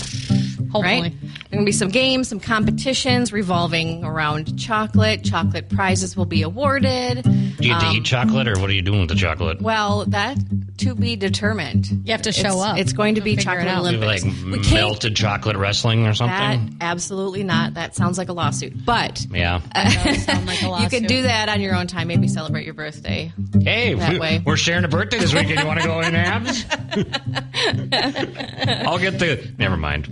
Hopefully. 0.71 1.01
right? 1.01 1.13
There 1.21 1.57
going 1.57 1.65
to 1.65 1.69
be 1.69 1.73
some 1.73 1.89
games, 1.89 2.29
some 2.29 2.39
competitions 2.39 3.33
revolving 3.33 4.05
around 4.05 4.57
chocolate. 4.57 5.23
Chocolate 5.23 5.67
prizes 5.67 6.15
will 6.15 6.25
be 6.25 6.43
awarded. 6.43 7.23
Do 7.23 7.67
you 7.67 7.73
get 7.73 7.81
to 7.81 7.87
eat 7.97 8.05
chocolate, 8.05 8.47
or 8.47 8.57
what 8.59 8.69
are 8.69 8.73
you 8.73 8.81
doing 8.81 9.01
with 9.01 9.09
the 9.09 9.15
chocolate? 9.15 9.61
Well, 9.61 10.05
that 10.05 10.37
to 10.81 10.95
be 10.95 11.13
mm-hmm. 11.13 11.19
determined. 11.19 11.87
You 12.05 12.11
have 12.11 12.23
to 12.23 12.31
show 12.31 12.47
It's- 12.47 12.61
up. 12.61 12.77
It's 12.77 12.93
going 12.93 13.15
to 13.15 13.21
to 13.21 13.25
be 13.25 13.35
chocolate 13.35 13.67
out. 13.67 13.79
Olympics. 13.79 14.23
like 14.25 14.33
We 14.45 14.59
can't- 14.59 14.73
melted 14.73 15.15
chocolate 15.15 15.57
wrestling 15.57 16.05
or 16.05 16.13
That 16.13 16.17
something? 16.17 16.77
absolutely 16.81 17.43
not. 17.43 17.75
That 17.75 17.95
sounds 17.95 18.17
like 18.17 18.29
a 18.29 18.33
lawsuit. 18.33 18.73
But 18.85 19.25
yeah. 19.31 19.61
Uh, 19.73 20.03
does 20.03 20.23
sound 20.23 20.45
like 20.47 20.61
a 20.61 20.65
you 20.65 20.69
can 20.69 20.71
lawsuit. 20.71 21.07
do 21.07 21.21
that 21.23 21.49
on 21.49 21.61
your 21.61 21.75
own 21.75 21.87
time. 21.87 22.07
Maybe 22.07 22.27
celebrate 22.27 22.65
your 22.65 22.73
birthday. 22.73 23.31
Hey, 23.61 23.93
that 23.93 24.13
we, 24.13 24.19
way. 24.19 24.41
we're 24.45 24.57
sharing 24.57 24.83
a 24.83 24.87
birthday 24.87 25.19
this 25.19 25.33
weekend. 25.33 25.59
You 25.59 25.65
want 25.67 25.81
to 25.81 25.87
go 25.87 25.99
in 26.01 26.15
abs? 26.15 26.65
I'll 28.87 28.99
get 28.99 29.19
the. 29.19 29.51
Never 29.57 29.77
mind. 29.77 30.09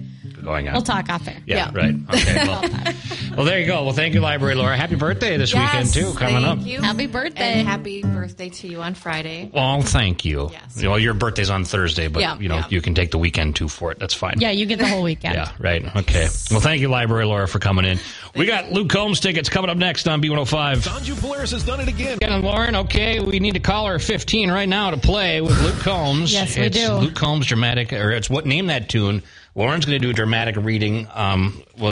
Going 0.49 0.67
on. 0.67 0.73
We'll 0.73 0.81
talk 0.81 1.09
off 1.09 1.27
air. 1.27 1.37
Yeah, 1.45 1.71
Yeah. 1.71 1.71
right. 1.79 1.95
Okay. 2.09 2.43
Well, 2.47 2.95
well, 3.37 3.45
there 3.45 3.59
you 3.59 3.67
go. 3.67 3.83
Well, 3.83 3.93
thank 3.93 4.15
you, 4.15 4.19
Library 4.19 4.55
Laura. 4.55 4.75
Happy 4.75 4.95
birthday 4.95 5.37
this 5.37 5.53
weekend 5.53 5.93
too. 5.93 6.11
Coming 6.15 6.41
thank 6.43 6.59
up. 6.61 6.65
You. 6.65 6.81
Happy 6.81 7.05
birthday. 7.05 7.59
And 7.59 7.67
happy 7.67 8.01
birthday 8.01 8.49
to 8.49 8.67
you 8.67 8.81
on 8.81 8.95
Friday. 8.95 9.51
Well, 9.53 9.81
thank 9.83 10.25
you. 10.25 10.49
Yes. 10.51 10.83
Well, 10.83 10.97
your 10.97 11.13
birthday's 11.13 11.51
on 11.51 11.65
Thursday, 11.65 12.07
but 12.07 12.21
Yeah, 12.21 12.39
you 12.39 12.49
know 12.49 12.55
yeah. 12.55 12.65
you 12.69 12.81
can 12.81 12.95
take 12.95 13.11
the 13.11 13.19
weekend 13.19 13.55
too 13.57 13.67
for 13.67 13.91
it. 13.91 13.99
That's 13.99 14.15
fine. 14.15 14.37
Yeah, 14.41 14.49
you 14.49 14.65
get 14.65 14.79
the 14.79 14.87
whole 14.87 15.03
weekend. 15.03 15.35
Yeah, 15.35 15.51
right. 15.59 15.85
Okay. 15.97 16.27
Well, 16.49 16.61
thank 16.61 16.81
you, 16.81 16.87
Library 16.87 17.25
Laura, 17.25 17.47
for 17.47 17.59
coming 17.59 17.85
in. 17.85 17.99
We 18.35 18.47
got 18.47 18.71
Luke 18.71 18.89
Combs 18.89 19.19
tickets 19.19 19.49
coming 19.49 19.69
up 19.69 19.77
next 19.77 20.07
on 20.07 20.19
B105. 20.21 20.77
Sanju 20.87 21.21
Polaris 21.21 21.51
has 21.51 21.63
done 21.63 21.79
it 21.79 21.87
again. 21.87 22.17
Ken 22.17 22.31
and 22.31 22.43
Lauren, 22.43 22.75
okay, 22.75 23.19
we 23.19 23.39
need 23.39 23.53
to 23.53 23.59
call 23.59 23.85
her 23.87 23.99
15 23.99 24.49
right 24.49 24.67
now 24.67 24.89
to 24.89 24.97
play 24.97 25.41
with 25.41 25.61
Luke 25.61 25.79
Combs. 25.81 26.33
Yes, 26.33 26.57
we 26.57 26.63
it's 26.63 26.77
do. 26.77 26.93
Luke 26.93 27.15
Combs 27.15 27.45
dramatic, 27.45 27.93
or 27.93 28.09
it's 28.11 28.29
what 28.31 28.47
name 28.47 28.65
that 28.67 28.89
tune. 28.89 29.21
Lauren's 29.55 29.85
going 29.85 29.99
to 29.99 30.05
do 30.05 30.11
a 30.11 30.13
dramatic 30.13 30.55
reading. 30.57 31.07
Um, 31.13 31.63
we'll 31.77 31.91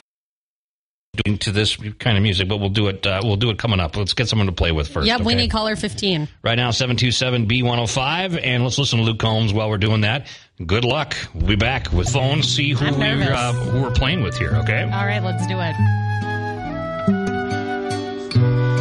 doing 1.24 1.38
to 1.38 1.52
this 1.52 1.76
kind 1.76 2.16
of 2.16 2.22
music, 2.22 2.48
but 2.48 2.58
we'll 2.58 2.68
do 2.70 2.88
it. 2.88 3.06
Uh, 3.06 3.20
we'll 3.22 3.36
do 3.36 3.50
it 3.50 3.58
coming 3.58 3.80
up. 3.80 3.96
Let's 3.96 4.14
get 4.14 4.28
someone 4.28 4.46
to 4.46 4.52
play 4.52 4.72
with 4.72 4.88
first. 4.88 5.06
Yep, 5.06 5.22
we 5.22 5.34
need 5.34 5.50
caller 5.50 5.76
15. 5.76 6.28
right 6.42 6.54
now 6.54 6.70
727-B105, 6.70 8.40
and 8.42 8.62
let's 8.62 8.78
listen 8.78 8.98
to 8.98 9.04
Luke 9.04 9.18
Combs 9.18 9.52
while 9.52 9.68
we're 9.68 9.78
doing 9.78 10.02
that. 10.02 10.26
Good 10.64 10.84
luck. 10.84 11.16
We'll 11.34 11.46
be 11.46 11.56
back 11.56 11.92
with 11.92 12.08
phones. 12.08 12.48
See 12.48 12.72
who 12.72 12.84
we're 12.96 13.32
uh, 13.32 13.52
who 13.52 13.82
we're 13.82 13.90
playing 13.90 14.22
with 14.22 14.36
here. 14.36 14.54
Okay. 14.56 14.82
All 14.82 15.06
right, 15.06 15.22
let's 15.22 15.46
do 15.46 15.58
it. 15.58 15.74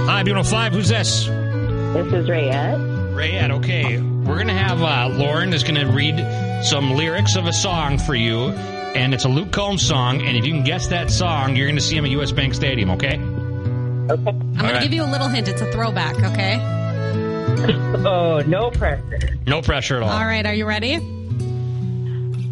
Hi, 0.08 0.24
B105. 0.24 0.72
Who's 0.74 0.90
this? 0.90 1.26
This 1.26 2.13
is 2.13 2.30
Rayette. 2.30 2.80
Rayette, 3.16 3.52
okay. 3.52 4.00
We're 4.00 4.36
going 4.36 4.48
to 4.48 4.54
have 4.54 4.82
uh, 4.82 5.10
Lauren 5.10 5.54
is 5.54 5.63
going 5.63 5.76
to 5.76 5.88
read 5.88 6.16
some 6.63 6.91
lyrics 6.91 7.36
of 7.36 7.46
a 7.46 7.54
song 7.54 7.98
for 7.98 8.15
you, 8.15 8.50
and 8.50 9.13
it's 9.13 9.26
a 9.26 9.30
Luke 9.30 9.52
Combs 9.52 9.86
song. 9.86 10.22
And 10.22 10.36
if 10.38 10.46
you 10.46 10.54
can 10.54 10.63
guess 10.63 10.88
that 10.88 11.10
song, 11.12 11.56
you're 11.56 11.67
going 11.67 11.76
to 11.76 11.82
see 11.82 11.96
him 11.98 12.06
at 12.06 12.12
US 12.12 12.32
Bank 12.32 12.54
Stadium, 12.54 12.89
okay? 12.91 13.17
Okay. 13.17 14.30
I'm 14.30 14.58
going 14.58 14.74
to 14.76 14.82
give 14.82 14.93
you 14.93 15.04
a 15.04 15.06
little 15.12 15.28
hint. 15.28 15.48
It's 15.48 15.62
a 15.62 15.72
throwback, 15.72 16.15
okay? 16.24 16.74
Oh, 18.06 18.41
no 18.46 18.70
pressure. 18.70 19.38
No 19.48 19.62
pressure 19.62 19.98
at 19.98 20.04
all. 20.04 20.10
All 20.10 20.26
right, 20.26 20.46
are 20.46 20.54
you 20.54 20.65
ready? 20.65 20.98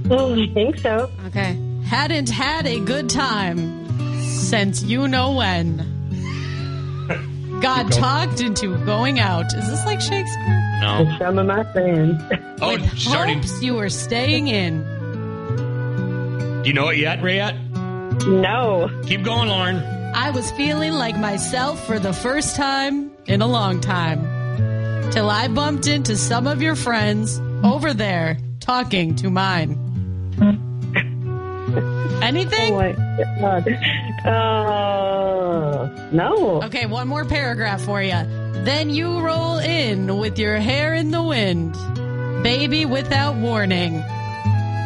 Oh, 0.09 0.33
I 0.33 0.47
think 0.53 0.77
so. 0.79 1.11
Okay. 1.27 1.57
Hadn't 1.85 2.29
had 2.29 2.65
a 2.65 2.79
good 2.79 3.09
time 3.09 4.19
since 4.23 4.81
you 4.83 5.07
know 5.07 5.33
when. 5.33 5.94
Got 7.61 7.91
talked 7.91 8.41
into 8.41 8.77
going 8.85 9.19
out. 9.19 9.45
Is 9.53 9.67
this 9.69 9.85
like 9.85 10.01
Shakespeare? 10.01 10.77
No. 10.81 11.15
Some 11.19 11.39
of 11.39 11.45
my 11.47 11.63
friends. 11.71 12.21
Oh, 12.61 12.71
With 12.71 12.97
she's 12.97 13.13
already. 13.13 13.33
hopes 13.33 13.61
you 13.61 13.73
were 13.75 13.89
staying 13.89 14.47
in. 14.47 14.81
Do 16.63 16.69
you 16.69 16.73
know 16.73 16.87
it 16.87 16.97
yet, 16.97 17.21
Rayette? 17.21 17.55
no. 18.27 18.89
Keep 19.05 19.23
going, 19.23 19.49
Lauren. 19.49 19.77
I 20.15 20.29
was 20.29 20.49
feeling 20.51 20.93
like 20.93 21.17
myself 21.17 21.85
for 21.85 21.99
the 21.99 22.13
first 22.13 22.55
time 22.55 23.11
in 23.25 23.41
a 23.41 23.47
long 23.47 23.81
time. 23.81 24.21
Till 25.11 25.29
I 25.29 25.49
bumped 25.49 25.85
into 25.87 26.15
some 26.15 26.47
of 26.47 26.61
your 26.61 26.75
friends 26.77 27.41
over 27.63 27.93
there 27.93 28.37
talking 28.61 29.15
to 29.17 29.29
mine. 29.29 29.77
Anything? 32.21 32.73
Oh, 32.73 32.93
my 33.41 33.59
God. 33.61 33.67
Uh, 34.25 35.34
Uh, 35.55 36.09
no. 36.11 36.61
Okay, 36.63 36.85
one 36.85 37.07
more 37.07 37.23
paragraph 37.25 37.81
for 37.81 38.01
you. 38.01 38.19
Then 38.63 38.89
you 38.89 39.19
roll 39.19 39.57
in 39.59 40.17
with 40.17 40.37
your 40.37 40.57
hair 40.57 40.93
in 40.93 41.11
the 41.11 41.23
wind. 41.23 41.73
Baby 42.43 42.85
without 42.85 43.35
warning. 43.35 44.03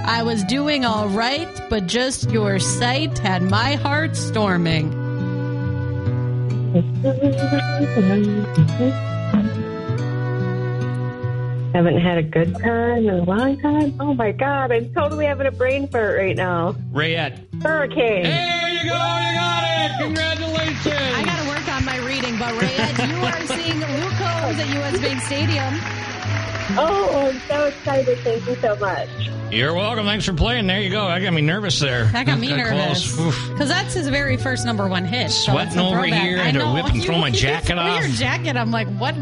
I 0.06 0.24
was 0.24 0.44
doing 0.44 0.86
all 0.86 1.10
right, 1.10 1.50
but 1.70 1.88
just 1.88 2.30
your 2.30 2.60
sight 2.60 3.18
had 3.20 3.42
my 3.42 3.76
heart 3.76 4.16
storming. 4.16 4.92
Haven't 11.74 12.00
had 12.00 12.18
a 12.18 12.24
good 12.24 12.54
time 12.60 13.08
in 13.08 13.10
a 13.10 13.24
long 13.24 13.60
time. 13.60 13.96
Oh 14.00 14.14
my 14.14 14.32
God, 14.32 14.72
I'm 14.72 14.94
totally 14.94 15.26
having 15.26 15.48
a 15.48 15.52
brain 15.52 15.88
fart 15.88 16.18
right 16.18 16.36
now. 16.36 16.76
Rayette. 16.92 17.40
Hurricane. 17.62 18.24
There 18.24 18.70
you 18.70 18.84
go. 18.84 18.96
You 18.96 19.34
got 19.36 19.64
it. 19.64 19.79
Congratulations. 20.00 20.88
I 20.88 21.24
got 21.26 21.42
to 21.44 21.48
work 21.50 21.68
on 21.74 21.86
my 21.86 21.98
reading, 22.06 22.38
but 22.38 22.54
Rayette, 22.60 22.98
you 23.10 23.16
are 23.18 23.46
seeing 23.48 23.80
Luke 23.80 24.14
Combs 24.14 24.60
at 24.60 24.68
US 24.70 25.00
Bank 25.00 25.22
Stadium. 25.22 25.74
Oh, 26.78 27.30
I'm 27.30 27.40
so 27.48 27.66
excited. 27.66 28.18
Thank 28.20 28.48
you 28.48 28.56
so 28.56 28.76
much. 28.78 29.10
You're 29.52 29.74
welcome. 29.74 30.06
Thanks 30.06 30.26
for 30.26 30.34
playing. 30.34 30.68
There 30.68 30.80
you 30.80 30.92
go. 30.92 31.06
I 31.08 31.20
got 31.20 31.34
me 31.34 31.42
nervous 31.42 31.80
there. 31.80 32.06
That 32.06 32.28
got 32.28 32.38
me 32.40 32.50
Got 32.50 32.58
nervous. 32.58 33.16
Because 33.16 33.68
that's 33.70 33.96
his 33.96 34.08
very 34.08 34.38
first 34.38 34.66
number 34.66 34.88
one 34.88 35.04
hit. 35.06 35.32
so 35.32 35.52
Sweating 35.54 35.68
it's 35.70 35.76
a 35.78 35.82
over 35.82 35.96
throwback. 36.02 36.22
here, 36.22 36.38
I 36.40 36.44
had 36.44 36.54
to 36.60 36.72
whip 36.72 36.86
and 36.86 36.96
You- 36.98 37.02
throw 37.04 37.18
my 37.18 37.32
jacket 37.32 37.78
off. 37.80 38.00
your 38.00 38.10
jacket. 38.10 38.56
I'm 38.56 38.70
like, 38.72 38.88
what? 39.00 39.16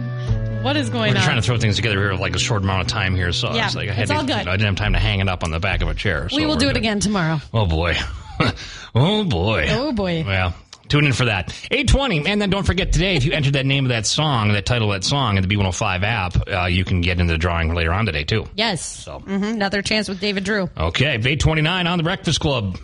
What 0.64 0.76
is 0.76 0.90
going 0.90 1.14
We're 1.14 1.20
on? 1.20 1.24
trying 1.24 1.36
to 1.38 1.42
throw 1.42 1.58
things 1.58 1.78
together 1.78 1.96
here 1.98 2.12
with 2.12 2.20
like 2.20 2.36
a 2.36 2.40
short 2.40 2.64
amount 2.64 2.82
of 2.82 2.88
time 2.88 3.16
here, 3.16 3.32
so 3.32 3.48
I 3.48 3.56
Yeah, 3.56 3.66
was 3.68 3.76
like, 3.78 3.88
I 3.90 3.94
had 3.94 4.02
it's 4.04 4.12
to, 4.12 4.18
all 4.18 4.24
good. 4.26 4.36
I 4.36 4.44
didn't 4.58 4.66
have 4.66 4.76
time 4.76 4.94
to 4.94 5.00
hang 5.00 5.22
it 5.22 5.30
up 5.30 5.44
on 5.46 5.52
the 5.52 5.60
back 5.60 5.82
of 5.82 5.88
a 5.88 5.94
chair. 5.94 6.28
So 6.28 6.36
we 6.36 6.46
will 6.46 6.56
we're 6.56 6.60
do 6.60 6.66
it 6.70 6.74
good. 6.74 6.78
again 6.78 7.00
tomorrow. 7.00 7.40
Oh 7.54 7.66
boy, 7.68 7.96
oh 8.96 9.24
boy, 9.24 9.68
Oh 9.70 9.94
boy. 9.94 10.24
Well, 10.28 10.54
tune 10.90 11.06
in 11.06 11.14
for 11.14 11.26
that. 11.26 11.50
820. 11.72 12.28
And 12.28 12.42
then 12.42 12.50
don't 12.50 12.66
forget 12.66 12.92
today, 12.92 13.16
if 13.16 13.24
you 13.26 13.32
entered 13.34 13.54
that 13.54 13.66
name 13.66 13.86
of 13.86 13.90
that 13.90 14.06
song, 14.06 14.52
that 14.54 14.66
title 14.66 14.92
of 14.92 15.02
that 15.02 15.08
song 15.08 15.38
in 15.38 15.48
the 15.48 15.56
B105 15.56 16.04
app, 16.04 16.48
uh, 16.48 16.66
you 16.66 16.84
can 16.86 17.02
get 17.02 17.20
into 17.20 17.34
the 17.34 17.38
drawing 17.38 17.74
later 17.74 17.94
on 17.94 18.06
today, 18.06 18.24
too. 18.24 18.46
Yes. 18.56 18.84
So. 18.86 19.20
hmm 19.20 19.44
Another 19.44 19.82
chance 19.82 20.08
with 20.10 20.20
David 20.20 20.44
Drew. 20.44 20.70
Okay, 20.78 21.06
829 21.16 21.88
on 21.88 21.98
the 21.98 22.04
Breakfast 22.04 22.40
Club. 22.40 22.78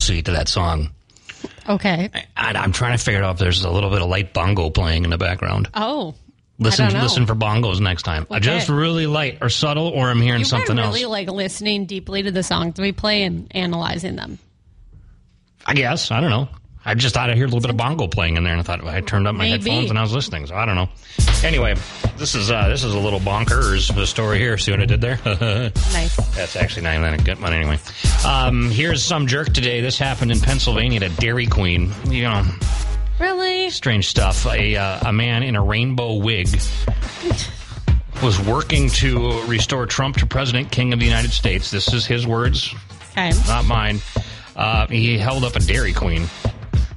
See 0.00 0.22
to 0.22 0.32
that 0.32 0.48
song. 0.48 0.90
Okay. 1.68 2.10
I, 2.36 2.52
I'm 2.52 2.72
trying 2.72 2.96
to 2.96 3.02
figure 3.02 3.22
out 3.22 3.34
if 3.34 3.38
there's 3.38 3.64
a 3.64 3.70
little 3.70 3.90
bit 3.90 4.02
of 4.02 4.08
light 4.08 4.32
bongo 4.32 4.70
playing 4.70 5.04
in 5.04 5.10
the 5.10 5.18
background. 5.18 5.68
Oh. 5.74 6.14
Listen, 6.58 6.92
listen 6.92 7.26
for 7.26 7.34
bongos 7.34 7.80
next 7.80 8.02
time. 8.02 8.26
Okay. 8.30 8.40
Just 8.40 8.68
really 8.68 9.06
light 9.06 9.38
or 9.40 9.48
subtle, 9.48 9.88
or 9.88 10.10
I'm 10.10 10.20
hearing 10.20 10.40
You 10.40 10.44
something 10.44 10.76
were 10.76 10.82
else. 10.82 10.94
really 10.94 11.06
like 11.06 11.30
listening 11.30 11.86
deeply 11.86 12.22
to 12.24 12.30
the 12.30 12.42
songs 12.42 12.78
we 12.78 12.92
play 12.92 13.22
and 13.22 13.46
analyzing 13.54 14.16
them. 14.16 14.38
I 15.64 15.72
guess 15.74 16.10
I 16.10 16.20
don't 16.20 16.28
know. 16.28 16.48
I 16.84 16.94
just 16.94 17.14
thought 17.14 17.28
I 17.28 17.34
heard 17.34 17.42
a 17.44 17.46
little 17.46 17.60
bit 17.60 17.70
of 17.70 17.76
bongo 17.76 18.06
playing 18.06 18.36
in 18.38 18.44
there, 18.44 18.52
and 18.54 18.60
I 18.60 18.62
thought 18.64 18.82
I 18.84 19.00
turned 19.02 19.26
up 19.28 19.34
my 19.34 19.44
Maybe. 19.50 19.68
headphones 19.70 19.90
and 19.90 19.98
I 19.98 20.02
was 20.02 20.12
listening. 20.14 20.46
So 20.46 20.54
I 20.54 20.64
don't 20.64 20.76
know. 20.76 20.88
Anyway, 21.44 21.74
this 22.16 22.34
is 22.34 22.50
uh, 22.50 22.68
this 22.68 22.84
is 22.84 22.94
a 22.94 22.98
little 22.98 23.20
bonkers 23.20 23.94
a 23.96 24.06
story 24.06 24.38
here. 24.38 24.56
See 24.56 24.70
what 24.70 24.80
I 24.80 24.86
did 24.86 25.00
there? 25.00 25.18
Nice. 25.92 26.16
That's 26.34 26.56
actually 26.56 26.82
not 26.82 26.94
even 26.96 27.12
a 27.14 27.18
good 27.18 27.40
one 27.40 27.52
anyway. 27.52 27.78
Um, 28.24 28.70
here's 28.70 29.02
some 29.02 29.26
jerk 29.26 29.52
today. 29.52 29.80
This 29.82 29.98
happened 29.98 30.32
in 30.32 30.40
Pennsylvania 30.40 31.02
at 31.04 31.16
Dairy 31.18 31.46
Queen. 31.46 31.92
You 32.08 32.22
know, 32.22 32.44
Really? 33.18 33.68
strange 33.70 34.08
stuff. 34.08 34.46
A 34.46 34.76
uh, 34.76 35.08
a 35.10 35.12
man 35.12 35.42
in 35.42 35.56
a 35.56 35.62
rainbow 35.62 36.14
wig 36.14 36.48
was 38.22 38.38
working 38.40 38.88
to 38.90 39.42
restore 39.46 39.86
Trump 39.86 40.16
to 40.18 40.26
President 40.26 40.70
King 40.70 40.92
of 40.92 40.98
the 41.00 41.06
United 41.06 41.30
States. 41.32 41.70
This 41.70 41.92
is 41.92 42.06
his 42.06 42.26
words, 42.26 42.74
Okay. 43.12 43.32
not 43.46 43.64
mine. 43.66 44.00
Uh, 44.56 44.86
he 44.88 45.16
held 45.18 45.44
up 45.44 45.56
a 45.56 45.60
Dairy 45.60 45.92
Queen. 45.92 46.26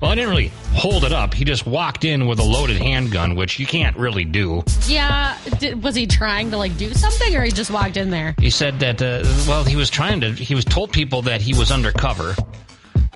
Well, 0.04 0.12
I 0.12 0.16
didn't 0.16 0.32
really 0.32 0.52
hold 0.74 1.06
it 1.06 1.14
up. 1.14 1.34
He 1.34 1.46
just 1.46 1.66
walked 1.66 2.04
in 2.04 2.28
with 2.28 2.38
a 2.40 2.44
loaded 2.44 2.76
handgun, 2.76 3.36
which 3.36 3.58
you 3.58 3.66
can't 3.66 3.96
really 3.96 4.26
do. 4.26 4.62
Yeah. 4.86 5.38
Did, 5.60 5.82
was 5.82 5.96
he 5.96 6.08
trying 6.08 6.52
to 6.52 6.58
like 6.58 6.76
do 6.76 6.94
something, 6.94 7.34
or 7.34 7.42
he 7.42 7.52
just 7.52 7.72
walked 7.72 7.96
in 7.96 8.10
there? 8.10 8.36
He 8.38 8.50
said 8.50 8.82
that, 8.82 9.02
uh, 9.02 9.24
well, 9.48 9.64
he 9.64 9.78
was 9.78 9.90
trying 9.90 10.20
to, 10.20 10.34
he 10.34 10.56
was 10.56 10.66
told 10.66 10.92
people 10.92 11.22
that 11.22 11.42
he 11.42 11.54
was 11.54 11.72
undercover 11.72 12.36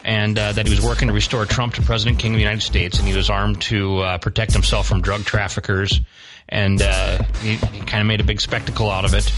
and 0.06 0.40
uh, 0.40 0.54
that 0.54 0.66
he 0.66 0.74
was 0.74 0.82
working 0.82 1.10
to 1.10 1.14
restore 1.14 1.46
Trump 1.46 1.74
to 1.74 1.82
President 1.82 2.20
King 2.20 2.32
of 2.32 2.38
the 2.38 2.44
United 2.44 2.64
States, 2.64 3.00
and 3.00 3.06
he 3.06 3.14
was 3.14 3.30
armed 3.30 3.60
to 3.64 3.98
uh, 3.98 4.18
protect 4.20 4.54
himself 4.54 4.88
from 4.88 5.02
drug 5.02 5.26
traffickers. 5.26 6.00
And 6.48 6.82
uh, 6.82 7.22
he, 7.42 7.56
he 7.56 7.82
kind 7.82 8.00
of 8.00 8.06
made 8.06 8.22
a 8.22 8.24
big 8.24 8.40
spectacle 8.40 8.90
out 8.90 9.04
of 9.04 9.14
it. 9.14 9.30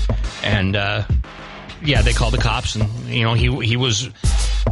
And 0.43 0.75
uh, 0.75 1.03
yeah, 1.83 2.03
they 2.03 2.13
called 2.13 2.35
the 2.35 2.37
cops, 2.37 2.75
and 2.75 2.87
you 3.07 3.23
know 3.23 3.33
he 3.33 3.49
he 3.65 3.75
was 3.75 4.07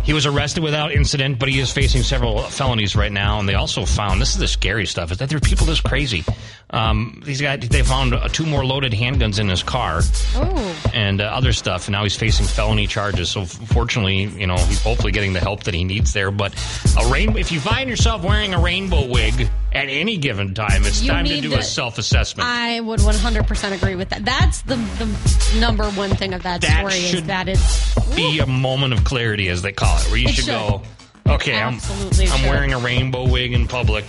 he 0.04 0.14
was 0.14 0.26
arrested 0.26 0.64
without 0.64 0.92
incident, 0.92 1.40
but 1.40 1.50
he 1.50 1.60
is 1.60 1.72
facing 1.72 2.04
several 2.04 2.42
felonies 2.44 2.96
right 2.96 3.12
now. 3.12 3.40
And 3.40 3.48
they 3.48 3.56
also 3.56 3.86
found 3.86 4.22
this 4.22 4.32
is 4.32 4.38
the 4.38 4.48
scary 4.48 4.86
stuff 4.86 5.12
is 5.12 5.18
that 5.18 5.30
there 5.30 5.38
are 5.38 5.42
people 5.42 5.66
this 5.66 5.82
crazy. 5.82 6.24
Um, 6.70 7.22
these 7.24 7.40
guys 7.40 7.60
they 7.70 7.82
found 7.82 8.14
uh, 8.14 8.28
two 8.28 8.46
more 8.46 8.66
loaded 8.66 8.92
handguns 8.92 9.40
in 9.40 9.48
his 9.48 9.64
car 9.64 10.02
Oh. 10.36 10.90
and 10.94 11.22
uh, 11.22 11.24
other 11.26 11.54
stuff. 11.54 11.88
And 11.88 11.94
now 11.94 12.04
he's 12.04 12.18
facing 12.18 12.46
felony 12.46 12.88
charges. 12.88 13.30
So 13.30 13.46
fortunately, 13.46 14.24
you 14.24 14.48
know, 14.48 14.58
he's 14.58 14.82
hopefully 14.84 15.14
getting 15.14 15.32
the 15.32 15.40
help 15.40 15.64
that 15.64 15.74
he 15.74 15.86
needs 15.86 16.12
there. 16.12 16.30
But 16.30 16.54
a 17.02 17.10
rainbow, 17.10 17.40
if 17.40 17.54
you 17.54 17.62
find 17.62 17.90
yourself 17.90 18.22
wearing 18.24 18.54
a 18.54 18.60
rainbow 18.60 19.08
wig 19.08 19.48
at 19.72 19.88
any 19.88 20.18
given 20.18 20.54
time, 20.54 20.84
it's 20.86 21.02
You 21.02 21.12
time 21.12 21.24
to 21.26 21.40
do 21.40 21.54
a 21.56 21.64
self-assessment. 21.64 22.46
I 22.48 22.82
would 22.82 23.00
100% 23.00 23.72
agree 23.74 23.96
with 23.96 24.10
that. 24.10 24.26
That's 24.26 24.62
the, 24.64 24.76
the 24.76 25.60
number 25.60 25.86
one 25.92 26.10
thing 26.10 26.34
of 26.34 26.44
that, 26.44 26.60
That 26.62 26.80
story 26.80 26.96
is 26.96 27.10
should 27.10 27.26
that 27.26 27.48
it's 27.48 28.14
Be 28.16 28.40
a 28.40 28.46
moment 28.46 28.92
of 28.92 29.06
clarity, 29.06 29.48
as 29.48 29.62
they 29.62 29.72
call 29.72 29.98
it, 30.00 30.04
where 30.10 30.18
you 30.18 30.28
should, 30.28 30.44
should. 30.46 30.52
go. 30.52 30.82
Okay, 31.28 31.56
I'm, 31.56 31.76
Absolutely 31.76 32.28
I'm 32.30 32.50
wearing 32.50 32.74
a 32.74 32.80
rainbow 32.80 33.28
wig 33.28 33.54
in 33.54 33.68
public 33.68 34.06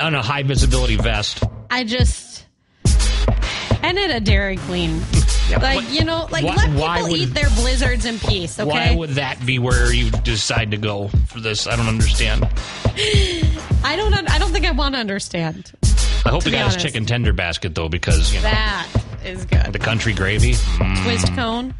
on 0.00 0.14
a 0.14 0.22
high 0.22 0.42
visibility 0.42 0.96
vest. 0.96 1.42
I 1.70 1.84
just 1.84 2.44
and 3.82 3.98
at 3.98 4.10
a 4.16 4.20
Dairy 4.20 4.56
Queen. 4.56 5.00
Yeah, 5.48 5.58
Like 5.58 5.76
what- 5.76 5.90
you 5.92 6.04
know, 6.04 6.26
like 6.30 6.44
why- 6.44 6.54
let 6.56 6.70
people 6.70 7.02
would- 7.10 7.20
eat 7.20 7.34
their 7.34 7.48
blizzards 7.50 8.04
in 8.04 8.18
peace. 8.18 8.58
Okay, 8.58 8.68
Why 8.68 8.94
would 8.94 9.10
that 9.10 9.44
be 9.46 9.58
where 9.60 9.92
you 9.92 10.10
decide 10.10 10.72
to 10.72 10.76
go 10.76 11.08
for 11.28 11.40
this? 11.40 11.66
I 11.68 11.76
don't 11.76 11.86
understand. 11.86 12.48
I 13.84 13.94
don't. 13.96 14.12
I 14.30 14.38
don't 14.38 14.50
think 14.52 14.66
I 14.66 14.72
want 14.72 14.94
to 14.96 15.00
understand. 15.00 15.70
I 16.24 16.30
hope 16.30 16.44
be 16.44 16.50
got 16.50 16.72
his 16.72 16.82
chicken 16.82 17.06
tender 17.06 17.32
basket 17.32 17.74
though, 17.76 17.88
because 17.88 18.32
you 18.34 18.40
know 18.40 18.50
That 18.50 18.86
is 19.24 19.44
good. 19.44 19.72
the 19.72 19.78
country 19.78 20.12
gravy. 20.12 20.54
Mm. 20.54 21.02
Twist 21.04 21.32
cone. 21.36 21.74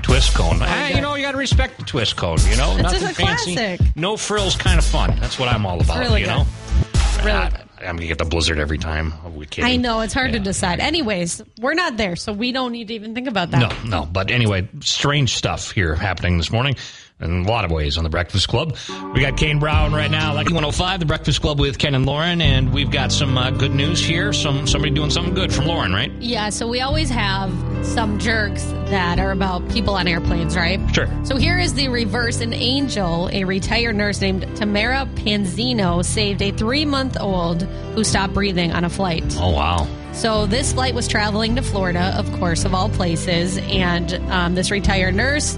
twist 0.00 0.32
cone. 0.34 0.58
Good. 0.60 0.94
you 0.94 1.02
know, 1.02 1.14
you 1.16 1.22
got 1.22 1.32
to 1.32 1.36
respect 1.36 1.78
the 1.78 1.84
twist 1.84 2.16
cone. 2.16 2.38
You 2.48 2.56
know, 2.56 2.72
It's 2.78 2.82
nothing 2.84 3.14
fancy. 3.14 3.54
classic. 3.54 3.80
No 3.96 4.16
frills, 4.16 4.56
kind 4.56 4.78
of 4.78 4.84
fun. 4.86 5.18
That's 5.20 5.38
what 5.38 5.50
I'm 5.50 5.66
all 5.66 5.78
about. 5.82 5.98
really 5.98 6.20
you 6.20 6.26
good. 6.26 6.32
know, 6.32 6.46
Really 7.18 7.30
I, 7.32 7.50
good. 7.50 7.60
I'm 7.80 7.96
gonna 7.96 8.06
get 8.06 8.18
the 8.18 8.24
blizzard 8.24 8.58
every 8.58 8.78
time. 8.78 9.12
We? 9.34 9.46
I 9.58 9.76
know 9.76 10.00
it's 10.00 10.14
hard 10.14 10.32
to 10.32 10.38
decide. 10.38 10.80
Anyways, 10.80 11.42
we're 11.60 11.74
not 11.74 11.96
there, 11.96 12.16
so 12.16 12.32
we 12.32 12.52
don't 12.52 12.72
need 12.72 12.88
to 12.88 12.94
even 12.94 13.14
think 13.14 13.28
about 13.28 13.50
that. 13.52 13.84
No, 13.84 14.00
no. 14.00 14.06
But 14.06 14.30
anyway, 14.30 14.68
strange 14.80 15.34
stuff 15.34 15.70
here 15.70 15.94
happening 15.94 16.38
this 16.38 16.50
morning. 16.50 16.76
In 17.20 17.44
a 17.44 17.48
lot 17.48 17.64
of 17.64 17.70
ways 17.70 17.98
on 17.98 18.04
the 18.04 18.10
Breakfast 18.10 18.48
Club. 18.48 18.76
We 19.14 19.20
got 19.20 19.36
Kane 19.36 19.58
Brown 19.58 19.92
right 19.92 20.10
now, 20.10 20.34
Lucky 20.34 20.52
105, 20.52 21.00
the 21.00 21.06
Breakfast 21.06 21.40
Club 21.40 21.58
with 21.58 21.78
Ken 21.78 21.94
and 21.94 22.06
Lauren, 22.06 22.40
and 22.40 22.72
we've 22.72 22.90
got 22.90 23.10
some 23.10 23.36
uh, 23.36 23.50
good 23.50 23.74
news 23.74 24.04
here. 24.04 24.32
Some 24.32 24.66
somebody 24.66 24.94
doing 24.94 25.10
something 25.10 25.34
good 25.34 25.52
from 25.52 25.66
Lauren, 25.66 25.92
right? 25.92 26.12
Yeah, 26.20 26.50
so 26.50 26.68
we 26.68 26.80
always 26.80 27.10
have 27.10 27.52
some 27.84 28.18
jerks 28.18 28.64
that 28.86 29.18
are 29.18 29.32
about 29.32 29.68
people 29.70 29.94
on 29.94 30.06
airplanes, 30.06 30.56
right? 30.56 30.80
Sure. 30.94 31.08
So 31.24 31.36
here 31.36 31.58
is 31.58 31.74
the 31.74 31.88
reverse. 31.88 32.40
An 32.40 32.52
angel, 32.52 33.28
a 33.32 33.44
retired 33.44 33.96
nurse 33.96 34.20
named 34.20 34.42
Tamara 34.56 35.08
Panzino, 35.14 36.04
saved 36.04 36.40
a 36.42 36.52
three 36.52 36.84
month 36.84 37.16
old 37.20 37.62
who 37.62 38.04
stopped 38.04 38.34
breathing 38.34 38.72
on 38.72 38.84
a 38.84 38.90
flight. 38.90 39.24
Oh 39.38 39.50
wow. 39.50 39.88
So 40.12 40.46
this 40.46 40.72
flight 40.72 40.94
was 40.94 41.06
traveling 41.06 41.56
to 41.56 41.62
Florida, 41.62 42.12
of 42.18 42.30
course, 42.38 42.64
of 42.64 42.74
all 42.74 42.88
places, 42.88 43.58
and 43.58 44.14
um, 44.30 44.54
this 44.54 44.70
retired 44.70 45.14
nurse 45.14 45.56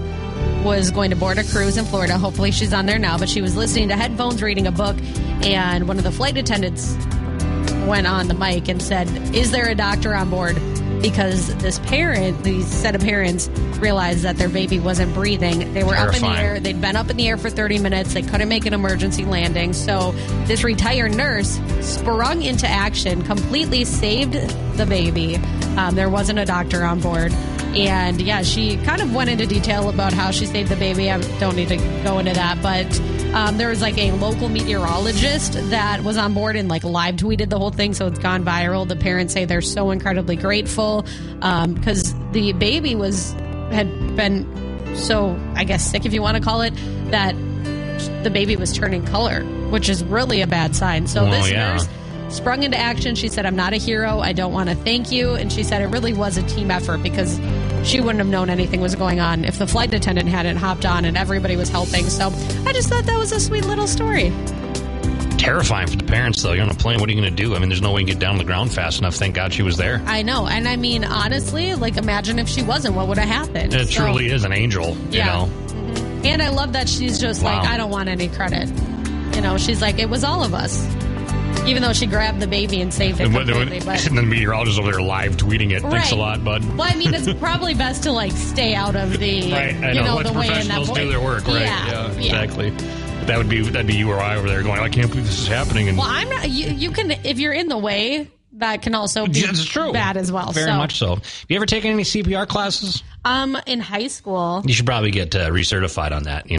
was 0.63 0.91
going 0.91 1.09
to 1.09 1.15
board 1.15 1.39
a 1.39 1.43
cruise 1.43 1.77
in 1.77 1.85
Florida. 1.85 2.17
Hopefully, 2.17 2.51
she's 2.51 2.73
on 2.73 2.85
there 2.85 2.99
now, 2.99 3.17
but 3.17 3.27
she 3.27 3.41
was 3.41 3.57
listening 3.57 3.87
to 3.89 3.95
headphones, 3.95 4.41
reading 4.43 4.67
a 4.67 4.71
book, 4.71 4.95
and 5.43 5.87
one 5.87 5.97
of 5.97 6.03
the 6.03 6.11
flight 6.11 6.37
attendants 6.37 6.95
went 7.87 8.05
on 8.05 8.27
the 8.27 8.35
mic 8.35 8.67
and 8.67 8.81
said, 8.81 9.07
"Is 9.35 9.51
there 9.51 9.67
a 9.67 9.75
doctor 9.75 10.13
on 10.13 10.29
board?" 10.29 10.57
Because 11.01 11.55
this 11.57 11.79
parent, 11.79 12.43
these 12.43 12.67
set 12.67 12.95
of 12.95 13.01
parents, 13.01 13.49
realized 13.79 14.23
that 14.23 14.37
their 14.37 14.49
baby 14.49 14.79
wasn't 14.79 15.13
breathing. 15.13 15.73
They 15.73 15.83
were 15.83 15.95
up 15.95 16.13
in 16.13 16.21
the 16.21 16.27
air. 16.27 16.59
They'd 16.59 16.79
been 16.79 16.95
up 16.95 17.09
in 17.09 17.17
the 17.17 17.27
air 17.27 17.37
for 17.37 17.49
30 17.49 17.79
minutes. 17.79 18.13
They 18.13 18.21
couldn't 18.21 18.49
make 18.49 18.65
an 18.65 18.73
emergency 18.73 19.25
landing. 19.25 19.73
So 19.73 20.11
this 20.45 20.63
retired 20.63 21.15
nurse 21.15 21.59
sprung 21.81 22.43
into 22.43 22.67
action, 22.67 23.23
completely 23.23 23.85
saved 23.85 24.33
the 24.77 24.85
baby. 24.85 25.37
Um, 25.77 25.95
there 25.95 26.09
wasn't 26.09 26.39
a 26.39 26.45
doctor 26.45 26.83
on 26.83 26.99
board. 26.99 27.31
And 27.75 28.21
yeah, 28.21 28.43
she 28.43 28.77
kind 28.77 29.01
of 29.01 29.13
went 29.13 29.29
into 29.29 29.47
detail 29.47 29.89
about 29.89 30.11
how 30.13 30.31
she 30.31 30.45
saved 30.45 30.69
the 30.69 30.75
baby. 30.75 31.09
I 31.09 31.19
don't 31.39 31.55
need 31.55 31.69
to 31.69 31.77
go 32.03 32.19
into 32.19 32.33
that, 32.33 32.61
but 32.61 32.85
um, 33.33 33.57
there 33.57 33.69
was 33.69 33.81
like 33.81 33.97
a 33.97 34.11
local 34.13 34.49
meteorologist 34.49 35.53
that 35.69 36.03
was 36.03 36.17
on 36.17 36.33
board 36.33 36.55
and 36.55 36.67
like 36.69 36.83
live 36.83 37.15
tweeted 37.15 37.49
the 37.49 37.57
whole 37.57 37.71
thing, 37.71 37.93
so 37.93 38.07
it's 38.07 38.19
gone 38.19 38.43
viral. 38.43 38.87
The 38.87 38.95
parents 38.95 39.33
say 39.33 39.45
they're 39.45 39.61
so 39.61 39.91
incredibly 39.91 40.35
grateful 40.35 41.05
because 41.35 42.13
the 42.31 42.53
baby 42.53 42.95
was 42.95 43.31
had 43.71 44.15
been 44.15 44.95
so 44.97 45.39
I 45.55 45.63
guess 45.63 45.89
sick, 45.89 46.05
if 46.05 46.13
you 46.13 46.21
want 46.21 46.37
to 46.37 46.43
call 46.43 46.61
it, 46.61 46.73
that 47.11 47.33
the 48.23 48.29
baby 48.29 48.55
was 48.57 48.73
turning 48.73 49.05
color, 49.05 49.43
which 49.69 49.87
is 49.89 50.03
really 50.03 50.41
a 50.41 50.47
bad 50.47 50.75
sign. 50.75 51.07
So 51.07 51.25
Oh, 51.25 51.31
this 51.31 51.49
yeah. 51.51 51.77
Sprung 52.31 52.63
into 52.63 52.77
action. 52.77 53.15
She 53.15 53.27
said, 53.27 53.45
I'm 53.45 53.55
not 53.55 53.73
a 53.73 53.77
hero. 53.77 54.19
I 54.19 54.33
don't 54.33 54.53
want 54.53 54.69
to 54.69 54.75
thank 54.75 55.11
you. 55.11 55.35
And 55.35 55.51
she 55.51 55.63
said 55.63 55.81
it 55.81 55.87
really 55.87 56.13
was 56.13 56.37
a 56.37 56.43
team 56.43 56.71
effort 56.71 57.03
because 57.03 57.39
she 57.83 57.99
wouldn't 57.99 58.19
have 58.19 58.27
known 58.27 58.49
anything 58.49 58.79
was 58.81 58.95
going 58.95 59.19
on 59.19 59.43
if 59.45 59.57
the 59.57 59.67
flight 59.67 59.93
attendant 59.93 60.29
hadn't 60.29 60.57
hopped 60.57 60.85
on 60.85 61.05
and 61.05 61.17
everybody 61.17 61.55
was 61.55 61.69
helping. 61.69 62.09
So 62.09 62.27
I 62.65 62.73
just 62.73 62.89
thought 62.89 63.05
that 63.05 63.17
was 63.17 63.31
a 63.31 63.39
sweet 63.39 63.65
little 63.65 63.87
story. 63.87 64.31
Terrifying 65.37 65.87
for 65.87 65.95
the 65.97 66.03
parents, 66.03 66.41
though. 66.43 66.51
You're 66.51 66.63
on 66.65 66.69
a 66.69 66.75
plane. 66.75 66.99
What 66.99 67.09
are 67.09 67.13
you 67.13 67.19
going 67.19 67.35
to 67.35 67.43
do? 67.43 67.55
I 67.55 67.59
mean, 67.59 67.69
there's 67.69 67.81
no 67.81 67.91
way 67.91 68.01
you 68.01 68.05
can 68.07 68.13
get 68.17 68.19
down 68.21 68.33
to 68.33 68.37
the 68.37 68.43
ground 68.45 68.71
fast 68.71 68.99
enough. 68.99 69.15
Thank 69.15 69.33
God 69.33 69.51
she 69.51 69.63
was 69.63 69.75
there. 69.75 69.99
I 70.05 70.21
know. 70.21 70.45
And 70.47 70.67
I 70.67 70.75
mean, 70.75 71.03
honestly, 71.03 71.73
like 71.73 71.97
imagine 71.97 72.37
if 72.37 72.47
she 72.47 72.61
wasn't, 72.61 72.95
what 72.95 73.07
would 73.07 73.17
have 73.17 73.27
happened? 73.27 73.73
It 73.73 73.89
So- 73.89 74.03
truly 74.05 74.29
is 74.29 74.43
an 74.43 74.53
angel, 74.53 74.95
you 75.09 75.19
know. 75.23 75.49
Mm-hmm. 75.49 76.25
And 76.27 76.41
I 76.43 76.49
love 76.49 76.73
that 76.73 76.87
she's 76.87 77.19
just 77.19 77.41
like, 77.41 77.67
I 77.67 77.77
don't 77.77 77.89
want 77.89 78.07
any 78.07 78.27
credit. 78.27 78.69
You 79.35 79.41
know, 79.41 79.57
she's 79.57 79.81
like, 79.81 79.97
it 79.97 80.07
was 80.09 80.23
all 80.23 80.43
of 80.43 80.53
us. 80.53 80.85
Even 81.67 81.83
though 81.83 81.93
she 81.93 82.05
grabbed 82.07 82.39
the 82.39 82.47
baby 82.47 82.81
and 82.81 82.93
saved 82.93 83.19
it 83.19 83.25
And, 83.25 83.33
what- 83.33 83.47
completely. 83.47 83.79
But 83.85 84.05
and 84.07 84.17
then 84.17 84.25
the 84.25 84.29
meteorologist 84.35 84.79
over 84.79 84.91
there 84.91 85.01
live 85.01 85.37
tweeting 85.37 85.71
it. 85.71 85.81
Thanks 85.81 86.11
a 86.11 86.15
lot, 86.15 86.43
bud. 86.43 86.63
Well, 86.77 86.87
I 86.91 86.95
mean, 86.95 87.13
it's 87.13 87.31
probably 87.39 87.73
best 87.75 88.03
to 88.03 88.11
like 88.11 88.31
stay 88.31 88.73
out 88.73 88.95
of 88.95 89.19
the, 89.19 89.51
Right, 89.51 89.75
I 89.75 89.89
you 89.91 89.99
know. 89.99 90.05
know, 90.05 90.15
Let 90.15 90.25
the 90.27 90.33
way 90.39 90.47
in 90.47 90.51
that 90.53 90.57
professionals 90.57 90.87
point. 90.89 90.99
do 91.01 91.09
their 91.09 91.21
work, 91.21 91.47
right? 91.47 91.61
Yeah, 91.61 92.11
exactly. 92.13 92.69
That 93.27 93.37
would 93.37 93.47
be 93.49 93.61
that'd 93.61 93.85
be 93.85 93.95
you 93.95 94.09
or 94.09 94.17
I 94.19 94.35
over 94.37 94.47
there 94.47 94.63
going, 94.63 94.79
I 94.79 94.89
can't 94.89 95.09
believe 95.09 95.25
this 95.27 95.39
is 95.39 95.47
happening. 95.47 95.87
And 95.87 95.97
Well, 95.97 96.07
I'm 96.09 96.27
not. 96.29 96.49
You, 96.49 96.67
you 96.71 96.91
can 96.91 97.11
if 97.11 97.39
you're 97.39 97.53
in 97.53 97.67
the 97.67 97.77
way. 97.77 98.29
That 98.55 98.81
can 98.81 98.95
also 98.95 99.27
be 99.27 99.43
That's 99.43 99.63
true. 99.63 99.93
bad 99.93 100.17
as 100.17 100.29
well. 100.29 100.51
Very 100.51 100.65
so, 100.69 100.75
much 100.75 100.97
so. 100.97 101.15
Have 101.15 101.45
you 101.47 101.55
ever 101.55 101.65
taken 101.65 101.89
any 101.89 102.03
CPR 102.03 102.45
classes? 102.49 103.01
Um, 103.23 103.57
in 103.65 103.79
high 103.79 104.07
school, 104.07 104.61
You 104.65 104.73
should 104.73 104.85
probably 104.85 105.11
get 105.11 105.33
uh, 105.33 105.51
recertified 105.51 106.11
on 106.11 106.23
that. 106.23 106.51
You 106.51 106.57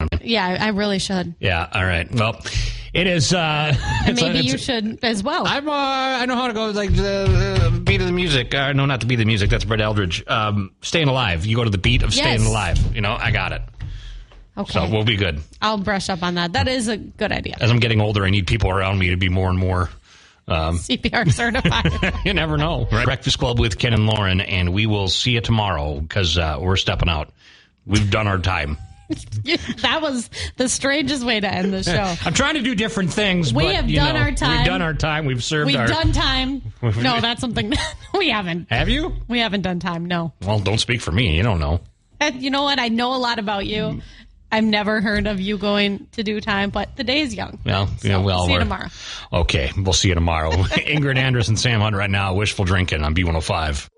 know? 0.00 0.06
yeah, 0.22 0.46
I 0.46 0.66
I 0.66 0.68
really 0.68 1.00
should. 1.00 1.34
Yeah. 1.40 1.66
All 1.72 1.84
right. 1.84 2.08
Well, 2.14 2.40
it 2.94 3.06
is. 3.06 3.32
Uh, 3.32 3.74
it's 4.06 4.20
maybe 4.20 4.38
it's- 4.40 4.52
you 4.52 4.58
should 4.58 4.98
as 5.02 5.22
well. 5.22 5.46
I'm. 5.46 5.68
Uh, 5.68 5.72
I 5.72 6.26
know 6.26 6.34
how 6.36 6.46
to 6.48 6.52
go 6.54 6.70
like 6.70 6.94
the 6.94 7.60
uh, 7.66 7.78
beat 7.80 8.00
of 8.00 8.06
the 8.06 8.12
music. 8.12 8.54
Uh, 8.54 8.72
no, 8.72 8.86
not 8.86 9.00
the 9.00 9.06
beat 9.06 9.14
of 9.16 9.20
the 9.20 9.24
music. 9.26 9.50
That's 9.50 9.64
Brett 9.64 9.80
Eldredge. 9.80 10.28
Um, 10.30 10.72
staying 10.82 11.08
alive. 11.08 11.46
You 11.46 11.56
go 11.56 11.64
to 11.64 11.70
the 11.70 11.78
beat 11.78 12.02
of 12.02 12.12
staying 12.12 12.42
alive. 12.44 12.78
You 12.94 13.00
know, 13.00 13.16
I 13.18 13.30
got 13.30 13.52
it. 13.52 13.62
okay, 14.56 14.72
So 14.72 14.88
we'll 14.90 15.04
be 15.04 15.16
good. 15.16 15.40
I'll 15.62 15.78
brush 15.78 16.08
up 16.08 16.22
on 16.22 16.34
that. 16.34 16.52
That 16.54 16.68
is 16.68 16.88
a 16.88 16.96
good 16.96 17.32
idea. 17.32 17.56
As 17.60 17.70
I'm 17.70 17.78
getting 17.80 18.00
older, 18.00 18.24
I 18.24 18.30
need 18.30 18.46
people 18.46 18.70
around 18.70 18.98
me 18.98 19.10
to 19.10 19.16
be 19.16 19.28
more 19.28 19.48
and 19.50 19.58
more. 19.58 19.90
Um, 20.46 20.78
CPR 20.78 21.30
certified. 21.30 22.14
you 22.24 22.32
never 22.32 22.56
know. 22.56 22.88
Right? 22.90 23.04
Breakfast 23.04 23.38
Club 23.38 23.60
with 23.60 23.78
Ken 23.78 23.92
and 23.92 24.06
Lauren, 24.06 24.40
and 24.40 24.72
we 24.72 24.86
will 24.86 25.08
see 25.08 25.32
you 25.32 25.40
tomorrow 25.42 26.00
because 26.00 26.38
uh, 26.38 26.56
we're 26.60 26.76
stepping 26.76 27.08
out. 27.10 27.30
We've 27.86 28.10
done 28.10 28.26
our 28.26 28.38
time. 28.38 28.78
that 29.82 30.00
was 30.02 30.28
the 30.56 30.68
strangest 30.68 31.24
way 31.24 31.40
to 31.40 31.50
end 31.50 31.72
the 31.72 31.82
show. 31.84 32.14
I'm 32.24 32.34
trying 32.34 32.54
to 32.54 32.62
do 32.62 32.74
different 32.74 33.12
things. 33.12 33.52
We 33.54 33.64
but, 33.64 33.74
have 33.76 33.90
done 33.90 34.14
know, 34.14 34.20
our 34.20 34.32
time. 34.32 34.58
We've 34.58 34.66
done 34.66 34.82
our 34.82 34.94
time. 34.94 35.24
We've 35.24 35.42
served 35.42 35.66
We've 35.66 35.76
our. 35.76 35.86
done 35.86 36.12
time. 36.12 36.62
No, 36.98 37.20
that's 37.20 37.40
something 37.40 37.72
we 38.14 38.30
haven't. 38.30 38.70
Have 38.70 38.88
you? 38.88 39.12
We 39.28 39.40
haven't 39.40 39.62
done 39.62 39.78
time. 39.78 40.06
No. 40.06 40.32
Well, 40.42 40.58
don't 40.58 40.78
speak 40.78 41.00
for 41.00 41.12
me. 41.12 41.36
You 41.36 41.42
don't 41.42 41.60
know. 41.60 41.80
And 42.20 42.42
you 42.42 42.50
know 42.50 42.62
what? 42.62 42.78
I 42.78 42.88
know 42.88 43.14
a 43.14 43.18
lot 43.18 43.38
about 43.38 43.66
you. 43.66 43.82
Mm. 43.82 44.02
I've 44.50 44.64
never 44.64 45.00
heard 45.00 45.26
of 45.26 45.40
you 45.40 45.58
going 45.58 46.06
to 46.12 46.22
do 46.22 46.40
time, 46.40 46.70
but 46.70 46.96
the 46.96 47.04
day 47.04 47.20
is 47.20 47.34
young. 47.34 47.58
Well, 47.64 47.88
yeah, 48.02 48.18
well, 48.18 48.46
see 48.46 48.52
you 48.52 48.58
tomorrow. 48.58 48.88
Okay, 49.32 49.70
we'll 49.76 49.92
see 49.92 50.08
you 50.08 50.14
tomorrow. 50.14 50.50
Ingrid 50.50 51.18
Andress 51.18 51.48
and 51.48 51.58
Sam 51.58 51.80
Hunt 51.80 51.94
right 51.94 52.10
now. 52.10 52.34
Wishful 52.34 52.64
drinking 52.64 53.02
on 53.04 53.14
B105. 53.14 53.88